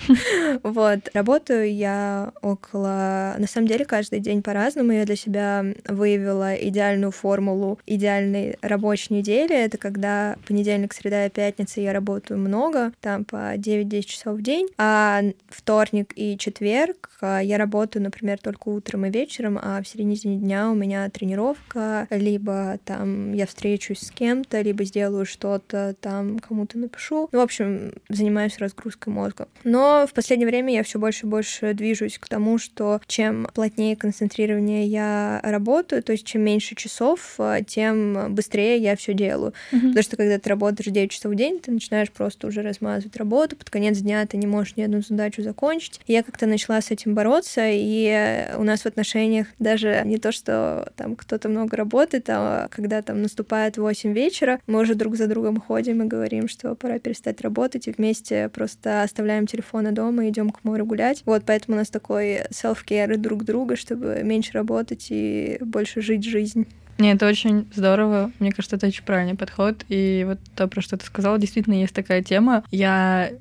Вот. 0.63 1.09
Работаю 1.15 1.73
я 1.73 2.33
около... 2.43 3.35
На 3.39 3.47
самом 3.47 3.67
деле, 3.67 3.85
каждый 3.85 4.21
день 4.21 4.43
по-разному. 4.43 4.93
Я 4.93 5.05
для 5.05 5.17
себя 5.17 5.65
выявила 5.87 6.55
идеальную 6.55 7.13
формулу 7.13 7.79
идеальной 7.87 8.57
рабочей 8.63 9.15
недели. 9.15 9.55
Это 9.55 9.79
когда 9.79 10.37
понедельник, 10.47 10.95
среда 10.95 11.27
и 11.27 11.31
пятница 11.31 11.81
я 11.81 11.93
работаю 11.93 12.39
много, 12.39 12.93
там 13.01 13.25
по 13.25 13.57
9-10 13.57 14.03
часов 14.03 14.39
в 14.39 14.43
день, 14.43 14.69
а 14.79 15.23
вторник, 15.49 16.13
и 16.17 16.39
четверг 16.39 17.11
а, 17.21 17.41
я 17.41 17.59
работаю, 17.59 18.03
например, 18.03 18.39
только 18.39 18.69
утром 18.69 19.07
и 19.07 19.11
вечером, 19.11 19.59
а 19.61 19.83
в 19.83 19.89
середине 19.89 20.37
дня 20.37 20.71
у 20.71 20.75
меня 20.75 20.94
тренировка, 21.13 22.07
либо 22.11 22.79
там 22.85 23.33
я 23.33 23.47
встречусь 23.47 24.01
с 24.01 24.11
кем-то, 24.11 24.61
либо 24.61 24.85
сделаю 24.85 25.27
что-то, 25.27 25.95
там 26.01 26.39
кому-то 26.39 26.79
напишу. 26.79 27.29
Ну, 27.33 27.39
в 27.39 27.43
общем, 27.43 27.93
занимаюсь 28.09 28.59
разгрузкой 28.59 29.13
мозга. 29.13 29.49
Но 29.65 30.07
в 30.09 30.13
последнее 30.13 30.49
время 30.49 30.73
я 30.73 30.83
все 30.83 30.99
больше 30.99 31.27
и 31.27 31.29
больше 31.29 31.75
движусь 31.75 32.19
к 32.19 32.29
тому, 32.29 32.59
что 32.59 33.01
чем 33.07 33.49
плотнее 33.55 33.97
концентрирование 33.97 34.87
я 34.87 35.41
работаю, 35.43 36.03
то 36.03 36.13
есть 36.13 36.27
чем 36.27 36.43
меньше 36.43 36.75
часов, 36.75 37.35
а, 37.39 37.63
тем 37.63 38.35
быстрее 38.35 38.79
я 38.79 38.97
все 38.97 39.15
делаю. 39.15 39.53
Mm-hmm. 39.73 39.89
Потому 39.89 40.03
что 40.03 40.17
когда 40.17 40.39
ты 40.39 40.49
работаешь 40.49 40.91
9 40.91 41.11
часов 41.11 41.33
в 41.33 41.35
день, 41.35 41.61
ты 41.61 41.71
начинаешь 41.71 42.11
просто 42.11 42.47
уже 42.47 42.63
размазывать 42.63 43.17
работу, 43.17 43.57
под 43.57 43.71
конец 43.71 43.99
дня 43.99 44.27
ты 44.27 44.37
не 44.37 44.47
можешь 44.47 44.77
ни 44.77 44.83
одну 44.83 45.01
задачу 45.01 45.43
закончить, 45.43 46.01
я 46.07 46.23
как-то 46.23 46.47
начала 46.47 46.81
с 46.81 46.91
этим 46.91 47.15
бороться, 47.15 47.63
и 47.67 48.49
у 48.57 48.63
нас 48.63 48.83
в 48.83 48.87
отношениях 48.87 49.47
даже 49.59 50.03
не 50.05 50.19
то, 50.19 50.33
что 50.33 50.84
там 50.97 51.17
кто-то 51.17 51.49
много 51.49 51.77
работает, 51.77 52.27
а 52.29 52.69
когда 52.71 53.03
там 53.03 53.23
наступает 53.23 53.77
8 53.77 54.13
вечера, 54.13 54.61
мы 54.67 54.81
уже 54.81 54.95
друг 54.95 55.17
за 55.17 55.27
другом 55.27 55.61
ходим 55.61 56.03
и 56.03 56.07
говорим, 56.07 56.49
что 56.49 56.75
пора 56.75 56.99
перестать 56.99 57.41
работать, 57.41 57.89
и 57.89 57.93
вместе 57.93 58.49
просто 58.49 59.03
оставляем 59.03 59.47
телефоны 59.47 59.93
дома 59.93 60.27
и 60.27 60.31
идем 60.31 60.51
к 60.51 60.65
морю 60.65 60.87
гулять. 60.87 61.23
Вот, 61.27 61.45
поэтому 61.47 61.77
у 61.77 61.79
нас 61.79 61.89
такой 61.89 62.43
self-care 62.51 63.17
друг 63.17 63.45
друга, 63.45 63.77
чтобы 63.77 64.21
меньше 64.23 64.53
работать 64.53 65.09
и 65.11 65.59
больше 65.61 66.01
жить 66.01 66.25
жизнь. 66.25 66.67
Не, 66.99 67.13
это 67.13 67.27
очень 67.27 67.69
здорово. 67.75 68.31
Мне 68.39 68.53
кажется, 68.53 68.77
это 68.77 68.87
очень 68.87 69.05
правильный 69.05 69.37
подход. 69.37 69.85
И 69.89 70.25
вот 70.27 70.39
то, 70.55 70.69
про 70.69 70.81
что 70.81 70.97
ты 70.97 71.05
сказала, 71.05 71.39
действительно 71.39 71.75
есть 71.75 71.95
такая 71.95 72.23
тема. 72.23 72.65
Я 72.71 73.33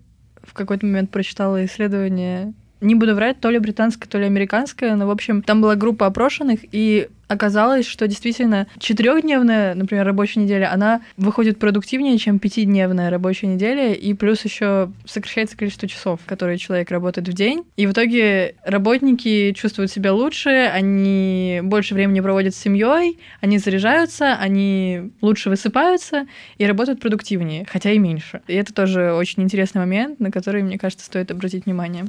в 0.41 0.53
какой-то 0.53 0.85
момент 0.85 1.11
прочитала 1.11 1.63
исследование 1.63 2.53
не 2.83 2.95
буду 2.95 3.15
врать, 3.15 3.39
то 3.39 3.49
ли 3.49 3.59
британское, 3.59 4.07
то 4.09 4.17
ли 4.17 4.25
американское, 4.25 4.95
но, 4.95 5.07
в 5.07 5.11
общем, 5.11 5.41
там 5.41 5.61
была 5.61 5.75
группа 5.75 6.05
опрошенных, 6.05 6.59
и 6.71 7.07
оказалось, 7.27 7.85
что 7.87 8.07
действительно 8.07 8.67
четырехдневная, 8.79 9.75
например, 9.75 10.05
рабочая 10.05 10.41
неделя, 10.41 10.71
она 10.71 11.01
выходит 11.17 11.59
продуктивнее, 11.59 12.17
чем 12.17 12.39
пятидневная 12.39 13.09
рабочая 13.09 13.47
неделя, 13.47 13.93
и 13.93 14.13
плюс 14.13 14.43
еще 14.45 14.91
сокращается 15.05 15.57
количество 15.57 15.87
часов, 15.87 16.19
которые 16.25 16.57
человек 16.57 16.91
работает 16.91 17.27
в 17.27 17.33
день. 17.33 17.63
И 17.75 17.87
в 17.87 17.91
итоге 17.91 18.55
работники 18.63 19.51
чувствуют 19.53 19.91
себя 19.91 20.13
лучше, 20.13 20.49
они 20.71 21.61
больше 21.63 21.93
времени 21.93 22.21
проводят 22.21 22.55
с 22.55 22.59
семьей, 22.59 23.19
они 23.41 23.57
заряжаются, 23.57 24.35
они 24.35 25.11
лучше 25.21 25.49
высыпаются 25.49 26.27
и 26.57 26.65
работают 26.65 26.99
продуктивнее, 26.99 27.65
хотя 27.67 27.91
и 27.91 27.97
меньше. 27.97 28.41
И 28.47 28.53
это 28.53 28.73
тоже 28.73 29.13
очень 29.13 29.43
интересный 29.43 29.79
момент, 29.79 30.19
на 30.19 30.31
который, 30.31 30.61
мне 30.63 30.77
кажется, 30.77 31.05
стоит 31.05 31.31
обратить 31.31 31.65
внимание. 31.65 32.05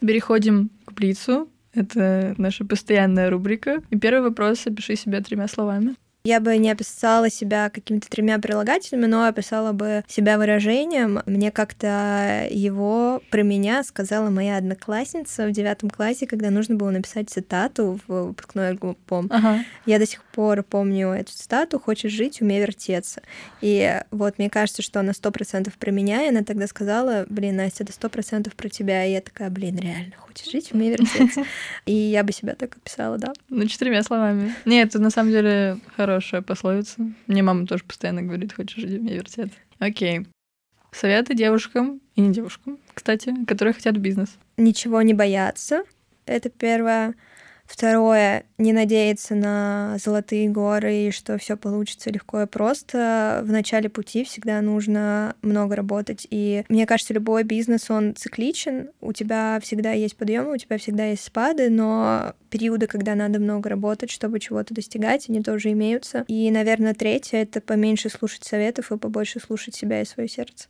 Переходим 0.00 0.70
к 0.86 0.92
Блицу. 0.92 1.48
Это 1.74 2.34
наша 2.38 2.64
постоянная 2.64 3.30
рубрика. 3.30 3.82
И 3.90 3.98
первый 3.98 4.22
вопрос 4.30 4.66
опиши 4.66 4.96
себя 4.96 5.20
тремя 5.20 5.48
словами. 5.48 5.96
Я 6.24 6.40
бы 6.40 6.56
не 6.58 6.70
описала 6.70 7.30
себя 7.30 7.70
какими-то 7.70 8.08
тремя 8.10 8.38
прилагательными, 8.38 9.06
но 9.06 9.26
описала 9.26 9.72
бы 9.72 10.04
себя 10.08 10.36
выражением. 10.36 11.20
Мне 11.26 11.50
как-то 11.50 12.46
его 12.50 13.22
про 13.30 13.42
меня 13.42 13.82
сказала 13.82 14.28
моя 14.28 14.56
одноклассница 14.56 15.46
в 15.46 15.52
девятом 15.52 15.90
классе, 15.90 16.26
когда 16.26 16.50
нужно 16.50 16.74
было 16.74 16.90
написать 16.90 17.30
цитату 17.30 17.98
в 18.06 18.26
выпускной 18.26 18.68
альбом. 18.68 18.96
Ага. 19.30 19.64
Я 19.86 19.98
до 19.98 20.06
сих 20.06 20.24
пор 20.24 20.62
помню 20.62 21.08
эту 21.10 21.32
цитату 21.32 21.78
«Хочешь 21.78 22.12
жить, 22.12 22.42
умей 22.42 22.60
вертеться». 22.60 23.22
И 23.60 24.00
вот 24.10 24.38
мне 24.38 24.50
кажется, 24.50 24.82
что 24.82 25.00
она 25.00 25.12
сто 25.12 25.30
процентов 25.30 25.74
про 25.78 25.90
меня, 25.90 26.24
и 26.24 26.28
она 26.28 26.42
тогда 26.42 26.66
сказала, 26.66 27.26
блин, 27.28 27.56
Настя, 27.56 27.84
это 27.84 27.92
сто 27.92 28.08
процентов 28.08 28.54
про 28.54 28.68
тебя. 28.68 29.04
И 29.04 29.12
я 29.12 29.20
такая, 29.20 29.50
блин, 29.50 29.78
реально, 29.78 30.14
хочешь 30.38 30.52
жить, 30.52 30.72
умей 30.72 30.90
вертеться. 30.90 31.44
И 31.86 31.92
я 31.92 32.22
бы 32.24 32.32
себя 32.32 32.54
так 32.54 32.76
описала, 32.76 33.18
да. 33.18 33.32
Ну, 33.48 33.66
четырьмя 33.66 34.02
словами. 34.02 34.54
Нет, 34.64 34.88
это 34.88 34.98
на 35.00 35.10
самом 35.10 35.30
деле 35.30 35.78
хорошая 35.96 36.42
пословица. 36.42 37.10
Мне 37.26 37.42
мама 37.42 37.66
тоже 37.66 37.84
постоянно 37.84 38.22
говорит, 38.22 38.54
хочешь 38.54 38.76
жить, 38.76 38.98
умей 38.98 39.14
вертеться. 39.14 39.56
Окей. 39.78 40.26
Советы 40.90 41.34
девушкам 41.34 42.00
и 42.14 42.20
не 42.20 42.32
девушкам, 42.32 42.78
кстати, 42.94 43.34
которые 43.46 43.74
хотят 43.74 43.96
бизнес. 43.96 44.30
Ничего 44.56 45.02
не 45.02 45.14
бояться. 45.14 45.82
Это 46.24 46.48
первое. 46.48 47.14
Второе, 47.68 48.44
не 48.56 48.72
надеяться 48.72 49.34
на 49.34 49.98
золотые 50.02 50.48
горы 50.48 50.94
и 50.94 51.10
что 51.10 51.36
все 51.36 51.54
получится 51.54 52.10
легко 52.10 52.42
и 52.42 52.46
просто. 52.46 53.42
В 53.44 53.52
начале 53.52 53.90
пути 53.90 54.24
всегда 54.24 54.62
нужно 54.62 55.36
много 55.42 55.76
работать. 55.76 56.26
И 56.30 56.64
мне 56.70 56.86
кажется, 56.86 57.12
любой 57.12 57.44
бизнес, 57.44 57.90
он 57.90 58.14
цикличен. 58.16 58.88
У 59.02 59.12
тебя 59.12 59.60
всегда 59.62 59.92
есть 59.92 60.16
подъемы, 60.16 60.54
у 60.54 60.56
тебя 60.56 60.78
всегда 60.78 61.04
есть 61.04 61.22
спады, 61.22 61.68
но 61.68 62.32
периоды, 62.48 62.86
когда 62.86 63.14
надо 63.14 63.38
много 63.38 63.68
работать, 63.68 64.10
чтобы 64.10 64.40
чего-то 64.40 64.72
достигать, 64.72 65.28
они 65.28 65.42
тоже 65.42 65.70
имеются. 65.72 66.24
И, 66.26 66.50
наверное, 66.50 66.94
третье— 66.94 67.36
это 67.42 67.60
поменьше 67.60 68.08
слушать 68.08 68.44
советов 68.44 68.90
и 68.90 68.96
побольше 68.96 69.40
слушать 69.40 69.74
себя 69.74 70.00
и 70.00 70.06
свое 70.06 70.26
сердце. 70.26 70.68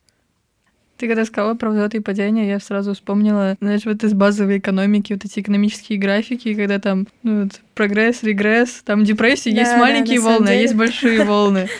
Ты 0.99 1.07
когда 1.07 1.25
сказала 1.25 1.55
про 1.55 1.71
взлеты 1.71 1.99
и 1.99 2.01
падения, 2.01 2.49
я 2.49 2.59
сразу 2.59 2.93
вспомнила, 2.93 3.57
знаешь, 3.61 3.85
вот 3.85 4.03
из 4.03 4.15
базовой 4.15 4.59
экономики, 4.59 5.13
вот 5.13 5.25
эти 5.25 5.39
экономические 5.39 5.97
графики, 5.97 6.55
когда 6.55 6.81
там 6.81 7.07
ну, 7.23 7.45
вот, 7.45 7.61
прогресс, 7.75 8.25
регресс, 8.25 8.83
там 8.85 9.05
депрессии, 9.05 9.51
Да, 9.51 9.61
есть 9.61 9.73
да, 9.73 9.79
маленькие 9.79 10.21
самом 10.21 10.39
волны, 10.39 10.49
а 10.49 10.55
есть 10.55 10.75
большие 10.75 11.25
волны. 11.25 11.69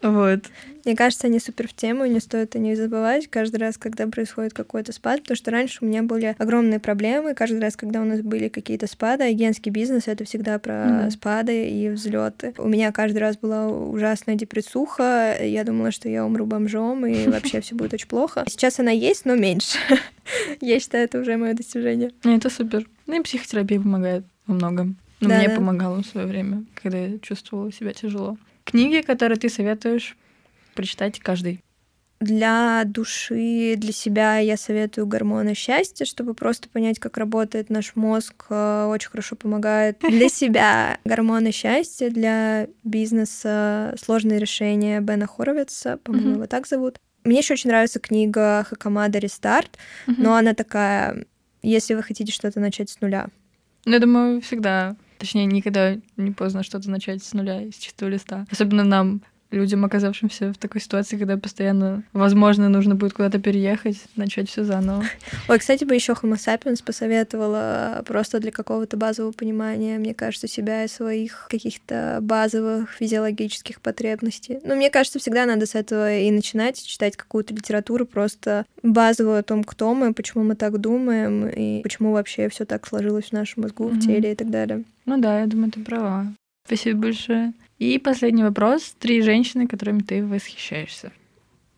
Вот. 0.00 0.44
Мне 0.84 0.96
кажется, 0.96 1.26
они 1.26 1.38
супер 1.40 1.68
в 1.68 1.74
тему, 1.74 2.06
не 2.06 2.20
стоит 2.20 2.54
о 2.56 2.58
них 2.58 2.76
забывать 2.76 3.28
каждый 3.28 3.56
раз, 3.56 3.76
когда 3.78 4.06
происходит 4.06 4.54
какой-то 4.54 4.92
спад, 4.92 5.20
потому 5.22 5.36
что 5.36 5.50
раньше 5.50 5.78
у 5.80 5.86
меня 5.86 6.02
были 6.02 6.34
огромные 6.38 6.78
проблемы, 6.80 7.34
каждый 7.34 7.60
раз, 7.60 7.76
когда 7.76 8.00
у 8.00 8.04
нас 8.04 8.20
были 8.20 8.48
какие-то 8.48 8.86
спады, 8.86 9.24
агентский 9.24 9.70
бизнес— 9.70 10.04
это 10.08 10.24
всегда 10.24 10.58
про 10.58 10.84
Мгм. 10.86 11.10
спады 11.10 11.68
и 11.68 11.88
взлеты. 11.90 12.54
У 12.58 12.68
меня 12.68 12.92
каждый 12.92 13.18
раз 13.18 13.36
была 13.36 13.66
ужасная 13.68 14.34
депрессуха, 14.36 15.36
я 15.42 15.64
думала, 15.64 15.90
что 15.90 16.08
я 16.08 16.24
умру 16.24 16.46
бомжом, 16.46 17.06
и 17.06 17.26
вообще 17.28 17.60
все 17.60 17.74
будет 17.74 17.94
очень 17.94 18.08
плохо. 18.08 18.44
Сейчас 18.48 18.78
она 18.78 18.90
есть, 18.90 19.24
но 19.24 19.34
меньше. 19.34 19.78
Я 20.60 20.78
считаю, 20.78 21.04
это 21.04 21.18
уже 21.20 21.36
мое 21.38 21.54
достижение. 21.54 22.10
Не, 22.24 22.36
это 22.36 22.50
супер. 22.50 22.86
Ну 23.06 23.18
и 23.18 23.22
психотерапия 23.22 23.80
помогает 23.80 24.24
во 24.46 24.54
многом. 24.54 24.96
Ну, 25.20 25.28
Да, 25.30 25.38
мне 25.38 25.48
да. 25.48 25.54
помогало 25.56 26.02
в 26.02 26.06
свое 26.06 26.26
время, 26.26 26.64
когда 26.74 26.98
я 26.98 27.18
чувствовала 27.18 27.72
себя 27.72 27.92
тяжело. 27.94 28.36
Книги, 28.64 29.00
которые 29.00 29.38
ты 29.38 29.48
советуешь 29.48 30.16
прочитать 30.78 31.18
каждый. 31.18 31.60
Для 32.20 32.82
души, 32.84 33.74
для 33.76 33.92
себя 33.92 34.38
я 34.38 34.56
советую 34.56 35.08
гормоны 35.08 35.54
счастья, 35.54 36.04
чтобы 36.04 36.34
просто 36.34 36.68
понять, 36.68 37.00
как 37.00 37.16
работает 37.16 37.68
наш 37.68 37.96
мозг, 37.96 38.46
э, 38.50 38.86
очень 38.88 39.10
хорошо 39.10 39.34
помогает. 39.34 39.98
Для 40.08 40.28
себя 40.28 40.98
гормоны 41.04 41.52
счастья, 41.52 42.10
для 42.10 42.68
бизнеса 42.82 43.94
сложные 44.00 44.38
решения 44.38 45.00
Бена 45.00 45.26
Хоровица, 45.26 45.96
по-моему, 45.98 46.34
его 46.34 46.46
так 46.46 46.66
зовут. 46.66 46.98
Мне 47.24 47.38
еще 47.38 47.54
очень 47.54 47.70
нравится 47.70 47.98
книга 48.00 48.64
Хакамада 48.68 49.18
«Рестарт», 49.18 49.78
но 50.06 50.34
она 50.34 50.54
такая, 50.54 51.24
если 51.62 51.94
вы 51.94 52.02
хотите 52.02 52.32
что-то 52.32 52.60
начать 52.60 52.90
с 52.90 53.00
нуля. 53.00 53.28
Ну, 53.84 53.92
я 53.92 54.00
думаю, 54.00 54.40
всегда, 54.40 54.96
точнее, 55.18 55.46
никогда 55.46 55.96
не 56.16 56.30
поздно 56.30 56.62
что-то 56.62 56.90
начать 56.90 57.22
с 57.22 57.32
нуля, 57.32 57.60
с 57.70 57.76
чистого 57.76 58.08
листа. 58.08 58.46
Особенно 58.50 58.84
нам, 58.84 59.22
людям, 59.50 59.84
оказавшимся 59.84 60.52
в 60.52 60.58
такой 60.58 60.80
ситуации, 60.80 61.16
когда 61.16 61.36
постоянно, 61.36 62.02
возможно, 62.12 62.68
нужно 62.68 62.94
будет 62.94 63.14
куда-то 63.14 63.38
переехать, 63.38 63.96
начать 64.16 64.48
все 64.50 64.64
заново. 64.64 65.04
Ой, 65.48 65.58
кстати, 65.58 65.84
бы 65.84 65.94
еще 65.94 66.12
Homo 66.12 66.34
sapiens 66.34 66.82
посоветовала 66.84 68.02
просто 68.06 68.40
для 68.40 68.50
какого-то 68.52 68.96
базового 68.96 69.32
понимания, 69.32 69.98
мне 69.98 70.14
кажется, 70.14 70.48
себя 70.48 70.84
и 70.84 70.88
своих 70.88 71.46
каких-то 71.50 72.18
базовых 72.22 72.90
физиологических 72.92 73.80
потребностей. 73.80 74.58
Но 74.64 74.74
мне 74.76 74.90
кажется, 74.90 75.18
всегда 75.18 75.46
надо 75.46 75.66
с 75.66 75.74
этого 75.74 76.14
и 76.18 76.30
начинать, 76.30 76.84
читать 76.84 77.16
какую-то 77.16 77.54
литературу, 77.54 78.04
просто 78.06 78.66
базовую 78.82 79.38
о 79.38 79.42
том, 79.42 79.64
кто 79.64 79.94
мы, 79.94 80.12
почему 80.12 80.44
мы 80.44 80.54
так 80.56 80.78
думаем, 80.78 81.48
и 81.48 81.82
почему 81.82 82.12
вообще 82.12 82.48
все 82.48 82.64
так 82.64 82.86
сложилось 82.86 83.26
в 83.26 83.32
нашем 83.32 83.62
мозгу, 83.62 83.88
в 83.88 83.92
Мгм. 83.92 84.00
теле 84.00 84.32
и 84.32 84.34
так 84.34 84.50
далее. 84.50 84.84
Ну 85.06 85.18
да, 85.18 85.40
я 85.40 85.46
думаю, 85.46 85.70
ты 85.72 85.80
права. 85.82 86.26
Спасибо 86.66 87.00
большое. 87.02 87.52
И 87.78 87.98
последний 87.98 88.42
вопрос. 88.42 88.94
Три 88.98 89.22
женщины, 89.22 89.66
которыми 89.66 90.00
ты 90.00 90.24
восхищаешься. 90.24 91.12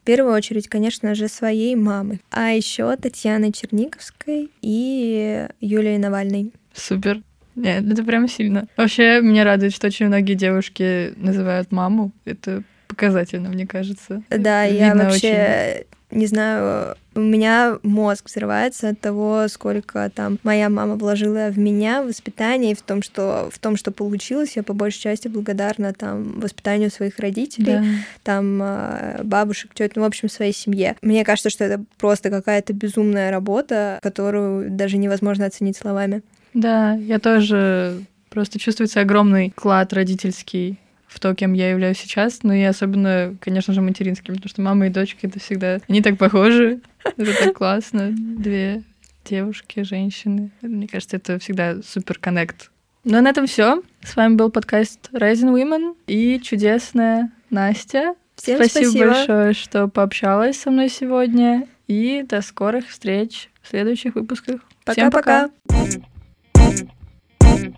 В 0.02 0.04
первую 0.04 0.34
очередь, 0.34 0.68
конечно 0.68 1.14
же, 1.14 1.28
своей 1.28 1.76
мамы. 1.76 2.20
А 2.30 2.50
еще 2.50 2.96
Татьяны 2.96 3.52
Черниковской 3.52 4.50
и 4.62 5.46
Юлии 5.60 5.98
Навальной. 5.98 6.52
Супер. 6.72 7.22
Нет, 7.54 7.84
это 7.84 8.02
прям 8.02 8.26
сильно. 8.26 8.66
Вообще, 8.76 9.20
меня 9.20 9.44
радует, 9.44 9.74
что 9.74 9.88
очень 9.88 10.06
многие 10.06 10.34
девушки 10.34 11.12
называют 11.16 11.70
маму. 11.72 12.12
Это 12.24 12.62
показательно, 12.88 13.50
мне 13.50 13.66
кажется. 13.66 14.22
Да, 14.30 14.64
я 14.64 14.88
Видно 14.88 15.10
вообще 15.10 15.84
не 16.10 16.26
знаю, 16.26 16.96
у 17.14 17.20
меня 17.20 17.78
мозг 17.82 18.26
взрывается 18.26 18.90
от 18.90 19.00
того, 19.00 19.46
сколько 19.48 20.10
там 20.14 20.38
моя 20.42 20.68
мама 20.68 20.94
вложила 20.96 21.48
в 21.50 21.58
меня, 21.58 22.02
в 22.02 22.06
воспитание, 22.08 22.72
и 22.72 22.74
в 22.74 22.82
том, 22.82 23.02
что 23.02 23.48
в 23.52 23.58
том, 23.58 23.76
что 23.76 23.90
получилось, 23.90 24.52
я 24.56 24.62
по 24.62 24.72
большей 24.72 25.00
части 25.00 25.28
благодарна 25.28 25.92
там 25.92 26.40
воспитанию 26.40 26.90
своих 26.90 27.18
родителей, 27.18 27.72
Да. 27.72 27.84
там 28.22 28.60
а, 28.62 29.20
бабушек, 29.24 29.74
тет, 29.74 29.96
ну, 29.96 30.02
в 30.02 30.06
общем, 30.06 30.28
своей 30.28 30.52
семье. 30.52 30.96
Мне 31.02 31.24
кажется, 31.24 31.50
что 31.50 31.64
это 31.64 31.82
просто 31.98 32.30
какая-то 32.30 32.72
безумная 32.72 33.30
работа, 33.30 33.98
которую 34.02 34.70
даже 34.70 34.96
невозможно 34.98 35.46
оценить 35.46 35.76
словами. 35.76 36.22
Да, 36.54 36.94
я 36.94 37.18
тоже 37.18 38.02
просто 38.28 38.58
чувствуется 38.58 39.00
огромный 39.00 39.52
вклад 39.56 39.92
родительский 39.92 40.78
в 41.10 41.18
то, 41.18 41.34
кем 41.34 41.52
я 41.54 41.70
являюсь 41.70 41.98
сейчас, 41.98 42.44
но 42.44 42.54
и 42.54 42.62
особенно, 42.62 43.34
конечно 43.40 43.74
же, 43.74 43.82
материнским, 43.82 44.34
потому 44.34 44.48
что 44.48 44.62
мама 44.62 44.86
и 44.86 44.90
дочки 44.90 45.26
это 45.26 45.40
всегда... 45.40 45.80
Они 45.88 46.02
так 46.02 46.16
похожи, 46.16 46.80
это 47.04 47.44
так 47.44 47.56
классно. 47.56 48.10
Две 48.12 48.84
девушки, 49.24 49.82
женщины. 49.82 50.50
Мне 50.62 50.86
кажется, 50.86 51.16
это 51.16 51.38
всегда 51.40 51.82
супер 51.82 52.18
коннект. 52.18 52.70
Ну, 53.02 53.18
а 53.18 53.22
на 53.22 53.30
этом 53.30 53.46
все. 53.46 53.82
С 54.02 54.14
вами 54.14 54.36
был 54.36 54.50
подкаст 54.50 55.10
Rising 55.12 55.52
Women 55.52 55.96
и 56.06 56.40
чудесная 56.40 57.32
Настя. 57.50 58.14
Всем 58.36 58.56
спасибо, 58.56 58.84
спасибо 58.84 59.06
большое, 59.06 59.52
что 59.52 59.88
пообщалась 59.88 60.60
со 60.60 60.70
мной 60.70 60.88
сегодня. 60.88 61.66
И 61.88 62.24
до 62.26 62.40
скорых 62.40 62.88
встреч 62.88 63.50
в 63.62 63.68
следующих 63.68 64.14
выпусках. 64.14 64.60
Пока-пока. 64.84 65.50
Всем 65.68 66.04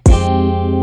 пока. 0.04 0.81